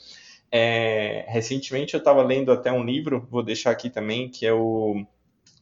É, 0.52 1.26
recentemente 1.30 1.94
eu 1.94 2.00
estava 2.00 2.22
lendo 2.22 2.52
até 2.52 2.72
um 2.72 2.84
livro, 2.84 3.26
vou 3.32 3.42
deixar 3.42 3.72
aqui 3.72 3.90
também, 3.90 4.30
que 4.30 4.46
é 4.46 4.54
o 4.54 5.06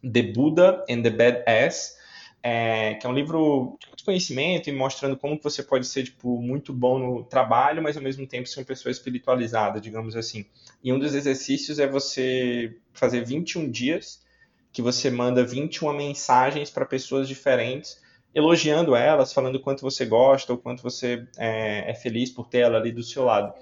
The 0.01 0.23
Buddha 0.23 0.83
and 0.89 1.03
the 1.03 1.09
Bad 1.09 1.43
Ass, 1.47 1.95
é, 2.41 2.95
que 2.95 3.05
é 3.05 3.09
um 3.09 3.13
livro 3.13 3.77
de 3.95 4.03
conhecimento 4.03 4.69
e 4.69 4.73
mostrando 4.73 5.17
como 5.17 5.39
você 5.41 5.61
pode 5.61 5.85
ser 5.85 6.03
tipo 6.05 6.41
muito 6.41 6.73
bom 6.73 6.97
no 6.97 7.23
trabalho, 7.23 7.83
mas 7.83 7.97
ao 7.97 8.03
mesmo 8.03 8.25
tempo 8.25 8.47
ser 8.47 8.61
uma 8.61 8.65
pessoa 8.65 8.91
espiritualizada, 8.91 9.79
digamos 9.79 10.15
assim. 10.15 10.45
E 10.83 10.91
um 10.91 10.97
dos 10.97 11.13
exercícios 11.13 11.79
é 11.79 11.87
você 11.87 12.75
fazer 12.93 13.23
21 13.23 13.69
dias 13.69 14.25
que 14.71 14.81
você 14.81 15.09
manda 15.09 15.43
21 15.43 15.93
mensagens 15.93 16.69
para 16.69 16.85
pessoas 16.85 17.27
diferentes, 17.27 18.01
elogiando 18.33 18.95
elas, 18.95 19.33
falando 19.33 19.59
quanto 19.59 19.81
você 19.81 20.05
gosta, 20.05 20.53
o 20.53 20.57
quanto 20.57 20.83
você 20.83 21.27
é, 21.37 21.91
é 21.91 21.93
feliz 21.93 22.29
por 22.29 22.47
ter 22.47 22.59
ela 22.59 22.77
ali 22.77 22.91
do 22.91 23.03
seu 23.03 23.25
lado. 23.25 23.53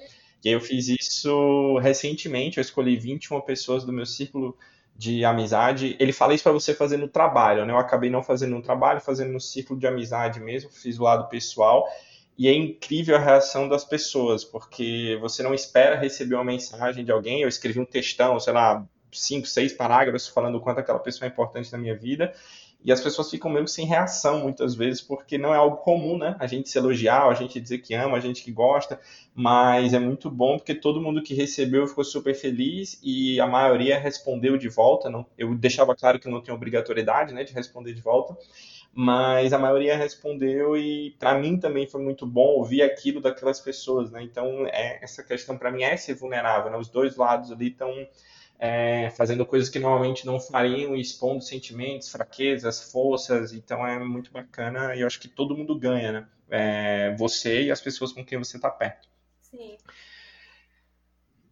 E 0.43 0.49
aí 0.49 0.55
eu 0.55 0.61
fiz 0.61 0.87
isso 0.87 1.77
recentemente, 1.79 2.57
eu 2.57 2.61
escolhi 2.61 2.97
21 2.97 3.41
pessoas 3.41 3.83
do 3.83 3.91
meu 3.91 4.05
círculo 4.05 4.57
de 4.95 5.23
amizade, 5.23 5.95
ele 5.99 6.11
fala 6.11 6.33
isso 6.33 6.43
para 6.43 6.51
você 6.51 6.73
fazer 6.73 6.97
no 6.97 7.07
trabalho, 7.07 7.65
né? 7.65 7.71
Eu 7.71 7.77
acabei 7.77 8.09
não 8.09 8.23
fazendo 8.23 8.55
no 8.55 8.61
trabalho, 8.63 8.99
fazendo 8.99 9.31
no 9.31 9.39
ciclo 9.39 9.77
de 9.77 9.85
amizade 9.85 10.39
mesmo, 10.39 10.71
fiz 10.71 10.99
o 10.99 11.03
lado 11.03 11.29
pessoal. 11.29 11.87
E 12.37 12.47
é 12.47 12.53
incrível 12.53 13.15
a 13.15 13.19
reação 13.19 13.67
das 13.67 13.83
pessoas, 13.83 14.43
porque 14.43 15.17
você 15.19 15.41
não 15.41 15.53
espera 15.53 15.95
receber 15.95 16.35
uma 16.35 16.43
mensagem 16.43 17.03
de 17.03 17.11
alguém. 17.11 17.41
Eu 17.41 17.49
escrevi 17.49 17.79
um 17.79 17.85
textão, 17.85 18.39
sei 18.39 18.53
lá, 18.53 18.85
cinco, 19.11 19.47
seis 19.47 19.73
parágrafos 19.73 20.27
falando 20.27 20.55
o 20.55 20.61
quanto 20.61 20.79
aquela 20.79 20.99
pessoa 20.99 21.27
é 21.27 21.31
importante 21.31 21.71
na 21.71 21.77
minha 21.77 21.95
vida. 21.95 22.33
E 22.83 22.91
as 22.91 23.01
pessoas 23.01 23.29
ficam 23.29 23.51
meio 23.51 23.67
sem 23.67 23.85
reação 23.85 24.39
muitas 24.41 24.75
vezes, 24.75 25.01
porque 25.01 25.37
não 25.37 25.53
é 25.53 25.57
algo 25.57 25.77
comum, 25.77 26.17
né? 26.17 26.35
A 26.39 26.47
gente 26.47 26.69
se 26.69 26.77
elogiar, 26.77 27.27
a 27.27 27.33
gente 27.33 27.59
dizer 27.59 27.79
que 27.79 27.93
ama, 27.93 28.17
a 28.17 28.19
gente 28.19 28.43
que 28.43 28.51
gosta, 28.51 28.99
mas 29.35 29.93
é 29.93 29.99
muito 29.99 30.29
bom 30.29 30.57
porque 30.57 30.75
todo 30.75 31.01
mundo 31.01 31.21
que 31.21 31.33
recebeu 31.33 31.87
ficou 31.87 32.03
super 32.03 32.33
feliz 32.33 32.99
e 33.03 33.39
a 33.39 33.47
maioria 33.47 33.99
respondeu 33.99 34.57
de 34.57 34.69
volta. 34.69 35.09
Não, 35.09 35.25
eu 35.37 35.53
deixava 35.55 35.95
claro 35.95 36.19
que 36.19 36.29
não 36.29 36.41
tem 36.41 36.53
obrigatoriedade, 36.53 37.33
né, 37.33 37.43
de 37.43 37.53
responder 37.53 37.93
de 37.93 38.01
volta, 38.01 38.37
mas 38.93 39.53
a 39.53 39.59
maioria 39.59 39.97
respondeu 39.97 40.77
e 40.77 41.15
para 41.19 41.37
mim 41.37 41.59
também 41.59 41.87
foi 41.87 42.01
muito 42.01 42.25
bom 42.25 42.57
ouvir 42.57 42.83
aquilo 42.83 43.19
daquelas 43.19 43.59
pessoas, 43.59 44.09
né? 44.11 44.23
Então 44.23 44.65
é, 44.67 45.03
essa 45.03 45.23
questão 45.23 45.57
para 45.57 45.71
mim 45.71 45.83
é 45.83 45.97
ser 45.97 46.13
vulnerável, 46.15 46.71
né? 46.71 46.77
Os 46.77 46.89
dois 46.89 47.15
lados 47.15 47.51
ali 47.51 47.67
estão 47.67 47.91
é, 48.59 49.11
fazendo 49.11 49.45
coisas 49.45 49.69
que 49.69 49.79
normalmente 49.79 50.25
não 50.25 50.39
fariam, 50.39 50.95
expondo 50.95 51.43
sentimentos, 51.43 52.09
fraquezas, 52.09 52.91
forças. 52.91 53.53
Então 53.53 53.85
é 53.85 53.99
muito 53.99 54.31
bacana 54.31 54.95
e 54.95 55.01
eu 55.01 55.07
acho 55.07 55.19
que 55.19 55.27
todo 55.27 55.55
mundo 55.55 55.77
ganha, 55.77 56.11
né? 56.11 56.27
É, 56.49 57.15
você 57.17 57.63
e 57.63 57.71
as 57.71 57.81
pessoas 57.81 58.11
com 58.11 58.25
quem 58.25 58.37
você 58.37 58.57
está 58.57 58.69
perto. 58.69 59.07
Sim. 59.41 59.77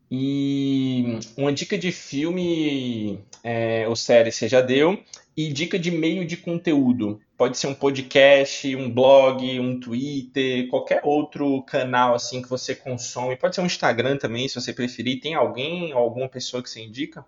E 0.10 1.20
uma 1.36 1.52
dica 1.52 1.78
de 1.78 1.92
filme 1.92 3.20
é, 3.44 3.88
ou 3.88 3.96
série 3.96 4.32
você 4.32 4.48
já 4.48 4.62
deu. 4.62 5.04
E 5.38 5.52
dica 5.52 5.78
de 5.78 5.92
meio 5.92 6.26
de 6.26 6.38
conteúdo. 6.38 7.22
Pode 7.38 7.58
ser 7.58 7.68
um 7.68 7.76
podcast, 7.76 8.74
um 8.76 8.90
blog, 8.90 9.60
um 9.60 9.78
Twitter, 9.78 10.70
qualquer 10.70 11.02
outro 11.04 11.62
canal 11.64 12.16
assim 12.16 12.42
que 12.42 12.48
você 12.48 12.74
consome. 12.74 13.36
Pode 13.36 13.54
ser 13.54 13.62
um 13.62 13.66
Instagram 13.66 14.18
também, 14.18 14.48
se 14.48 14.56
você 14.56 14.72
preferir. 14.72 15.20
Tem 15.20 15.34
alguém 15.34 15.94
ou 15.94 16.00
alguma 16.00 16.30
pessoa 16.30 16.64
que 16.64 16.70
você 16.70 16.82
indica? 16.82 17.26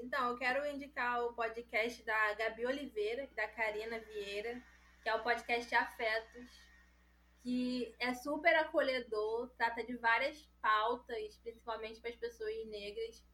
Então, 0.00 0.30
eu 0.30 0.38
quero 0.38 0.64
indicar 0.66 1.24
o 1.24 1.32
podcast 1.32 2.02
da 2.04 2.34
Gabi 2.34 2.66
Oliveira, 2.66 3.28
da 3.34 3.48
Karina 3.48 3.98
Vieira, 3.98 4.62
que 5.02 5.08
é 5.08 5.14
o 5.14 5.22
podcast 5.22 5.74
Afetos, 5.74 6.46
que 7.42 7.92
é 7.98 8.14
super 8.14 8.54
acolhedor, 8.56 9.50
trata 9.56 9.82
de 9.82 9.96
várias 9.96 10.48
pautas, 10.62 11.36
principalmente 11.42 12.00
para 12.00 12.10
as 12.10 12.16
pessoas 12.16 12.66
negras 12.66 13.24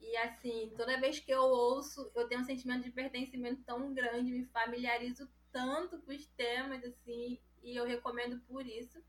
e 0.00 0.16
assim, 0.18 0.72
toda 0.76 1.00
vez 1.00 1.18
que 1.20 1.30
eu 1.30 1.42
ouço, 1.42 2.10
eu 2.14 2.28
tenho 2.28 2.40
um 2.40 2.44
sentimento 2.44 2.84
de 2.84 2.90
pertencimento 2.90 3.62
tão 3.64 3.92
grande, 3.92 4.32
me 4.32 4.44
familiarizo 4.46 5.28
tanto 5.50 5.98
com 6.02 6.12
os 6.12 6.26
temas, 6.28 6.84
assim, 6.84 7.40
e 7.62 7.76
eu 7.76 7.84
recomendo 7.84 8.40
por 8.46 8.66
isso. 8.66 9.02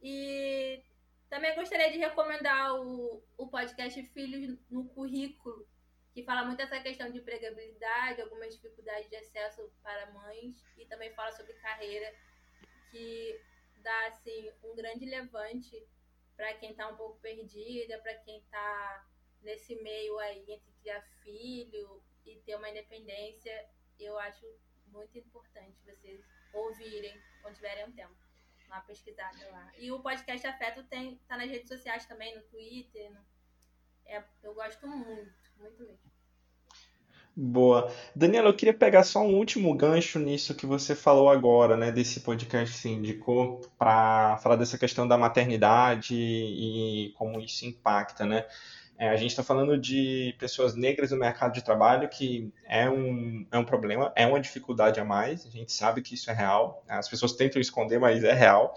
E 0.00 0.82
também 1.28 1.54
gostaria 1.54 1.92
de 1.92 1.98
recomendar 1.98 2.74
o, 2.80 3.22
o 3.36 3.48
podcast 3.48 4.02
Filhos 4.14 4.58
no 4.70 4.88
Currículo, 4.88 5.68
que 6.14 6.24
fala 6.24 6.44
muito 6.44 6.60
essa 6.60 6.80
questão 6.80 7.10
de 7.10 7.18
empregabilidade, 7.18 8.22
algumas 8.22 8.54
dificuldades 8.54 9.08
de 9.10 9.16
acesso 9.16 9.70
para 9.82 10.10
mães, 10.10 10.64
e 10.76 10.86
também 10.86 11.12
fala 11.14 11.32
sobre 11.32 11.52
carreira, 11.54 12.14
que 12.90 13.40
dá 13.82 14.06
assim 14.08 14.50
um 14.64 14.74
grande 14.74 15.04
levante 15.04 15.86
para 16.34 16.54
quem 16.54 16.70
está 16.70 16.88
um 16.88 16.96
pouco 16.96 17.18
perdida, 17.20 17.98
para 17.98 18.14
quem 18.14 18.38
está 18.38 19.07
nesse 19.42 19.74
meio 19.82 20.18
aí 20.18 20.44
entre 20.48 20.72
criar 20.80 21.02
filho 21.22 22.02
e 22.24 22.36
ter 22.46 22.56
uma 22.56 22.68
independência, 22.68 23.66
eu 23.98 24.18
acho 24.18 24.46
muito 24.92 25.18
importante 25.18 25.76
vocês 25.84 26.20
ouvirem 26.52 27.14
quando 27.42 27.54
tiverem 27.54 27.86
um 27.86 27.92
tempo. 27.92 28.14
Uma 28.66 28.80
pesquisada 28.82 29.50
lá. 29.50 29.72
E 29.78 29.90
o 29.90 30.00
podcast 30.00 30.46
Afeto 30.46 30.82
tem, 30.84 31.18
tá 31.26 31.38
nas 31.38 31.48
redes 31.48 31.68
sociais 31.68 32.04
também, 32.04 32.36
no 32.36 32.42
Twitter. 32.42 33.10
No, 33.10 33.20
é, 34.04 34.22
eu 34.42 34.54
gosto 34.54 34.86
muito, 34.86 35.32
muito 35.58 35.82
mesmo. 35.82 35.98
Boa. 37.40 37.94
Daniela, 38.16 38.48
eu 38.48 38.56
queria 38.56 38.74
pegar 38.74 39.04
só 39.04 39.20
um 39.20 39.36
último 39.36 39.72
gancho 39.72 40.18
nisso 40.18 40.56
que 40.56 40.66
você 40.66 40.96
falou 40.96 41.30
agora, 41.30 41.76
né, 41.76 41.92
desse 41.92 42.18
podcast 42.20 42.74
que 42.74 42.80
você 42.82 42.88
indicou, 42.88 43.60
para 43.78 44.36
falar 44.38 44.56
dessa 44.56 44.76
questão 44.76 45.06
da 45.06 45.16
maternidade 45.16 46.16
e 46.16 47.14
como 47.16 47.40
isso 47.40 47.64
impacta, 47.64 48.26
né? 48.26 48.44
É, 48.98 49.08
a 49.08 49.16
gente 49.16 49.30
está 49.30 49.44
falando 49.44 49.78
de 49.78 50.34
pessoas 50.40 50.74
negras 50.74 51.12
no 51.12 51.16
mercado 51.16 51.52
de 51.52 51.62
trabalho, 51.62 52.08
que 52.08 52.52
é 52.66 52.90
um, 52.90 53.46
é 53.52 53.56
um 53.56 53.64
problema, 53.64 54.12
é 54.16 54.26
uma 54.26 54.40
dificuldade 54.40 54.98
a 54.98 55.04
mais, 55.04 55.46
a 55.46 55.50
gente 55.50 55.72
sabe 55.72 56.02
que 56.02 56.14
isso 56.14 56.28
é 56.30 56.34
real, 56.34 56.82
as 56.88 57.08
pessoas 57.08 57.32
tentam 57.34 57.60
esconder, 57.60 58.00
mas 58.00 58.24
é 58.24 58.32
real. 58.32 58.74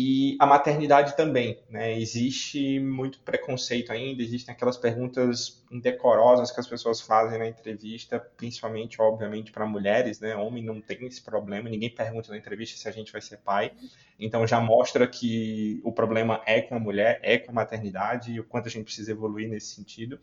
E 0.00 0.36
a 0.38 0.46
maternidade 0.46 1.16
também, 1.16 1.58
né? 1.68 1.98
Existe 1.98 2.78
muito 2.78 3.18
preconceito 3.18 3.90
ainda, 3.90 4.22
existem 4.22 4.54
aquelas 4.54 4.76
perguntas 4.76 5.60
indecorosas 5.72 6.52
que 6.52 6.60
as 6.60 6.68
pessoas 6.68 7.00
fazem 7.00 7.36
na 7.36 7.48
entrevista, 7.48 8.20
principalmente, 8.36 9.02
obviamente, 9.02 9.50
para 9.50 9.66
mulheres, 9.66 10.20
né? 10.20 10.36
Homem 10.36 10.62
não 10.62 10.80
tem 10.80 11.04
esse 11.04 11.20
problema, 11.20 11.68
ninguém 11.68 11.90
pergunta 11.90 12.30
na 12.30 12.38
entrevista 12.38 12.78
se 12.78 12.88
a 12.88 12.92
gente 12.92 13.10
vai 13.10 13.20
ser 13.20 13.38
pai. 13.38 13.72
Então 14.20 14.46
já 14.46 14.60
mostra 14.60 15.04
que 15.04 15.80
o 15.82 15.90
problema 15.90 16.40
é 16.46 16.62
com 16.62 16.76
a 16.76 16.78
mulher, 16.78 17.18
é 17.24 17.36
com 17.36 17.50
a 17.50 17.54
maternidade 17.54 18.30
e 18.30 18.38
o 18.38 18.44
quanto 18.44 18.68
a 18.68 18.70
gente 18.70 18.84
precisa 18.84 19.10
evoluir 19.10 19.48
nesse 19.48 19.74
sentido 19.74 20.20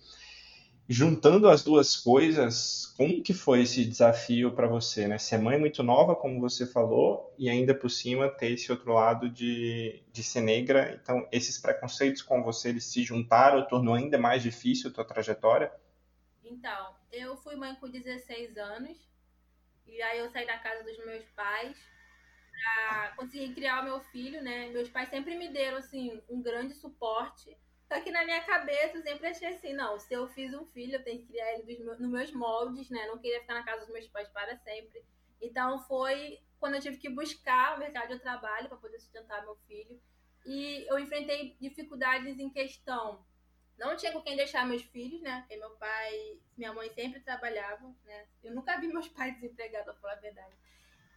juntando 0.88 1.50
as 1.50 1.64
duas 1.64 1.96
coisas, 1.96 2.94
como 2.96 3.22
que 3.24 3.34
foi 3.34 3.62
esse 3.62 3.84
desafio 3.84 4.52
para 4.54 4.68
você, 4.68 5.08
né? 5.08 5.18
Ser 5.18 5.40
mãe 5.40 5.60
muito 5.60 5.82
nova, 5.82 6.16
como 6.16 6.40
você 6.40 6.66
falou, 6.66 7.34
e 7.38 7.50
ainda 7.50 7.74
por 7.74 7.90
cima 7.90 8.30
ter 8.30 8.52
esse 8.52 8.72
outro 8.72 8.94
lado 8.94 9.30
de, 9.30 10.04
de 10.12 10.24
ser 10.24 10.42
negra. 10.42 11.00
Então, 11.02 11.28
esses 11.32 11.58
preconceitos 11.58 12.22
com 12.22 12.44
você, 12.44 12.70
eles 12.70 12.86
se 12.86 13.04
juntaram, 13.04 13.68
tornou 13.68 13.96
ainda 13.96 14.18
mais 14.18 14.44
difícil 14.44 14.90
a 14.90 14.94
tua 14.94 15.06
trajetória? 15.06 15.72
Então, 16.44 16.96
eu 17.12 17.36
fui 17.38 17.56
mãe 17.56 17.76
com 17.76 17.90
16 17.90 18.56
anos, 18.58 18.98
e 19.88 20.02
aí 20.02 20.20
eu 20.20 20.30
saí 20.30 20.46
da 20.46 20.60
casa 20.60 20.84
dos 20.84 20.98
meus 21.04 21.26
pais 21.36 21.76
para 22.52 23.14
conseguir 23.18 23.54
criar 23.54 23.82
o 23.82 23.86
meu 23.86 24.00
filho, 24.00 24.42
né? 24.42 24.70
Meus 24.70 24.90
pais 24.90 25.10
sempre 25.10 25.36
me 25.36 25.52
deram, 25.52 25.78
assim, 25.78 26.22
um 26.30 26.42
grande 26.42 26.76
suporte, 26.76 27.58
só 27.88 28.02
que 28.02 28.12
na 28.12 28.26
minha 28.26 28.42
cabeça 28.44 28.98
eu 28.98 29.04
sempre 29.04 29.28
achei 29.28 29.48
assim, 29.48 29.74
não, 29.74 30.00
se 30.00 30.14
eu 30.14 30.28
fiz 30.28 30.54
um 30.54 30.66
filho, 30.66 30.96
eu 30.96 31.04
tenho 31.04 31.20
que 31.20 31.28
criar 31.28 31.54
ele 31.54 31.64
meus, 31.64 32.00
nos 32.00 32.10
meus 32.10 32.32
moldes, 32.32 32.90
né? 32.90 33.06
Não 33.08 33.18
queria 33.18 33.42
ficar 33.42 33.54
na 33.54 33.64
casa 33.64 33.82
dos 33.82 33.94
meus 33.94 34.08
pais 34.08 34.28
para 34.30 34.58
sempre. 34.58 35.04
Então 35.42 35.80
foi 35.80 36.40
quando 36.60 36.76
eu 36.76 36.82
tive 36.82 36.98
que 36.98 37.10
buscar 37.10 37.76
o 37.76 37.80
mercado 37.80 38.14
de 38.14 38.20
trabalho 38.20 38.68
para 38.68 38.78
poder 38.78 39.00
sustentar 39.00 39.44
meu 39.44 39.56
filho. 39.68 40.02
E 40.46 40.86
eu 40.88 40.98
enfrentei 40.98 41.56
dificuldades 41.60 42.40
em 42.40 42.50
questão. 42.50 43.24
Não 43.78 43.96
tinha 43.96 44.12
com 44.12 44.22
quem 44.22 44.36
deixar 44.36 44.66
meus 44.66 44.84
filhos, 44.84 45.22
né? 45.22 45.42
Porque 45.42 45.58
meu 45.58 45.72
pai, 45.72 46.40
minha 46.58 46.74
mãe 46.74 46.90
sempre 46.90 47.20
trabalhavam, 47.20 47.96
né? 48.06 48.28
Eu 48.44 48.56
nunca 48.56 48.80
vi 48.80 48.88
meus 48.88 49.08
pais 49.10 49.36
desempregados, 49.36 49.86
pra 49.86 50.02
falar 50.02 50.14
a 50.14 50.22
verdade. 50.22 50.56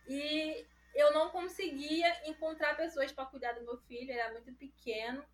E 0.07 0.67
eu 0.95 1.13
não 1.13 1.31
conseguia 1.31 2.29
encontrar 2.29 2.77
pessoas 2.77 3.13
para 3.13 3.27
cuidar 3.27 3.53
do 3.53 3.65
meu 3.65 3.79
filho, 3.83 4.11
era 4.11 4.33
muito 4.33 4.53
pequeno. 4.55 5.25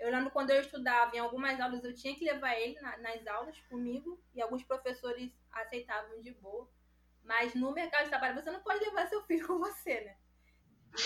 Eu 0.00 0.10
lembro 0.10 0.30
quando 0.30 0.50
eu 0.50 0.60
estudava, 0.60 1.14
em 1.14 1.18
algumas 1.18 1.60
aulas 1.60 1.84
eu 1.84 1.94
tinha 1.94 2.16
que 2.16 2.24
levar 2.24 2.58
ele 2.58 2.80
na, 2.80 2.96
nas 2.98 3.26
aulas 3.26 3.60
comigo 3.68 4.18
e 4.34 4.40
alguns 4.40 4.64
professores 4.64 5.30
aceitavam 5.52 6.20
de 6.22 6.32
boa. 6.32 6.68
Mas 7.22 7.54
no 7.54 7.70
mercado 7.72 8.04
de 8.04 8.08
trabalho 8.08 8.34
você 8.34 8.50
não 8.50 8.62
pode 8.62 8.82
levar 8.82 9.06
seu 9.08 9.22
filho 9.24 9.46
com 9.46 9.58
você, 9.58 10.00
né? 10.00 10.16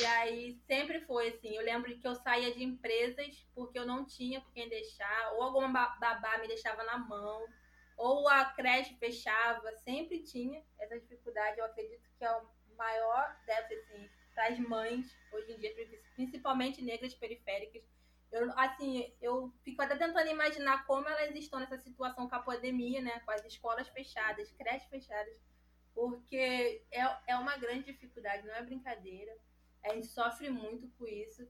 E 0.01 0.07
aí 0.07 0.59
sempre 0.67 1.01
foi 1.01 1.29
assim. 1.29 1.57
Eu 1.57 1.63
lembro 1.63 1.99
que 1.99 2.07
eu 2.07 2.15
saía 2.15 2.55
de 2.55 2.63
empresas 2.63 3.45
porque 3.53 3.79
eu 3.79 3.85
não 3.85 4.05
tinha 4.07 4.41
com 4.41 4.53
quem 4.53 4.69
deixar, 4.69 5.33
ou 5.33 5.43
alguma 5.43 5.71
babá 5.99 6.39
me 6.39 6.47
deixava 6.47 6.83
na 6.85 6.97
mão, 6.97 7.45
ou 7.97 8.29
a 8.29 8.45
creche 8.47 8.97
fechava, 8.97 9.73
sempre 9.79 10.23
tinha 10.23 10.65
essa 10.79 10.99
dificuldade. 10.99 11.59
Eu 11.59 11.65
acredito 11.65 12.09
que 12.17 12.25
é 12.25 12.41
maior 12.77 13.37
déficit 13.45 13.93
assim, 13.93 14.11
para 14.35 14.49
as 14.49 14.59
mães, 14.59 15.17
hoje 15.33 15.53
em 15.53 15.59
dia, 15.59 15.75
principalmente 16.15 16.83
negras 16.83 17.15
periféricas. 17.15 17.83
Eu, 18.35 18.51
assim, 18.59 19.15
eu 19.23 19.55
fico 19.63 19.81
até 19.81 19.95
tentando 19.97 20.29
imaginar 20.29 20.85
como 20.87 21.09
elas 21.09 21.33
estão 21.37 21.61
nessa 21.61 21.79
situação 21.79 22.29
com 22.29 22.35
a 22.35 22.43
pandemia, 22.43 23.01
né? 23.01 23.21
Com 23.21 23.31
as 23.31 23.45
escolas 23.45 23.87
fechadas, 23.87 24.51
creches 24.51 24.89
fechadas, 24.89 25.39
porque 25.95 26.85
é, 26.91 27.03
é 27.29 27.37
uma 27.37 27.57
grande 27.57 27.85
dificuldade, 27.85 28.45
não 28.45 28.55
é 28.55 28.63
brincadeira. 28.63 29.33
A 29.85 29.95
gente 29.95 30.09
sofre 30.09 30.51
muito 30.51 30.89
com 30.99 31.07
isso. 31.07 31.49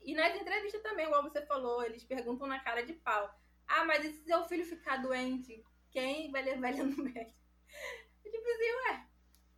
E 0.00 0.14
nas 0.14 0.34
entrevistas 0.34 0.82
também, 0.82 1.04
igual 1.04 1.22
você 1.22 1.44
falou, 1.44 1.84
eles 1.84 2.04
perguntam 2.04 2.46
na 2.46 2.58
cara 2.58 2.86
de 2.86 2.94
pau. 2.94 3.38
Ah, 3.68 3.84
mas 3.84 4.02
e 4.02 4.12
se 4.14 4.24
seu 4.24 4.48
filho 4.48 4.64
ficar 4.64 5.02
doente? 5.02 5.62
Quem 5.90 6.30
vai 6.30 6.42
levar 6.42 6.70
ele 6.70 6.84
no 6.84 7.04
médico? 7.04 7.36
Eu 8.24 8.32
tipo 8.32 8.48
assim, 8.48 8.70
ué, 8.72 9.06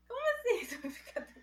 como 0.09 0.21
assim 0.35 0.65
você 0.67 0.77
vai 0.79 0.91
ficar 0.91 1.21
doente? 1.21 1.36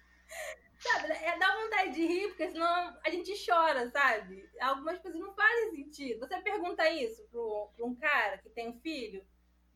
Sabe, 0.83 1.13
é, 1.13 1.37
dá 1.37 1.55
vontade 1.55 1.93
de 1.93 2.05
rir, 2.05 2.27
porque 2.27 2.49
senão 2.49 2.97
a 3.05 3.09
gente 3.09 3.33
chora, 3.45 3.89
sabe? 3.89 4.49
Algumas 4.59 4.99
coisas 4.99 5.19
não 5.19 5.33
fazem 5.33 5.71
sentido. 5.71 6.19
Você 6.19 6.41
pergunta 6.41 6.89
isso 6.89 7.23
pra 7.31 7.85
um 7.85 7.95
cara 7.95 8.37
que 8.39 8.49
tem 8.49 8.69
um 8.69 8.79
filho, 8.81 9.25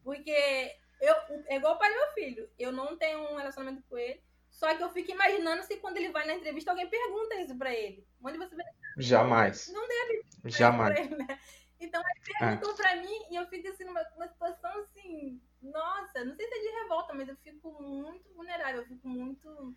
porque 0.03 0.76
eu, 1.01 1.16
é 1.47 1.55
igual 1.55 1.78
do 1.78 1.82
meu 1.82 2.12
filho. 2.14 2.49
Eu 2.60 2.72
não 2.72 2.97
tenho 2.97 3.20
um 3.20 3.38
relacionamento 3.38 3.84
com 3.89 3.97
ele, 3.97 4.22
só 4.49 4.76
que 4.76 4.84
eu 4.84 4.89
fico 4.89 5.12
imaginando 5.12 5.64
se 5.64 5.78
quando 5.78 5.97
ele 5.97 6.12
vai 6.12 6.28
na 6.28 6.34
entrevista 6.34 6.72
alguém 6.72 6.89
pergunta 6.89 7.36
isso 7.36 7.58
pra 7.58 7.74
ele. 7.74 8.05
Onde 8.22 8.38
você 8.38 8.55
vai. 8.55 8.66
Jamais. 8.97 9.72
Não 9.72 9.88
deve. 9.88 10.26
Jamais. 10.45 10.99
Ele, 10.99 11.16
né? 11.16 11.39
Então 11.80 12.01
eles 12.01 12.38
perguntam 12.38 12.72
é. 12.72 12.76
pra 12.76 12.95
mim 12.95 13.20
e 13.30 13.36
eu 13.36 13.47
fico 13.47 13.68
assim 13.70 13.86
numa, 13.86 14.03
numa 14.16 14.28
situação 14.28 14.72
assim, 14.82 15.39
nossa, 15.62 16.26
não 16.26 16.36
sei 16.36 16.47
se 16.47 16.55
é 16.55 16.60
de 16.60 16.84
revolta, 16.84 17.14
mas 17.14 17.30
eu 17.30 17.36
fico 17.38 17.72
muito 17.82 18.34
vulnerável, 18.34 18.82
eu 18.82 18.88
fico 18.88 19.08
muito 19.08 19.76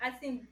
assim, 0.00 0.46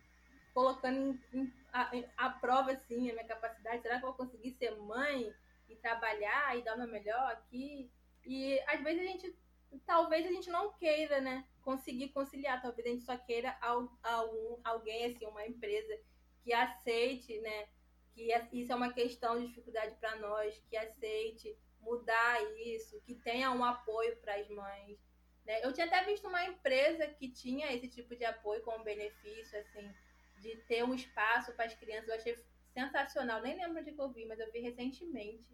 colocando 0.53 1.19
em, 1.33 1.41
em, 1.43 1.53
a, 1.73 1.91
a, 2.17 2.31
prova 2.31 2.73
assim, 2.73 3.11
a 3.11 3.13
minha 3.13 3.27
capacidade. 3.27 3.83
Será 3.83 3.99
que 3.99 4.05
eu 4.05 4.13
vou 4.13 4.17
conseguir 4.17 4.53
ser 4.53 4.77
mãe 4.77 5.33
e 5.69 5.77
trabalhar 5.77 6.57
e 6.57 6.63
dar 6.63 6.77
meu 6.77 6.87
melhor 6.87 7.33
aqui? 7.33 7.91
E 8.25 8.59
às 8.67 8.81
vezes 8.83 9.03
a 9.03 9.05
gente, 9.05 9.39
talvez 9.85 10.27
a 10.27 10.31
gente 10.31 10.51
não 10.51 10.73
queira, 10.73 11.21
né? 11.21 11.45
Conseguir 11.63 12.11
conciliar, 12.11 12.63
talvez 12.63 12.87
a 12.87 12.91
gente 12.91 13.05
só 13.05 13.17
queira 13.17 13.57
algum, 13.61 14.59
alguém, 14.65 15.07
assim, 15.07 15.27
uma 15.27 15.47
empresa 15.47 15.99
que 16.43 16.53
aceite, 16.53 17.39
né? 17.41 17.67
Que 18.15 18.33
é, 18.33 18.49
isso 18.53 18.73
é 18.73 18.77
uma 18.77 18.93
questão 18.93 19.41
de 19.41 19.49
dificuldade 19.49 19.95
para 19.97 20.17
nós, 20.17 20.63
que 20.71 20.77
aceite 20.77 21.57
mudar 21.81 22.43
isso, 22.59 23.01
que 23.03 23.15
tenha 23.15 23.51
um 23.51 23.65
apoio 23.65 24.17
para 24.17 24.37
as 24.37 24.49
mães, 24.49 24.99
né? 25.45 25.65
Eu 25.65 25.73
tinha 25.73 25.87
até 25.87 26.03
visto 26.05 26.27
uma 26.27 26.45
empresa 26.45 27.07
que 27.07 27.29
tinha 27.31 27.73
esse 27.73 27.89
tipo 27.89 28.17
de 28.17 28.25
apoio 28.25 28.63
como 28.63 28.85
benefício, 28.85 29.59
assim, 29.59 29.95
de 30.39 30.57
ter 30.69 30.83
um 30.85 30.95
espaço 30.95 31.53
para 31.55 31.67
as 31.67 31.75
crianças. 31.75 32.09
Eu 32.09 32.15
achei 32.15 32.45
sensacional. 32.73 33.41
Nem 33.41 33.57
lembro 33.57 33.81
onde 33.81 33.95
eu 33.97 34.11
vi, 34.11 34.27
mas 34.27 34.41
eu 34.41 34.51
vi 34.51 34.61
recentemente. 34.61 35.47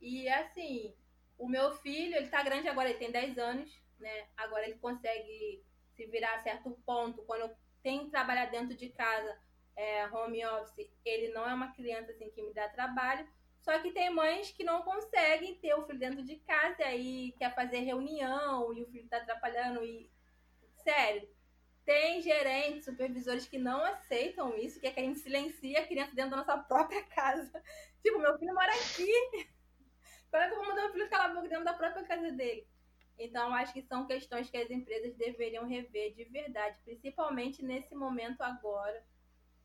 E, 0.00 0.28
assim, 0.28 0.94
o 1.38 1.48
meu 1.48 1.72
filho, 1.72 2.16
ele 2.16 2.24
está 2.24 2.42
grande 2.42 2.68
agora, 2.68 2.88
ele 2.88 2.98
tem 2.98 3.10
10 3.10 3.38
anos, 3.38 3.70
né? 3.98 4.28
Agora 4.36 4.64
ele 4.64 4.78
consegue 4.78 5.62
se 5.94 6.06
virar 6.06 6.34
a 6.34 6.42
certo 6.42 6.70
ponto. 6.84 7.22
Quando 7.24 7.42
eu 7.42 7.56
tenho 7.82 8.04
que 8.04 8.10
trabalhar 8.10 8.46
dentro 8.46 8.76
de 8.76 8.88
casa, 8.90 9.38
é, 9.76 10.08
home 10.08 10.44
office, 10.46 10.90
ele 11.04 11.32
não 11.32 11.48
é 11.48 11.52
uma 11.52 11.72
criança, 11.72 12.12
assim, 12.12 12.30
que 12.30 12.42
me 12.42 12.54
dá 12.54 12.68
trabalho. 12.68 13.28
Só 13.66 13.80
que 13.80 13.90
tem 13.90 14.10
mães 14.10 14.52
que 14.52 14.62
não 14.62 14.82
conseguem 14.82 15.56
ter 15.56 15.74
o 15.74 15.84
filho 15.84 15.98
dentro 15.98 16.22
de 16.22 16.36
casa 16.36 16.82
e 16.82 16.84
aí 16.84 17.32
quer 17.32 17.52
fazer 17.52 17.80
reunião 17.80 18.72
e 18.72 18.84
o 18.84 18.86
filho 18.86 19.08
tá 19.08 19.16
atrapalhando 19.16 19.84
e. 19.84 20.08
Sério. 20.84 21.28
Tem 21.84 22.22
gerentes, 22.22 22.84
supervisores 22.84 23.48
que 23.48 23.58
não 23.58 23.84
aceitam 23.84 24.56
isso, 24.56 24.78
que 24.78 24.86
é 24.86 24.92
que 24.92 25.00
a 25.00 25.02
gente 25.02 25.18
silencia 25.18 25.80
a 25.80 25.86
criança 25.86 26.14
dentro 26.14 26.30
da 26.30 26.36
nossa 26.36 26.56
própria 26.58 27.02
casa. 27.06 27.60
Tipo, 28.02 28.20
meu 28.20 28.38
filho 28.38 28.54
mora 28.54 28.72
aqui. 28.72 29.10
Como 30.30 30.42
é 30.42 30.46
que 30.46 30.54
eu 30.54 30.58
vou 30.58 30.68
mandar 30.68 30.82
meu 30.82 30.92
filho 30.92 31.10
calar 31.10 31.30
a 31.30 31.34
boca 31.34 31.48
dentro 31.48 31.64
da 31.64 31.74
própria 31.74 32.04
casa 32.04 32.30
dele? 32.30 32.68
Então, 33.18 33.52
acho 33.52 33.72
que 33.72 33.82
são 33.82 34.06
questões 34.06 34.48
que 34.48 34.56
as 34.56 34.70
empresas 34.70 35.12
deveriam 35.16 35.66
rever 35.66 36.14
de 36.14 36.24
verdade, 36.24 36.78
principalmente 36.84 37.64
nesse 37.64 37.96
momento 37.96 38.42
agora, 38.42 39.04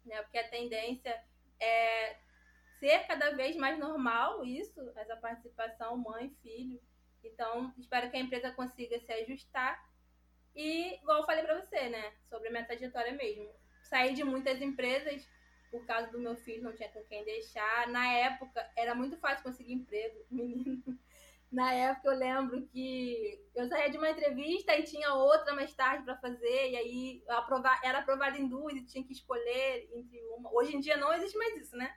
né? 0.04 0.20
Porque 0.24 0.40
a 0.40 0.50
tendência 0.50 1.24
é 1.60 2.18
ser 2.82 3.06
cada 3.06 3.30
vez 3.36 3.56
mais 3.56 3.78
normal 3.78 4.44
isso, 4.44 4.82
essa 4.96 5.16
participação 5.16 5.96
mãe-filho. 5.98 6.82
Então, 7.24 7.72
espero 7.78 8.10
que 8.10 8.18
a 8.18 8.20
empresa 8.20 8.52
consiga 8.52 9.00
se 9.00 9.14
ajustar. 9.14 9.80
E, 10.56 10.96
igual 10.96 11.20
eu 11.20 11.26
falei 11.26 11.44
para 11.44 11.62
você, 11.62 11.90
né, 11.90 12.12
sobre 12.28 12.48
a 12.48 12.52
minha 12.52 12.66
trajetória 12.66 13.14
mesmo. 13.14 13.48
Saí 13.84 14.16
de 14.16 14.24
muitas 14.24 14.60
empresas, 14.60 15.30
por 15.70 15.86
causa 15.86 16.12
do 16.12 16.20
meu 16.20 16.36
filho, 16.36 16.64
não 16.64 16.74
tinha 16.74 16.90
com 16.90 17.04
quem 17.04 17.24
deixar. 17.24 17.88
Na 17.88 18.12
época, 18.12 18.68
era 18.76 18.96
muito 18.96 19.16
fácil 19.18 19.44
conseguir 19.44 19.74
emprego, 19.74 20.26
menino. 20.32 20.84
Na 21.52 21.72
época, 21.74 22.08
eu 22.10 22.18
lembro 22.18 22.68
que 22.68 23.46
eu 23.54 23.68
saía 23.68 23.92
de 23.92 23.98
uma 23.98 24.10
entrevista 24.10 24.76
e 24.76 24.84
tinha 24.84 25.14
outra 25.14 25.54
mais 25.54 25.74
tarde 25.76 26.04
para 26.04 26.18
fazer, 26.18 26.72
e 26.72 26.76
aí 26.78 27.24
era 27.84 28.00
aprovada 28.00 28.40
em 28.40 28.48
duas 28.48 28.74
e 28.74 28.86
tinha 28.86 29.04
que 29.04 29.12
escolher 29.12 29.88
entre 29.94 30.20
uma. 30.38 30.52
Hoje 30.52 30.76
em 30.76 30.80
dia 30.80 30.98
não 30.98 31.14
existe 31.14 31.38
mais 31.38 31.56
isso, 31.58 31.76
né? 31.76 31.94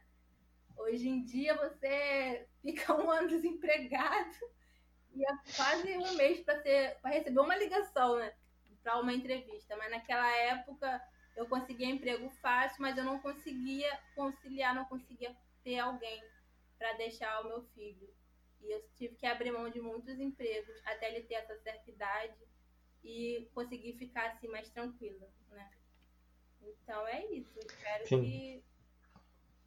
Hoje 0.77 1.09
em 1.09 1.25
dia 1.25 1.55
você 1.57 2.47
fica 2.63 2.95
um 2.95 3.11
ano 3.11 3.29
desempregado 3.29 4.35
e 5.15 5.25
é 5.25 5.37
quase 5.57 5.97
um 5.97 6.15
mês 6.15 6.41
para 6.41 6.63
receber 7.05 7.41
uma 7.41 7.57
ligação, 7.57 8.17
né? 8.17 8.35
Para 8.83 9.01
uma 9.01 9.13
entrevista. 9.13 9.77
Mas 9.77 9.91
naquela 9.91 10.31
época 10.37 11.03
eu 11.37 11.47
conseguia 11.47 11.89
emprego 11.89 12.29
fácil, 12.41 12.83
mas 12.83 12.97
eu 12.97 13.05
não 13.05 13.19
conseguia 13.21 13.99
conciliar, 14.15 14.75
não 14.75 14.85
conseguia 14.85 15.35
ter 15.63 15.79
alguém 15.79 16.23
para 16.79 16.93
deixar 16.95 17.41
o 17.41 17.49
meu 17.49 17.63
filho. 17.75 18.13
E 18.61 18.71
eu 18.71 18.83
tive 18.95 19.15
que 19.17 19.27
abrir 19.27 19.51
mão 19.51 19.69
de 19.71 19.81
muitos 19.81 20.19
empregos 20.19 20.75
até 20.85 21.09
ele 21.09 21.27
ter 21.27 21.35
essa 21.35 21.57
certa 21.59 21.91
idade 21.91 22.39
e 23.03 23.49
conseguir 23.55 23.95
ficar 23.95 24.31
assim 24.31 24.49
mais 24.49 24.69
tranquila, 24.71 25.29
né? 25.51 25.71
Então 26.63 27.07
é 27.07 27.27
isso. 27.27 27.59
Espero 27.59 28.09
Sim. 28.09 28.23
que 28.23 28.65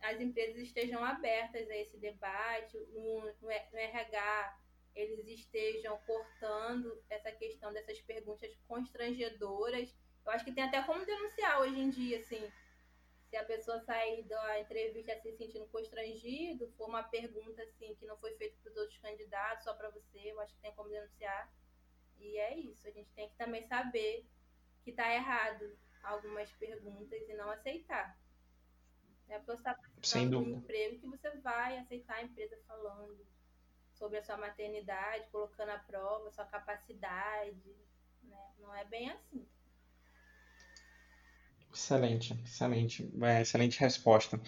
as 0.07 0.21
empresas 0.21 0.57
estejam 0.57 1.03
abertas 1.03 1.69
a 1.69 1.75
esse 1.75 1.97
debate, 1.97 2.77
no, 2.93 3.21
no 3.41 3.49
RH 3.49 4.57
eles 4.95 5.27
estejam 5.27 5.95
cortando 6.07 7.03
essa 7.09 7.31
questão 7.31 7.71
dessas 7.71 7.99
perguntas 8.01 8.51
constrangedoras. 8.67 9.93
Eu 10.25 10.31
acho 10.31 10.43
que 10.43 10.51
tem 10.51 10.63
até 10.63 10.81
como 10.81 11.05
denunciar 11.05 11.61
hoje 11.61 11.79
em 11.79 11.89
dia, 11.89 12.17
assim, 12.17 12.51
se 13.29 13.35
a 13.35 13.43
pessoa 13.43 13.79
sair 13.81 14.23
da 14.23 14.59
entrevista 14.59 15.15
se 15.21 15.33
sentindo 15.33 15.67
constrangido, 15.67 16.71
for 16.77 16.87
uma 16.87 17.03
pergunta 17.03 17.61
assim 17.61 17.93
que 17.95 18.05
não 18.05 18.17
foi 18.17 18.35
feita 18.37 18.57
para 18.63 18.71
os 18.71 18.77
outros 18.77 18.97
candidatos, 18.97 19.65
só 19.65 19.73
para 19.73 19.89
você, 19.91 20.31
eu 20.31 20.39
acho 20.39 20.55
que 20.55 20.61
tem 20.61 20.73
como 20.73 20.89
denunciar. 20.89 21.51
E 22.19 22.37
é 22.37 22.57
isso, 22.57 22.87
a 22.87 22.91
gente 22.91 23.11
tem 23.11 23.29
que 23.29 23.35
também 23.35 23.67
saber 23.67 24.25
que 24.83 24.89
está 24.89 25.13
errado 25.13 25.77
algumas 26.01 26.49
perguntas 26.53 27.21
e 27.29 27.33
não 27.35 27.51
aceitar. 27.51 28.17
É 29.29 29.37
porque 29.37 29.51
você 29.51 29.57
está 29.57 29.73
precisando 29.73 30.29
de 30.29 30.35
um 30.37 30.57
emprego 30.57 30.99
que 30.99 31.07
você 31.07 31.29
vai 31.37 31.77
aceitar 31.77 32.15
a 32.15 32.23
empresa 32.23 32.57
falando 32.65 33.25
sobre 33.93 34.17
a 34.17 34.23
sua 34.23 34.37
maternidade, 34.37 35.29
colocando 35.31 35.69
à 35.69 35.79
prova 35.79 36.27
a 36.27 36.31
sua 36.31 36.45
capacidade. 36.45 37.75
Né? 38.23 38.53
Não 38.59 38.73
é 38.73 38.85
bem 38.85 39.09
assim. 39.09 39.45
Excelente, 41.77 42.35
excelente, 42.43 43.07
é, 43.21 43.41
excelente 43.41 43.79
resposta. 43.79 44.41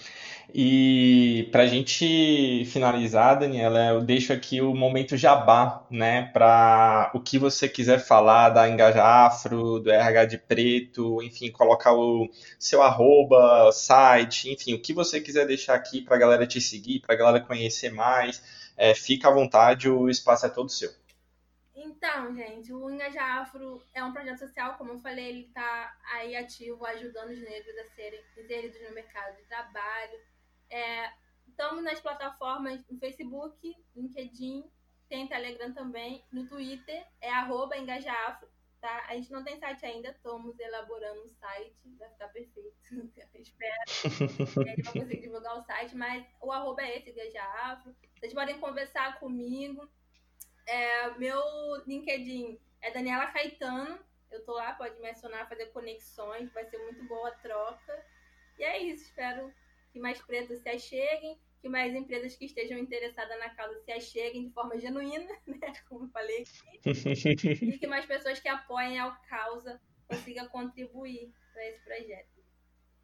E 0.53 1.47
para 1.51 1.61
a 1.61 1.67
gente 1.67 2.65
finalizar, 2.65 3.37
Daniela, 3.37 3.79
eu 3.89 4.01
deixo 4.01 4.33
aqui 4.33 4.59
o 4.61 4.73
momento 4.73 5.15
jabá, 5.15 5.85
né, 5.91 6.23
para 6.33 7.11
o 7.13 7.19
que 7.19 7.37
você 7.37 7.69
quiser 7.69 7.99
falar 7.99 8.49
da 8.49 8.67
Engaja 8.67 9.03
Afro, 9.03 9.79
do 9.79 9.91
RH 9.91 10.25
de 10.25 10.37
Preto, 10.39 11.21
enfim, 11.21 11.51
colocar 11.51 11.93
o 11.93 12.27
seu 12.57 12.81
arroba, 12.81 13.71
site, 13.71 14.49
enfim, 14.51 14.73
o 14.73 14.81
que 14.81 14.91
você 14.91 15.21
quiser 15.21 15.45
deixar 15.45 15.75
aqui 15.75 16.01
para 16.01 16.15
a 16.15 16.19
galera 16.19 16.47
te 16.47 16.59
seguir, 16.59 16.99
para 16.99 17.13
a 17.13 17.17
galera 17.17 17.45
conhecer 17.45 17.91
mais, 17.91 18.41
é, 18.75 18.95
fica 18.95 19.27
à 19.27 19.31
vontade, 19.31 19.87
o 19.87 20.09
espaço 20.09 20.47
é 20.47 20.49
todo 20.49 20.69
seu. 20.69 20.89
Então, 21.99 22.33
gente, 22.33 22.71
o 22.71 22.89
Engaja 22.89 23.21
Afro 23.21 23.83
é 23.93 24.01
um 24.01 24.13
projeto 24.13 24.39
social, 24.39 24.77
como 24.77 24.91
eu 24.91 24.99
falei, 24.99 25.27
ele 25.27 25.47
está 25.47 25.93
aí 26.13 26.33
ativo, 26.33 26.85
ajudando 26.85 27.31
os 27.31 27.41
negros 27.41 27.77
a 27.77 27.89
serem 27.89 28.23
inseridos 28.37 28.81
no 28.87 28.95
mercado 28.95 29.35
de 29.35 29.43
trabalho. 29.43 30.17
É, 30.69 31.11
estamos 31.45 31.83
nas 31.83 31.99
plataformas 31.99 32.81
no 32.89 32.97
Facebook, 32.99 33.75
LinkedIn, 33.93 34.63
tem 35.09 35.27
Telegram 35.27 35.73
também, 35.73 36.23
no 36.31 36.47
Twitter, 36.47 37.05
é 37.19 37.29
arroba 37.31 37.77
engajaafro, 37.77 38.47
tá? 38.79 39.05
A 39.09 39.15
gente 39.15 39.29
não 39.29 39.43
tem 39.43 39.59
site 39.59 39.85
ainda, 39.85 40.11
estamos 40.11 40.57
elaborando 40.57 41.25
um 41.25 41.27
site, 41.27 41.75
vai 41.97 42.09
ficar 42.11 42.29
perfeito. 42.29 42.79
Espero 43.35 43.75
a 44.63 44.69
gente 44.69 44.83
vai 44.83 44.93
conseguir 44.93 45.19
divulgar 45.19 45.57
o 45.57 45.63
site, 45.63 45.97
mas 45.97 46.25
o 46.39 46.49
arroba 46.49 46.81
é 46.81 46.97
esse, 46.97 47.09
engajaafro. 47.09 47.93
Vocês 48.17 48.33
podem 48.33 48.57
conversar 48.57 49.19
comigo, 49.19 49.91
é, 50.69 51.17
meu 51.17 51.41
LinkedIn 51.87 52.59
é 52.81 52.91
Daniela 52.91 53.27
Caetano, 53.27 53.99
eu 54.31 54.45
tô 54.45 54.53
lá, 54.53 54.73
pode 54.73 54.99
me 55.01 55.09
acionar, 55.09 55.49
fazer 55.49 55.67
conexões, 55.67 56.51
vai 56.53 56.63
ser 56.65 56.77
muito 56.77 57.03
boa 57.07 57.29
a 57.29 57.31
troca. 57.31 58.05
E 58.57 58.63
é 58.63 58.77
isso, 58.77 59.05
espero 59.05 59.51
que 59.91 59.99
mais 59.99 60.21
pretos 60.21 60.61
se 60.61 60.69
acheguem, 60.69 61.39
que 61.59 61.67
mais 61.67 61.95
empresas 61.95 62.35
que 62.35 62.45
estejam 62.45 62.77
interessadas 62.77 63.37
na 63.39 63.49
causa 63.49 63.79
se 63.79 63.91
acheguem 63.91 64.47
de 64.47 64.53
forma 64.53 64.79
genuína, 64.79 65.35
né? 65.47 65.73
Como 65.87 66.05
eu 66.05 66.09
falei 66.09 66.43
aqui. 66.43 66.79
e 67.65 67.77
que 67.79 67.87
mais 67.87 68.05
pessoas 68.05 68.39
que 68.39 68.47
apoiem 68.47 68.99
a 68.99 69.11
causa 69.27 69.81
consigam 70.07 70.47
contribuir 70.49 71.33
para 71.51 71.65
esse 71.67 71.83
projeto. 71.83 72.39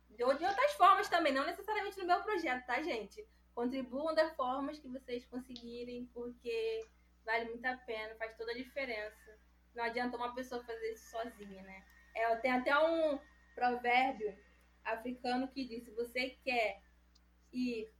De 0.09 0.24
outras 0.24 0.74
formas 0.74 1.09
também, 1.09 1.34
não 1.34 1.45
necessariamente 1.45 1.97
no 1.97 2.05
meu 2.05 2.22
projeto, 2.22 2.66
tá, 2.66 2.82
gente? 2.82 3.26
Contribuam 3.53 4.13
das 4.13 4.34
formas 4.36 4.80
que 4.80 4.88
vocês 4.88 5.26
conseguirem, 5.26 6.09
porque 6.13 6.86
vale 7.26 7.46
muito 7.46 7.66
a 7.66 7.76
pena, 7.78 8.16
faz 8.16 8.38
toda 8.38 8.52
a 8.52 8.56
diferença. 8.56 9.40
Não 9.74 9.84
adianta 9.84 10.16
uma 10.16 10.34
pessoa 10.34 10.64
fazer 10.64 10.94
isso 10.94 11.10
sozinha, 11.10 11.64
né? 11.64 11.84
É, 12.14 12.36
tem 12.38 12.52
até 12.52 12.78
um 12.78 13.20
provérbio 13.54 14.38
africano 14.84 15.48
que 15.50 15.66
diz: 15.66 15.84
se 15.84 15.92
você 15.92 16.30
quer 16.44 16.82
ir, 17.52 17.92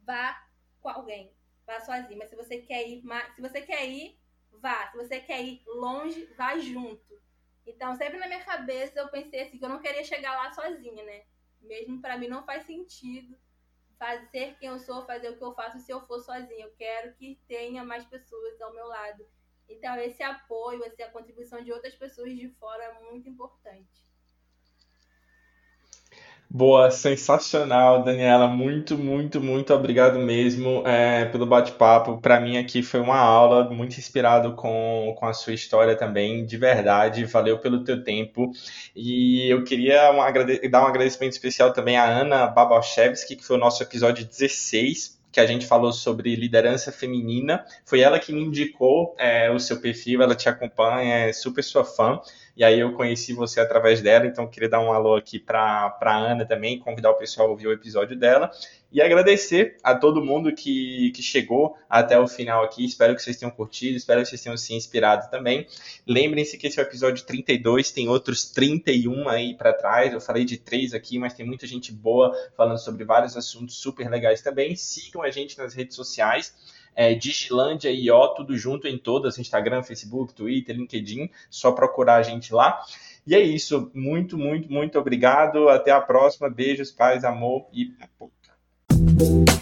vá 0.00 0.46
com 0.80 0.88
alguém, 0.88 1.34
vá 1.66 1.80
sozinho. 1.80 2.18
Mas 2.18 2.30
se 2.30 2.36
você 2.36 2.62
quer 2.62 2.88
ir, 2.88 3.02
se 3.34 3.40
você 3.40 3.60
quer 3.60 3.86
ir, 3.86 4.18
vá. 4.52 4.90
Se 4.90 4.96
você 4.96 5.20
quer 5.20 5.42
ir 5.42 5.62
longe, 5.66 6.24
vá 6.36 6.58
junto. 6.58 7.20
Então, 7.66 7.94
sempre 7.94 8.18
na 8.18 8.26
minha 8.26 8.44
cabeça 8.44 8.98
eu 8.98 9.08
pensei 9.08 9.42
assim 9.42 9.58
que 9.58 9.64
eu 9.64 9.68
não 9.68 9.80
queria 9.80 10.02
chegar 10.02 10.34
lá 10.34 10.52
sozinha, 10.52 11.04
né? 11.04 11.24
Mesmo 11.60 12.00
para 12.00 12.16
mim 12.16 12.26
não 12.26 12.44
faz 12.44 12.64
sentido 12.64 13.38
fazer 14.00 14.56
quem 14.58 14.70
eu 14.70 14.78
sou, 14.78 15.04
fazer 15.04 15.28
o 15.28 15.36
que 15.36 15.44
eu 15.44 15.54
faço 15.54 15.78
se 15.78 15.92
eu 15.92 16.00
for 16.06 16.20
sozinha. 16.20 16.64
Eu 16.64 16.72
quero 16.72 17.14
que 17.16 17.38
tenha 17.46 17.84
mais 17.84 18.02
pessoas 18.06 18.58
ao 18.62 18.72
meu 18.72 18.86
lado. 18.86 19.28
Então, 19.68 19.94
esse 19.96 20.22
apoio, 20.22 20.82
essa 20.82 21.10
contribuição 21.10 21.62
de 21.62 21.70
outras 21.70 21.94
pessoas 21.94 22.34
de 22.34 22.48
fora 22.48 22.82
é 22.82 23.10
muito 23.10 23.28
importante. 23.28 24.09
Boa, 26.52 26.90
sensacional, 26.90 28.02
Daniela. 28.02 28.48
Muito, 28.48 28.98
muito, 28.98 29.40
muito 29.40 29.72
obrigado 29.72 30.18
mesmo 30.18 30.82
é, 30.86 31.24
pelo 31.26 31.46
bate-papo. 31.46 32.18
Para 32.20 32.40
mim 32.40 32.58
aqui 32.58 32.82
foi 32.82 32.98
uma 32.98 33.16
aula, 33.18 33.70
muito 33.70 33.96
inspirado 33.96 34.56
com, 34.56 35.14
com 35.16 35.26
a 35.26 35.32
sua 35.32 35.52
história 35.54 35.96
também, 35.96 36.44
de 36.44 36.56
verdade. 36.56 37.24
Valeu 37.24 37.58
pelo 37.60 37.84
teu 37.84 38.02
tempo. 38.02 38.50
E 38.96 39.48
eu 39.48 39.62
queria 39.62 40.10
dar 40.68 40.82
um 40.82 40.86
agradecimento 40.88 41.32
especial 41.32 41.72
também 41.72 41.96
à 41.96 42.04
Ana 42.04 42.48
Babalchevski, 42.48 43.36
que 43.36 43.44
foi 43.44 43.56
o 43.56 43.60
nosso 43.60 43.80
episódio 43.84 44.26
16 44.26 45.19
que 45.32 45.40
a 45.40 45.46
gente 45.46 45.66
falou 45.66 45.92
sobre 45.92 46.34
liderança 46.34 46.90
feminina. 46.90 47.64
Foi 47.84 48.00
ela 48.00 48.18
que 48.18 48.32
me 48.32 48.42
indicou 48.42 49.14
é, 49.18 49.50
o 49.50 49.58
seu 49.58 49.80
perfil, 49.80 50.22
ela 50.22 50.34
te 50.34 50.48
acompanha, 50.48 51.26
é 51.26 51.32
super 51.32 51.62
sua 51.62 51.84
fã. 51.84 52.20
E 52.56 52.64
aí 52.64 52.80
eu 52.80 52.92
conheci 52.92 53.32
você 53.32 53.60
através 53.60 54.02
dela, 54.02 54.26
então 54.26 54.46
queria 54.46 54.68
dar 54.68 54.80
um 54.80 54.92
alô 54.92 55.14
aqui 55.14 55.38
para 55.38 55.96
a 56.00 56.16
Ana 56.16 56.44
também, 56.44 56.78
convidar 56.78 57.10
o 57.10 57.14
pessoal 57.14 57.48
a 57.48 57.50
ouvir 57.50 57.68
o 57.68 57.72
episódio 57.72 58.16
dela. 58.16 58.50
E 58.92 59.00
agradecer 59.00 59.76
a 59.82 59.94
todo 59.94 60.24
mundo 60.24 60.52
que, 60.52 61.12
que 61.14 61.22
chegou 61.22 61.76
até 61.88 62.18
o 62.18 62.26
final 62.26 62.64
aqui. 62.64 62.84
Espero 62.84 63.14
que 63.14 63.22
vocês 63.22 63.36
tenham 63.36 63.50
curtido, 63.50 63.96
espero 63.96 64.20
que 64.22 64.28
vocês 64.28 64.42
tenham 64.42 64.56
se 64.56 64.74
inspirado 64.74 65.30
também. 65.30 65.66
Lembrem-se 66.06 66.58
que 66.58 66.66
esse 66.66 66.80
é 66.80 66.82
o 66.82 66.86
episódio 66.86 67.24
32, 67.24 67.92
tem 67.92 68.08
outros 68.08 68.50
31 68.50 69.28
aí 69.28 69.54
para 69.54 69.72
trás. 69.72 70.12
Eu 70.12 70.20
falei 70.20 70.44
de 70.44 70.56
três 70.56 70.92
aqui, 70.92 71.18
mas 71.18 71.34
tem 71.34 71.46
muita 71.46 71.66
gente 71.66 71.92
boa 71.92 72.34
falando 72.56 72.78
sobre 72.78 73.04
vários 73.04 73.36
assuntos 73.36 73.76
super 73.76 74.10
legais 74.10 74.42
também. 74.42 74.74
Sigam 74.74 75.22
a 75.22 75.30
gente 75.30 75.56
nas 75.56 75.72
redes 75.72 75.94
sociais 75.94 76.54
é 76.94 77.14
Digilândia 77.14 77.90
e 77.90 78.10
ó, 78.10 78.28
tudo 78.28 78.56
junto 78.56 78.86
em 78.86 78.98
todas, 78.98 79.38
Instagram, 79.38 79.82
Facebook, 79.82 80.34
Twitter, 80.34 80.76
LinkedIn, 80.76 81.30
só 81.48 81.72
procurar 81.72 82.16
a 82.16 82.22
gente 82.22 82.52
lá. 82.52 82.82
E 83.26 83.34
é 83.34 83.40
isso, 83.40 83.90
muito, 83.94 84.36
muito, 84.36 84.70
muito 84.72 84.98
obrigado. 84.98 85.68
Até 85.68 85.90
a 85.90 86.00
próxima. 86.00 86.50
Beijos, 86.50 86.90
paz, 86.90 87.24
amor 87.24 87.68
e 87.72 87.92
Thank 89.20 89.50
you. 89.50 89.59